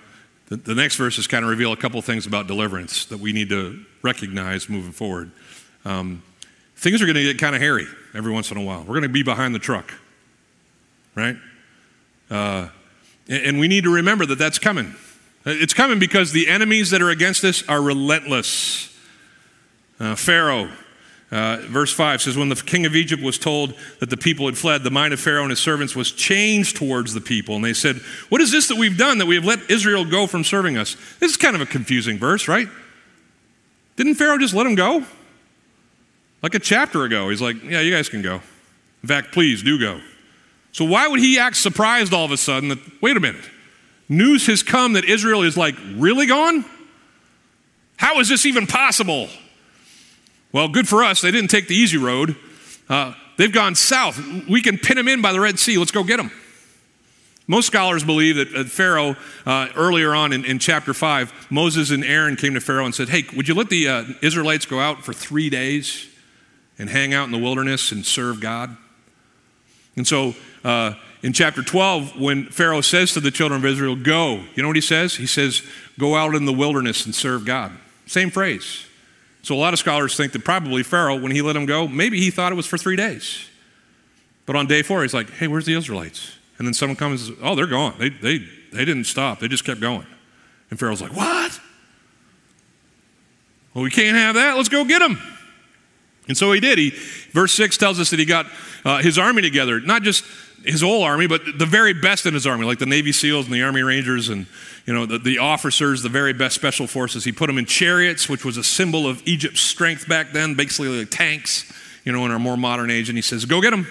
the, 0.49 0.57
the 0.57 0.75
next 0.75 0.97
verses 0.97 1.27
kind 1.27 1.45
of 1.45 1.51
reveal 1.51 1.73
a 1.73 1.77
couple 1.77 2.01
things 2.03 2.27
about 2.27 2.47
deliverance 2.47 3.07
that 3.07 3.19
we 3.19 3.33
need 3.33 3.49
to 3.49 3.85
recognize 4.03 4.69
moving 4.69 4.93
forward. 4.93 5.31
Um, 5.85 6.23
things 6.77 7.01
are 7.01 7.07
going 7.07 7.17
to 7.17 7.23
get 7.23 7.39
kind 7.39 7.55
of 7.55 7.63
hairy 7.63 7.87
every 8.15 8.33
once 8.33 8.51
in 8.51 8.57
a 8.57 8.63
while. 8.63 8.81
We're 8.81 8.95
going 8.95 9.03
to 9.03 9.09
be 9.09 9.23
behind 9.23 9.55
the 9.55 9.59
truck, 9.59 9.93
right? 11.15 11.37
Uh, 12.31 12.69
and, 13.29 13.43
and 13.43 13.59
we 13.61 13.69
need 13.69 13.85
to 13.85 13.95
remember 13.95 14.27
that 14.27 14.39
that's 14.39 14.59
coming. 14.59 14.95
It's 15.47 15.75
coming 15.75 15.99
because 15.99 16.33
the 16.33 16.49
enemies 16.49 16.91
that 16.91 17.03
are 17.03 17.11
against 17.11 17.45
us 17.45 17.67
are 17.69 17.83
relentless. 17.83 18.97
Uh, 20.01 20.15
Pharaoh, 20.15 20.71
uh, 21.35 21.57
verse 21.63 21.93
5 21.93 22.23
says, 22.23 22.37
When 22.37 22.49
the 22.49 22.55
king 22.55 22.87
of 22.87 22.95
Egypt 22.95 23.21
was 23.21 23.39
told 23.39 23.75
that 23.99 24.09
the 24.09 24.17
people 24.17 24.47
had 24.47 24.57
fled, 24.57 24.85
the 24.85 24.91
mind 24.91 25.13
of 25.13 25.19
Pharaoh 25.19 25.43
and 25.43 25.51
his 25.51 25.59
servants 25.59 25.97
was 25.97 26.13
changed 26.13 26.77
towards 26.77 27.13
the 27.13 27.21
people. 27.21 27.57
And 27.57 27.65
they 27.65 27.73
said, 27.73 27.97
What 28.29 28.41
is 28.41 28.53
this 28.53 28.69
that 28.69 28.77
we've 28.77 28.97
done 28.97 29.19
that 29.19 29.27
we 29.27 29.35
have 29.35 29.45
let 29.45 29.69
Israel 29.69 30.05
go 30.05 30.29
from 30.29 30.45
serving 30.45 30.79
us? 30.79 30.97
This 31.19 31.33
is 31.33 31.37
kind 31.37 31.57
of 31.57 31.61
a 31.61 31.67
confusing 31.67 32.19
verse, 32.19 32.47
right? 32.47 32.69
Didn't 33.97 34.15
Pharaoh 34.15 34.39
just 34.39 34.55
let 34.55 34.63
them 34.63 34.77
go? 34.77 35.05
Like 36.41 36.55
a 36.55 36.61
chapter 36.61 37.03
ago, 37.03 37.31
he's 37.31 37.43
like, 37.43 37.61
Yeah, 37.65 37.81
you 37.81 37.93
guys 37.93 38.09
can 38.09 38.23
go. 38.23 38.41
In 39.03 39.09
fact, 39.09 39.33
please 39.33 39.61
do 39.61 39.77
go. 39.77 40.01
So 40.71 40.85
why 40.85 41.09
would 41.09 41.19
he 41.19 41.41
act 41.41 41.57
surprised 41.57 42.15
all 42.15 42.25
of 42.25 42.31
a 42.31 42.37
sudden 42.37 42.69
that, 42.69 42.79
wait 43.03 43.17
a 43.17 43.21
minute, 43.21 43.45
news 44.09 44.47
has 44.47 44.63
come 44.63 44.93
that 44.93 45.05
Israel 45.05 45.43
is 45.43 45.57
like 45.57 45.75
really 45.97 46.27
gone? 46.27 46.65
How 47.97 48.21
is 48.21 48.29
this 48.29 48.47
even 48.47 48.69
possible? 48.69 49.29
Well, 50.55 50.69
good 50.69 50.87
for 50.87 51.03
us, 51.03 51.21
they 51.21 51.33
didn't 51.33 51.51
take 51.51 51.67
the 51.67 51.75
easy 51.75 51.99
road. 51.99 52.37
Uh, 52.89 53.15
they've 53.37 53.53
gone 53.53 53.75
south. 53.75 54.25
We 54.49 54.63
can 54.63 54.79
pin 54.79 54.97
them 54.97 55.09
in 55.09 55.21
by 55.21 55.33
the 55.33 55.41
Red 55.41 55.59
Sea. 55.59 55.77
Let's 55.79 55.91
go 55.91 56.05
get 56.05 56.19
them. 56.19 56.31
Most 57.49 57.67
scholars 57.67 58.05
believe 58.05 58.37
that 58.37 58.69
Pharaoh, 58.69 59.17
uh, 59.45 59.69
earlier 59.75 60.15
on 60.15 60.33
in, 60.33 60.45
in, 60.45 60.61
chapter 60.61 60.95
5, 60.95 61.49
Moses 61.51 61.91
and 61.91 62.05
Aaron 62.05 62.37
came 62.37 62.55
to 62.55 62.61
Pharaoh 62.61 62.85
and 62.85 62.95
said, 62.95 63.09
Hey, 63.09 63.25
would 63.37 63.49
you 63.49 63.55
let 63.55 63.69
the 63.69 63.89
uh, 63.89 64.05
Israelites 64.23 64.65
go 64.65 64.79
out 64.79 65.05
for 65.05 65.13
three 65.13 65.51
days 65.51 66.07
and 66.79 66.89
hang 66.89 67.13
out 67.13 67.25
in 67.25 67.33
the 67.33 67.39
wilderness 67.39 67.91
and 67.91 68.07
serve 68.07 68.41
God? 68.41 68.77
And 69.97 70.07
so 70.07 70.37
uh, 70.63 70.95
in 71.25 71.33
chapter 71.33 71.65
12, 71.65 72.21
when 72.21 72.47
Pharaoh 72.47 72.81
says 72.81 73.13
to 73.15 73.21
the 73.21 73.33
children 73.33 73.61
of 73.61 73.67
Israel, 73.67 73.97
Go, 73.97 74.45
you 74.55 74.63
know 74.63 74.69
what 74.69 74.77
he 74.77 74.81
says? 74.81 75.17
He 75.17 75.27
says, 75.27 75.63
Go 75.99 76.15
out 76.15 76.37
in 76.37 76.45
the 76.45 76.53
wilderness 76.53 77.05
and 77.07 77.13
serve 77.15 77.45
God. 77.45 77.73
Same 78.07 78.31
phrase. 78.31 78.87
So 79.45 79.55
a 79.55 79.59
lot 79.59 79.75
of 79.75 79.79
scholars 79.79 80.17
think 80.17 80.33
that 80.33 80.43
probably 80.43 80.83
Pharaoh, 80.83 81.17
when 81.17 81.31
he 81.31 81.43
let 81.43 81.53
them 81.53 81.67
go, 81.67 81.87
maybe 81.87 82.19
he 82.19 82.31
thought 82.31 82.51
it 82.51 82.55
was 82.55 82.67
for 82.67 82.79
three 82.79 82.97
days. 82.97 83.47
But 84.47 84.57
on 84.57 84.67
day 84.67 84.81
four, 84.81 85.03
he's 85.03 85.13
like, 85.13 85.31
Hey, 85.33 85.49
where's 85.49 85.67
the 85.67 85.75
Israelites? 85.75 86.33
And 86.57 86.67
then 86.67 86.73
someone 86.73 86.97
comes 86.97 87.29
and 87.29 87.37
says, 87.37 87.45
Oh, 87.47 87.55
they're 87.55 87.67
gone. 87.67 87.95
They, 87.99 88.09
they, 88.09 88.39
they 88.73 88.87
didn't 88.87 89.05
stop, 89.05 89.41
they 89.41 89.49
just 89.49 89.65
kept 89.65 89.81
going. 89.81 90.07
And 90.71 90.81
Pharaoh's 90.81 91.03
like, 91.03 91.15
What? 91.15 91.61
Well, 93.75 93.85
we 93.85 93.91
can't 93.91 94.17
have 94.17 94.35
that. 94.37 94.57
Let's 94.57 94.71
go 94.71 94.83
get 94.87 95.01
them. 95.01 95.21
And 96.27 96.39
so 96.39 96.51
he 96.53 96.61
did. 96.61 96.79
He, 96.79 96.91
verse 97.33 97.53
6 97.53 97.77
tells 97.77 98.01
us 98.01 98.09
that 98.11 98.19
he 98.19 98.25
got 98.25 98.47
uh, 98.83 99.03
his 99.03 99.19
army 99.19 99.43
together, 99.43 99.79
not 99.79 100.03
just 100.03 100.25
his 100.65 100.81
whole 100.81 101.03
army, 101.03 101.27
but 101.27 101.43
the 101.59 101.67
very 101.67 101.93
best 101.93 102.25
in 102.25 102.33
his 102.33 102.47
army, 102.47 102.65
like 102.65 102.79
the 102.79 102.87
Navy 102.87 103.13
SEALs 103.13 103.45
and 103.45 103.55
the 103.55 103.63
Army 103.63 103.83
Rangers 103.83 104.31
and 104.31 104.47
you 104.87 104.93
know 104.93 105.07
the, 105.07 105.19
the 105.19 105.39
officers, 105.39 106.03
the 106.03 106.09
very 106.09 106.33
best 106.33 106.55
special 106.55 106.87
forces. 106.87 107.25
He 107.25 107.33
put 107.33 107.47
them 107.47 107.59
in 107.59 107.67
chariots, 107.67 108.29
which 108.29 108.45
was 108.45 108.57
a 108.57 108.65
symbol 108.65 109.07
of 109.07 109.23
Egypt's 109.27 109.61
strength 109.61 110.09
back 110.09 110.33
then, 110.33 110.55
basically 110.55 110.99
like 110.99 111.11
tanks, 111.11 111.73
you 112.05 112.13
know, 112.13 112.25
in 112.25 112.31
our 112.31 112.39
more 112.39 112.57
modern 112.57 112.91
age. 112.91 113.09
And 113.09 113.17
he 113.17 113.23
says, 113.23 113.45
"Go 113.45 113.61
get 113.61 113.71
them." 113.71 113.87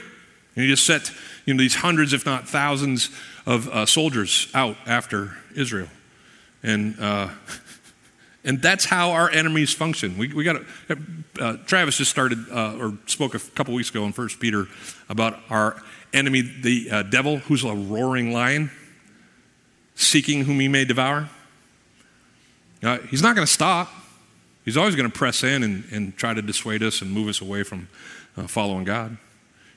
And 0.55 0.63
he 0.63 0.69
just 0.69 0.85
set 0.85 1.11
you 1.45 1.53
know, 1.53 1.59
these 1.59 1.75
hundreds, 1.75 2.13
if 2.13 2.25
not 2.25 2.47
thousands, 2.47 3.09
of 3.45 3.67
uh, 3.69 3.85
soldiers 3.85 4.47
out 4.53 4.77
after 4.85 5.35
Israel. 5.55 5.87
And, 6.61 6.97
uh, 6.99 7.29
and 8.43 8.61
that's 8.61 8.85
how 8.85 9.11
our 9.11 9.29
enemies 9.29 9.73
function. 9.73 10.17
We, 10.17 10.33
we 10.33 10.43
got 10.43 10.61
uh, 11.39 11.57
Travis 11.65 11.97
just 11.97 12.11
started 12.11 12.39
uh, 12.51 12.77
or 12.77 12.97
spoke 13.07 13.35
a 13.35 13.39
couple 13.39 13.73
weeks 13.73 13.89
ago 13.89 14.05
in 14.05 14.13
First 14.13 14.39
Peter 14.39 14.67
about 15.09 15.39
our 15.49 15.81
enemy, 16.13 16.41
the 16.41 16.89
uh, 16.91 17.03
devil, 17.03 17.37
who's 17.37 17.63
a 17.63 17.73
roaring 17.73 18.31
lion, 18.31 18.71
seeking 19.95 20.45
whom 20.45 20.59
he 20.59 20.67
may 20.67 20.85
devour. 20.85 21.29
Uh, 22.81 22.97
he's 23.09 23.21
not 23.21 23.35
going 23.35 23.45
to 23.45 23.51
stop. 23.51 23.89
He's 24.65 24.77
always 24.77 24.95
going 24.95 25.09
to 25.09 25.17
press 25.17 25.43
in 25.43 25.63
and, 25.63 25.83
and 25.91 26.17
try 26.17 26.33
to 26.33 26.41
dissuade 26.41 26.83
us 26.83 27.01
and 27.01 27.11
move 27.11 27.27
us 27.27 27.41
away 27.41 27.63
from 27.63 27.87
following 28.47 28.83
God. 28.83 29.17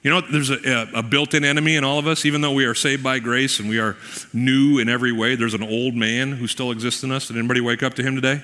You 0.03 0.11
know, 0.11 0.21
there's 0.21 0.51
a, 0.51 0.89
a 0.95 1.03
built 1.03 1.35
in 1.35 1.45
enemy 1.45 1.75
in 1.75 1.83
all 1.83 1.99
of 1.99 2.07
us, 2.07 2.25
even 2.25 2.41
though 2.41 2.53
we 2.53 2.64
are 2.64 2.75
saved 2.75 3.03
by 3.03 3.19
grace 3.19 3.59
and 3.59 3.69
we 3.69 3.81
are 3.81 3.97
new 4.33 4.79
in 4.79 4.89
every 4.89 5.11
way. 5.11 5.35
There's 5.35 5.55
an 5.55 5.64
old 5.64 5.95
man 5.95 6.33
who 6.33 6.47
still 6.47 6.71
exists 6.71 7.03
in 7.03 7.11
us. 7.11 7.27
Did 7.27 7.37
anybody 7.37 7.61
wake 7.61 7.83
up 7.83 7.95
to 7.95 8.05
him 8.05 8.14
today? 8.14 8.43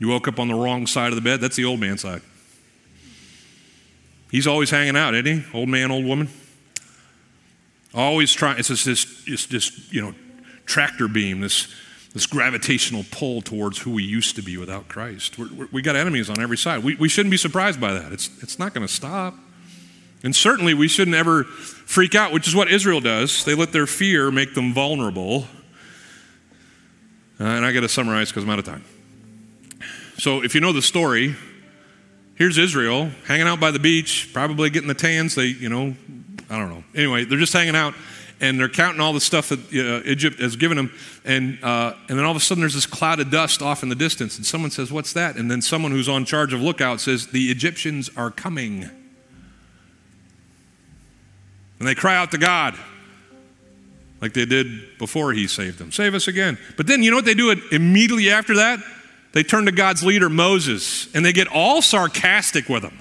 You 0.00 0.08
woke 0.08 0.26
up 0.26 0.40
on 0.40 0.48
the 0.48 0.54
wrong 0.54 0.86
side 0.86 1.10
of 1.10 1.14
the 1.14 1.22
bed? 1.22 1.40
That's 1.40 1.54
the 1.54 1.64
old 1.64 1.78
man 1.78 1.98
side. 1.98 2.22
He's 4.32 4.46
always 4.46 4.70
hanging 4.70 4.96
out, 4.96 5.14
isn't 5.14 5.26
he? 5.26 5.44
Old 5.56 5.68
man, 5.68 5.90
old 5.90 6.04
woman. 6.04 6.28
Always 7.94 8.32
trying. 8.32 8.58
It's 8.58 8.68
just 8.68 8.84
this, 8.84 9.24
it's 9.26 9.46
this, 9.46 9.92
you 9.92 10.00
know, 10.00 10.14
tractor 10.66 11.08
beam, 11.08 11.40
this 11.40 11.68
this 12.12 12.26
gravitational 12.26 13.04
pull 13.10 13.40
towards 13.40 13.78
who 13.78 13.92
we 13.92 14.02
used 14.02 14.34
to 14.36 14.42
be 14.42 14.56
without 14.56 14.88
Christ. 14.88 15.38
We're, 15.38 15.52
we're, 15.52 15.68
we 15.70 15.82
got 15.82 15.94
enemies 15.94 16.28
on 16.28 16.40
every 16.40 16.56
side. 16.56 16.82
We, 16.82 16.96
we 16.96 17.08
shouldn't 17.08 17.30
be 17.30 17.36
surprised 17.36 17.80
by 17.80 17.92
that. 17.92 18.12
It's, 18.12 18.30
it's 18.42 18.58
not 18.58 18.74
going 18.74 18.86
to 18.86 18.92
stop. 18.92 19.34
And 20.22 20.34
certainly 20.34 20.74
we 20.74 20.88
shouldn't 20.88 21.16
ever 21.16 21.44
freak 21.44 22.14
out, 22.14 22.32
which 22.32 22.48
is 22.48 22.54
what 22.54 22.68
Israel 22.70 23.00
does. 23.00 23.44
They 23.44 23.54
let 23.54 23.72
their 23.72 23.86
fear 23.86 24.30
make 24.30 24.54
them 24.54 24.74
vulnerable. 24.74 25.46
Uh, 27.38 27.44
and 27.44 27.64
I 27.64 27.72
got 27.72 27.80
to 27.80 27.88
summarize 27.88 28.28
because 28.28 28.42
I'm 28.42 28.50
out 28.50 28.58
of 28.58 28.64
time. 28.64 28.84
So 30.18 30.42
if 30.42 30.54
you 30.54 30.60
know 30.60 30.72
the 30.72 30.82
story, 30.82 31.36
here's 32.34 32.58
Israel 32.58 33.10
hanging 33.26 33.46
out 33.46 33.60
by 33.60 33.70
the 33.70 33.78
beach, 33.78 34.30
probably 34.32 34.68
getting 34.68 34.88
the 34.88 34.94
tans. 34.94 35.36
They, 35.36 35.46
you 35.46 35.68
know, 35.68 35.94
I 36.50 36.58
don't 36.58 36.68
know. 36.68 36.84
Anyway, 36.94 37.24
they're 37.24 37.38
just 37.38 37.52
hanging 37.52 37.76
out 37.76 37.94
and 38.40 38.58
they're 38.58 38.68
counting 38.68 39.00
all 39.00 39.12
the 39.12 39.20
stuff 39.20 39.50
that 39.50 39.60
uh, 39.72 40.02
Egypt 40.04 40.40
has 40.40 40.56
given 40.56 40.76
them. 40.76 40.92
And, 41.24 41.62
uh, 41.62 41.94
and 42.08 42.18
then 42.18 42.24
all 42.24 42.30
of 42.30 42.36
a 42.36 42.40
sudden, 42.40 42.60
there's 42.62 42.74
this 42.74 42.86
cloud 42.86 43.20
of 43.20 43.30
dust 43.30 43.62
off 43.62 43.82
in 43.82 43.88
the 43.88 43.94
distance. 43.94 44.36
And 44.36 44.44
someone 44.46 44.70
says, 44.70 44.90
What's 44.90 45.12
that? 45.12 45.36
And 45.36 45.50
then 45.50 45.62
someone 45.62 45.92
who's 45.92 46.08
on 46.08 46.24
charge 46.24 46.52
of 46.52 46.60
lookout 46.60 47.00
says, 47.00 47.28
The 47.28 47.50
Egyptians 47.50 48.10
are 48.16 48.30
coming. 48.30 48.90
And 51.78 51.88
they 51.88 51.94
cry 51.94 52.16
out 52.16 52.30
to 52.32 52.38
God 52.38 52.76
like 54.20 54.34
they 54.34 54.44
did 54.44 54.98
before 54.98 55.32
he 55.32 55.46
saved 55.46 55.78
them. 55.78 55.92
Save 55.92 56.14
us 56.14 56.28
again. 56.28 56.58
But 56.76 56.86
then 56.86 57.02
you 57.02 57.10
know 57.10 57.16
what 57.16 57.24
they 57.24 57.34
do 57.34 57.54
immediately 57.70 58.30
after 58.30 58.56
that? 58.56 58.80
They 59.32 59.42
turn 59.42 59.66
to 59.66 59.72
God's 59.72 60.02
leader, 60.02 60.28
Moses, 60.28 61.14
and 61.14 61.24
they 61.24 61.32
get 61.32 61.46
all 61.46 61.80
sarcastic 61.82 62.68
with 62.68 62.82
him. 62.82 63.00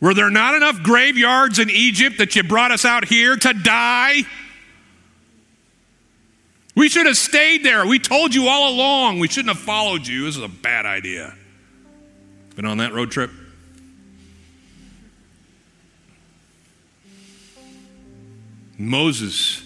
Were 0.00 0.14
there 0.14 0.30
not 0.30 0.54
enough 0.54 0.82
graveyards 0.82 1.58
in 1.58 1.70
Egypt 1.70 2.18
that 2.18 2.36
you 2.36 2.42
brought 2.42 2.70
us 2.70 2.84
out 2.84 3.04
here 3.06 3.36
to 3.36 3.52
die? 3.52 4.22
We 6.76 6.88
should 6.88 7.06
have 7.06 7.16
stayed 7.16 7.64
there. 7.64 7.84
We 7.84 7.98
told 7.98 8.34
you 8.34 8.46
all 8.46 8.72
along. 8.72 9.18
We 9.18 9.26
shouldn't 9.26 9.54
have 9.56 9.64
followed 9.64 10.06
you. 10.06 10.26
This 10.26 10.36
is 10.36 10.42
a 10.42 10.48
bad 10.48 10.86
idea. 10.86 11.34
Been 12.54 12.66
on 12.66 12.78
that 12.78 12.92
road 12.92 13.10
trip? 13.10 13.30
Moses 18.78 19.64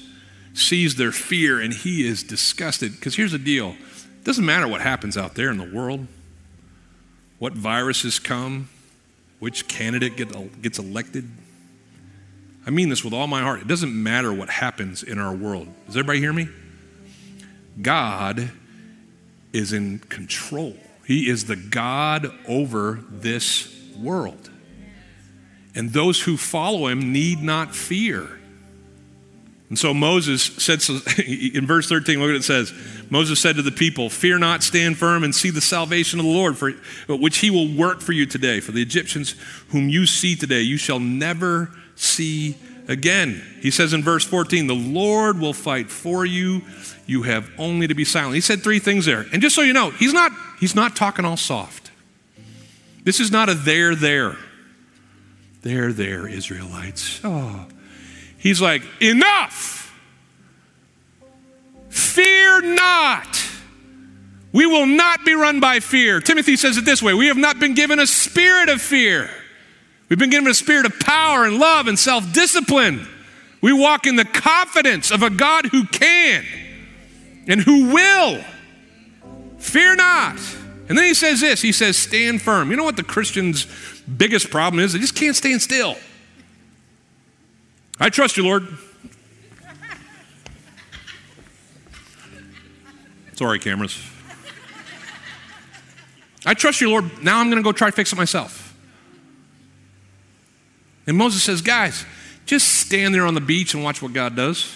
sees 0.55 0.95
their 0.97 1.13
fear 1.13 1.61
and 1.61 1.75
he 1.75 2.07
is 2.07 2.23
disgusted. 2.23 2.93
Because 2.93 3.17
here's 3.17 3.33
the 3.33 3.39
deal 3.39 3.71
it 3.71 4.25
doesn't 4.25 4.47
matter 4.47 4.67
what 4.67 4.81
happens 4.81 5.19
out 5.19 5.35
there 5.35 5.51
in 5.51 5.59
the 5.59 5.71
world, 5.71 6.07
what 7.39 7.53
viruses 7.53 8.19
come, 8.19 8.71
which 9.43 9.67
candidate 9.67 10.17
get, 10.17 10.63
gets 10.63 10.79
elected. 10.79 11.29
I 12.65 12.71
mean 12.71 12.91
this 12.91 13.03
with 13.03 13.13
all 13.13 13.27
my 13.27 13.43
heart. 13.43 13.61
It 13.61 13.67
doesn't 13.67 13.93
matter 13.93 14.33
what 14.33 14.49
happens 14.49 15.03
in 15.03 15.19
our 15.19 15.35
world. 15.35 15.67
Does 15.87 15.97
everybody 15.97 16.21
hear 16.21 16.33
me? 16.33 16.49
God 17.81 18.53
is 19.53 19.73
in 19.73 19.99
control. 19.99 20.77
He 21.09 21.29
is 21.29 21.47
the 21.47 21.57
God 21.57 22.33
over 22.47 23.01
this 23.11 23.77
world. 23.99 24.49
And 25.75 25.93
those 25.93 26.23
who 26.23 26.37
follow 26.37 26.87
him 26.87 27.13
need 27.13 27.43
not 27.43 27.75
fear. 27.75 28.39
And 29.71 29.77
so 29.77 29.93
Moses 29.93 30.41
said, 30.45 30.85
in 31.27 31.67
verse 31.67 31.89
13, 31.89 32.21
look 32.21 32.29
what 32.29 32.37
it 32.37 32.45
says. 32.45 32.73
Moses 33.13 33.39
said 33.39 33.57
to 33.57 33.63
the 33.63 33.71
people, 33.71 34.09
Fear 34.09 34.39
not, 34.39 34.63
stand 34.63 34.97
firm, 34.97 35.23
and 35.23 35.35
see 35.35 35.51
the 35.51 35.61
salvation 35.61 36.19
of 36.19 36.25
the 36.25 36.33
Lord, 36.33 36.57
for, 36.57 36.71
which 37.09 37.39
he 37.41 37.51
will 37.51 37.69
work 37.69 38.01
for 38.01 38.13
you 38.13 38.25
today. 38.25 38.59
For 38.59 38.73
the 38.73 38.81
Egyptians 38.81 39.35
whom 39.69 39.91
you 39.91 40.07
see 40.07 40.35
today, 40.35 40.63
you 40.63 40.79
shall 40.79 40.99
never 40.99 41.71
see 41.95 42.57
again. 42.89 43.43
He 43.61 43.71
says 43.71 43.93
in 43.93 44.03
verse 44.03 44.25
14, 44.25 44.67
The 44.67 44.75
Lord 44.75 45.39
will 45.39 45.53
fight 45.53 45.91
for 45.91 46.25
you. 46.25 46.63
You 47.05 47.25
have 47.25 47.51
only 47.59 47.87
to 47.87 47.95
be 47.95 48.07
silent. 48.07 48.37
He 48.37 48.41
said 48.41 48.63
three 48.63 48.79
things 48.79 49.05
there. 49.05 49.27
And 49.31 49.43
just 49.43 49.55
so 49.55 49.61
you 49.61 49.75
know, 49.75 49.91
he's 49.91 50.15
not, 50.15 50.33
he's 50.59 50.75
not 50.75 50.97
talking 50.97 51.27
all 51.27 51.37
soft. 51.37 51.91
This 53.05 53.21
is 53.21 53.31
not 53.31 53.51
a 53.51 53.55
there, 53.55 53.95
there. 53.95 54.39
There, 55.61 55.93
there, 55.93 56.27
Israelites. 56.27 57.21
Oh. 57.23 57.67
He's 58.39 58.63
like, 58.63 58.83
Enough! 59.03 59.82
Fear 61.93 62.75
not! 62.75 63.39
We 64.53 64.67
will 64.67 64.87
not 64.87 65.25
be 65.25 65.35
run 65.35 65.61
by 65.61 65.81
fear. 65.81 66.21
Timothy 66.21 66.57
says 66.57 66.79
it 66.79 66.85
this 66.85 67.03
way 67.03 67.13
We 67.13 67.27
have 67.29 67.37
not 67.37 67.61
been 67.61 67.75
given 67.75 68.01
a 68.01 68.07
spirit 68.07 68.69
of 68.69 68.81
fear. 68.81 69.31
We've 70.09 70.19
been 70.19 70.31
given 70.31 70.49
a 70.49 70.55
spirit 70.55 70.87
of 70.87 70.99
power 71.01 71.45
and 71.45 71.59
love 71.59 71.87
and 71.87 71.99
self 71.99 72.33
discipline. 72.33 73.07
We 73.61 73.73
walk 73.73 74.07
in 74.07 74.17
the 74.17 74.25
confidence 74.25 75.11
of 75.11 75.23
a 75.23 75.31
God 75.31 75.67
who 75.67 75.87
can 75.87 76.45
and 77.47 77.61
who 77.61 77.93
will. 77.93 78.43
Fear 79.59 79.97
not. 79.97 80.39
And 80.89 80.99
then 80.99 81.05
he 81.05 81.15
says 81.15 81.41
this 81.41 81.61
he 81.61 81.73
says, 81.73 81.97
Stand 81.99 82.41
firm. 82.41 82.71
You 82.71 82.77
know 82.77 82.85
what 82.85 82.97
the 82.97 83.05
Christian's 83.05 83.67
biggest 84.05 84.51
problem 84.51 84.83
is? 84.83 84.95
They 84.95 84.99
just 84.99 85.15
can't 85.15 85.37
stand 85.37 85.61
still. 85.61 85.97
I 88.01 88.09
trust 88.09 88.37
you, 88.37 88.45
Lord. 88.45 88.67
Sorry, 93.43 93.59
cameras. 93.59 94.01
I 96.47 96.55
trust 96.55 96.81
you, 96.81 96.91
Lord. 96.91 97.25
Now 97.25 97.41
I'm 97.41 97.51
going 97.51 97.61
to 97.61 97.65
go 97.65 97.73
try 97.73 97.91
to 97.91 97.97
fix 97.97 98.13
it 98.13 98.17
myself. 98.17 98.73
And 101.09 101.17
Moses 101.17 101.43
says, 101.43 101.61
Guys, 101.61 102.07
just 102.47 102.69
stand 102.69 103.13
there 103.13 103.27
on 103.27 103.35
the 103.35 103.41
beach 103.41 103.75
and 103.75 103.83
watch 103.83 104.01
what 104.01 104.13
God 104.13 104.37
does. 104.37 104.73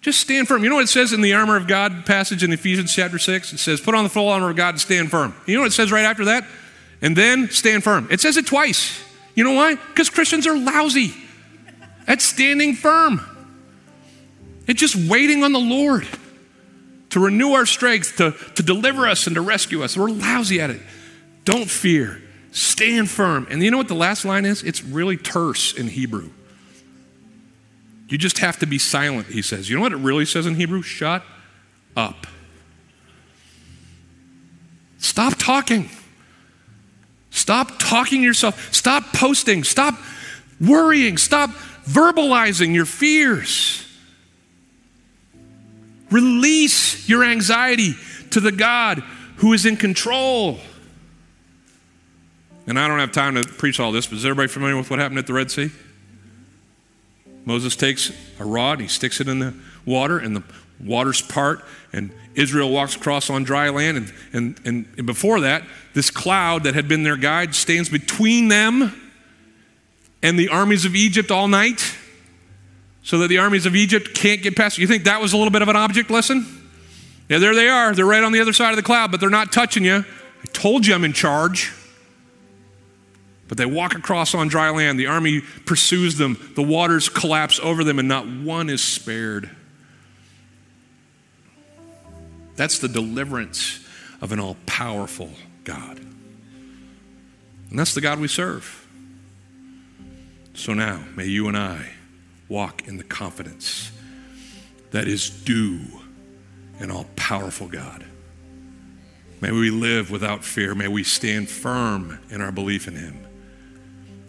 Just 0.00 0.18
stand 0.18 0.48
firm. 0.48 0.64
You 0.64 0.70
know 0.70 0.74
what 0.74 0.82
it 0.82 0.88
says 0.88 1.12
in 1.12 1.20
the 1.20 1.34
armor 1.34 1.54
of 1.54 1.68
God 1.68 2.04
passage 2.04 2.42
in 2.42 2.52
Ephesians 2.52 2.92
chapter 2.92 3.16
6? 3.16 3.52
It 3.52 3.58
says, 3.58 3.80
Put 3.80 3.94
on 3.94 4.02
the 4.02 4.10
full 4.10 4.28
armor 4.28 4.50
of 4.50 4.56
God 4.56 4.70
and 4.70 4.80
stand 4.80 5.12
firm. 5.12 5.32
You 5.46 5.54
know 5.54 5.60
what 5.60 5.68
it 5.68 5.74
says 5.74 5.92
right 5.92 6.04
after 6.04 6.24
that? 6.24 6.44
and 7.00 7.16
then 7.16 7.48
stand 7.48 7.84
firm. 7.84 8.08
It 8.10 8.20
says 8.20 8.38
it 8.38 8.46
twice. 8.46 9.00
You 9.36 9.44
know 9.44 9.52
why? 9.52 9.76
Because 9.76 10.10
Christians 10.10 10.48
are 10.48 10.58
lousy 10.58 11.14
at 12.08 12.20
standing 12.20 12.74
firm. 12.74 13.24
It's 14.66 14.80
just 14.80 14.96
waiting 14.96 15.44
on 15.44 15.52
the 15.52 15.60
Lord 15.60 16.08
to 17.10 17.20
renew 17.20 17.52
our 17.52 17.66
strength, 17.66 18.16
to, 18.16 18.32
to 18.54 18.62
deliver 18.62 19.06
us 19.06 19.26
and 19.26 19.34
to 19.34 19.40
rescue 19.40 19.82
us. 19.82 19.96
We're 19.96 20.10
lousy 20.10 20.60
at 20.60 20.70
it. 20.70 20.80
Don't 21.44 21.68
fear. 21.68 22.22
Stand 22.52 23.10
firm. 23.10 23.46
And 23.50 23.62
you 23.62 23.70
know 23.70 23.76
what 23.76 23.88
the 23.88 23.94
last 23.94 24.24
line 24.24 24.44
is? 24.44 24.62
It's 24.62 24.82
really 24.82 25.16
terse 25.16 25.72
in 25.72 25.88
Hebrew. 25.88 26.30
You 28.08 28.18
just 28.18 28.38
have 28.38 28.58
to 28.58 28.66
be 28.66 28.78
silent, 28.78 29.28
he 29.28 29.42
says. 29.42 29.70
You 29.70 29.76
know 29.76 29.82
what 29.82 29.92
it 29.92 29.98
really 29.98 30.24
says 30.24 30.46
in 30.46 30.56
Hebrew? 30.56 30.82
Shut 30.82 31.22
up. 31.96 32.26
Stop 34.98 35.34
talking. 35.38 35.88
Stop 37.30 37.78
talking 37.78 38.22
yourself. 38.22 38.74
Stop 38.74 39.12
posting. 39.12 39.62
Stop 39.62 39.94
worrying. 40.60 41.16
Stop 41.16 41.50
verbalizing 41.86 42.74
your 42.74 42.84
fears. 42.84 43.86
Release 46.10 47.08
your 47.08 47.24
anxiety 47.24 47.94
to 48.30 48.40
the 48.40 48.52
God 48.52 49.02
who 49.36 49.52
is 49.52 49.64
in 49.64 49.76
control. 49.76 50.58
And 52.66 52.78
I 52.78 52.86
don't 52.88 52.98
have 52.98 53.12
time 53.12 53.34
to 53.34 53.44
preach 53.44 53.80
all 53.80 53.92
this, 53.92 54.06
but 54.06 54.18
is 54.18 54.24
everybody 54.24 54.48
familiar 54.48 54.76
with 54.76 54.90
what 54.90 54.98
happened 54.98 55.18
at 55.18 55.26
the 55.26 55.32
Red 55.32 55.50
Sea? 55.50 55.70
Moses 57.44 57.74
takes 57.74 58.12
a 58.38 58.44
rod, 58.44 58.80
he 58.80 58.86
sticks 58.86 59.20
it 59.20 59.28
in 59.28 59.38
the 59.38 59.54
water, 59.86 60.18
and 60.18 60.36
the 60.36 60.42
waters 60.78 61.22
part, 61.22 61.64
and 61.92 62.12
Israel 62.34 62.70
walks 62.70 62.96
across 62.96 63.30
on 63.30 63.44
dry 63.44 63.70
land. 63.70 63.96
And, 63.96 64.12
and, 64.32 64.60
and, 64.64 64.94
and 64.98 65.06
before 65.06 65.40
that, 65.40 65.64
this 65.94 66.10
cloud 66.10 66.64
that 66.64 66.74
had 66.74 66.86
been 66.86 67.02
their 67.02 67.16
guide 67.16 67.54
stands 67.54 67.88
between 67.88 68.48
them 68.48 68.94
and 70.22 70.38
the 70.38 70.48
armies 70.48 70.84
of 70.84 70.94
Egypt 70.94 71.30
all 71.30 71.48
night 71.48 71.96
so 73.10 73.18
that 73.18 73.26
the 73.26 73.38
armies 73.38 73.66
of 73.66 73.74
Egypt 73.74 74.14
can't 74.14 74.40
get 74.40 74.54
past. 74.54 74.78
You 74.78 74.86
think 74.86 75.02
that 75.02 75.20
was 75.20 75.32
a 75.32 75.36
little 75.36 75.50
bit 75.50 75.62
of 75.62 75.68
an 75.68 75.74
object 75.74 76.12
lesson? 76.12 76.46
Yeah, 77.28 77.38
there 77.38 77.56
they 77.56 77.68
are. 77.68 77.92
They're 77.92 78.06
right 78.06 78.22
on 78.22 78.30
the 78.30 78.40
other 78.40 78.52
side 78.52 78.70
of 78.70 78.76
the 78.76 78.84
cloud, 78.84 79.10
but 79.10 79.18
they're 79.18 79.28
not 79.28 79.50
touching 79.50 79.84
you. 79.84 79.96
I 79.96 80.46
told 80.52 80.86
you 80.86 80.94
I'm 80.94 81.02
in 81.02 81.12
charge. 81.12 81.72
But 83.48 83.58
they 83.58 83.66
walk 83.66 83.96
across 83.96 84.32
on 84.32 84.46
dry 84.46 84.70
land. 84.70 84.96
The 84.96 85.08
army 85.08 85.40
pursues 85.66 86.18
them. 86.18 86.38
The 86.54 86.62
waters 86.62 87.08
collapse 87.08 87.58
over 87.58 87.82
them, 87.82 87.98
and 87.98 88.06
not 88.06 88.28
one 88.28 88.70
is 88.70 88.80
spared. 88.80 89.50
That's 92.54 92.78
the 92.78 92.86
deliverance 92.86 93.84
of 94.20 94.30
an 94.30 94.38
all 94.38 94.56
powerful 94.66 95.30
God. 95.64 95.98
And 97.70 97.76
that's 97.76 97.92
the 97.92 98.02
God 98.02 98.20
we 98.20 98.28
serve. 98.28 98.86
So 100.54 100.74
now, 100.74 101.02
may 101.16 101.26
you 101.26 101.48
and 101.48 101.56
I 101.56 101.94
walk 102.50 102.86
in 102.86 102.98
the 102.98 103.04
confidence 103.04 103.92
that 104.90 105.08
is 105.08 105.30
due 105.30 105.80
an 106.80 106.90
all 106.90 107.06
powerful 107.16 107.68
God. 107.68 108.04
May 109.40 109.52
we 109.52 109.70
live 109.70 110.10
without 110.10 110.44
fear. 110.44 110.74
May 110.74 110.88
we 110.88 111.02
stand 111.02 111.48
firm 111.48 112.18
in 112.28 112.42
our 112.42 112.52
belief 112.52 112.88
in 112.88 112.96
Him. 112.96 113.26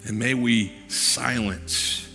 And 0.06 0.18
may 0.18 0.34
we 0.34 0.72
silence 0.88 2.08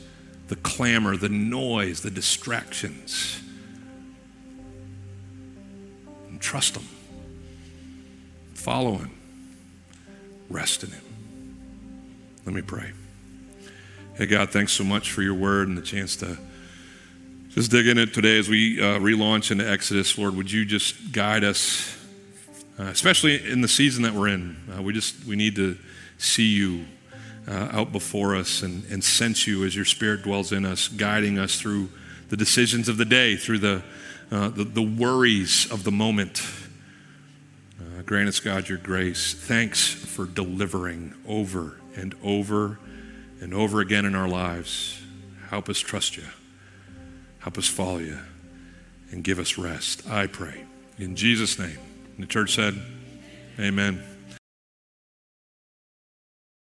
the 0.49 0.57
clamor, 0.57 1.17
the 1.17 1.29
noise, 1.29 2.01
the 2.01 2.11
distractions. 2.11 3.41
And 6.29 6.41
trust 6.41 6.77
Him. 6.77 6.87
Follow 8.55 8.97
Him. 8.97 9.11
Rest 10.49 10.85
in 10.85 10.91
Him. 10.91 11.05
Let 12.47 12.55
me 12.55 12.63
pray. 12.63 12.93
Hey, 14.17 14.25
God, 14.25 14.49
thanks 14.49 14.73
so 14.73 14.83
much 14.83 15.13
for 15.13 15.21
your 15.21 15.35
word 15.35 15.69
and 15.69 15.77
the 15.77 15.83
chance 15.83 16.17
to 16.17 16.39
just 17.51 17.71
dig 17.71 17.87
in 17.87 17.99
it 17.99 18.15
today 18.15 18.39
as 18.39 18.49
we 18.49 18.81
uh, 18.81 18.99
relaunch 18.99 19.51
into 19.51 19.69
Exodus. 19.69 20.17
Lord, 20.17 20.35
would 20.37 20.51
you 20.51 20.65
just 20.65 21.13
guide 21.13 21.45
us, 21.45 21.95
uh, 22.81 22.85
especially 22.85 23.47
in 23.47 23.61
the 23.61 23.69
season 23.69 24.05
that 24.05 24.15
we're 24.15 24.29
in? 24.29 24.57
Uh, 24.75 24.81
we 24.81 24.95
just 24.95 25.27
we 25.27 25.37
need 25.37 25.55
to 25.57 25.77
see 26.17 26.47
you 26.47 26.87
uh, 27.47 27.69
out 27.73 27.93
before 27.93 28.35
us 28.35 28.63
and, 28.63 28.87
and 28.87 29.05
sense 29.05 29.47
you 29.47 29.67
as 29.67 29.77
your 29.77 29.85
spirit 29.85 30.23
dwells 30.23 30.51
in 30.51 30.65
us, 30.65 30.89
guiding 30.89 31.39
us 31.39 31.61
through 31.61 31.91
the 32.31 32.39
decisions 32.39 32.89
of 32.89 32.97
the 32.97 33.05
day, 33.05 33.37
through 33.37 33.59
the, 33.59 33.83
uh, 34.31 34.49
the, 34.49 34.65
the, 34.65 34.83
worries 34.83 35.71
of 35.71 35.85
the 35.85 35.93
moment. 35.93 36.43
Uh, 37.79 38.01
grant 38.07 38.31
us, 38.31 38.41
God, 38.41 38.67
your 38.67 38.79
grace. 38.79 39.35
Thanks 39.35 39.87
for 39.87 40.25
delivering 40.25 41.13
over 41.29 41.77
and 41.95 42.15
over 42.23 42.79
and 43.41 43.55
over 43.55 43.81
again 43.81 44.05
in 44.05 44.15
our 44.15 44.29
lives. 44.29 45.01
Help 45.51 45.69
us 45.69 45.79
trust 45.79 46.17
you. 46.17 46.25
Help 47.41 47.59
us 47.59 47.69
follow 47.69 47.99
you. 47.99 48.19
And 49.13 49.23
give 49.23 49.39
us 49.39 49.57
rest, 49.57 50.09
I 50.09 50.27
pray. 50.27 50.65
In 50.99 51.15
Jesus' 51.15 51.59
name. 51.59 51.79
And 52.17 52.25
the 52.25 52.27
church 52.27 52.55
said, 52.55 52.75
Amen. 53.59 54.16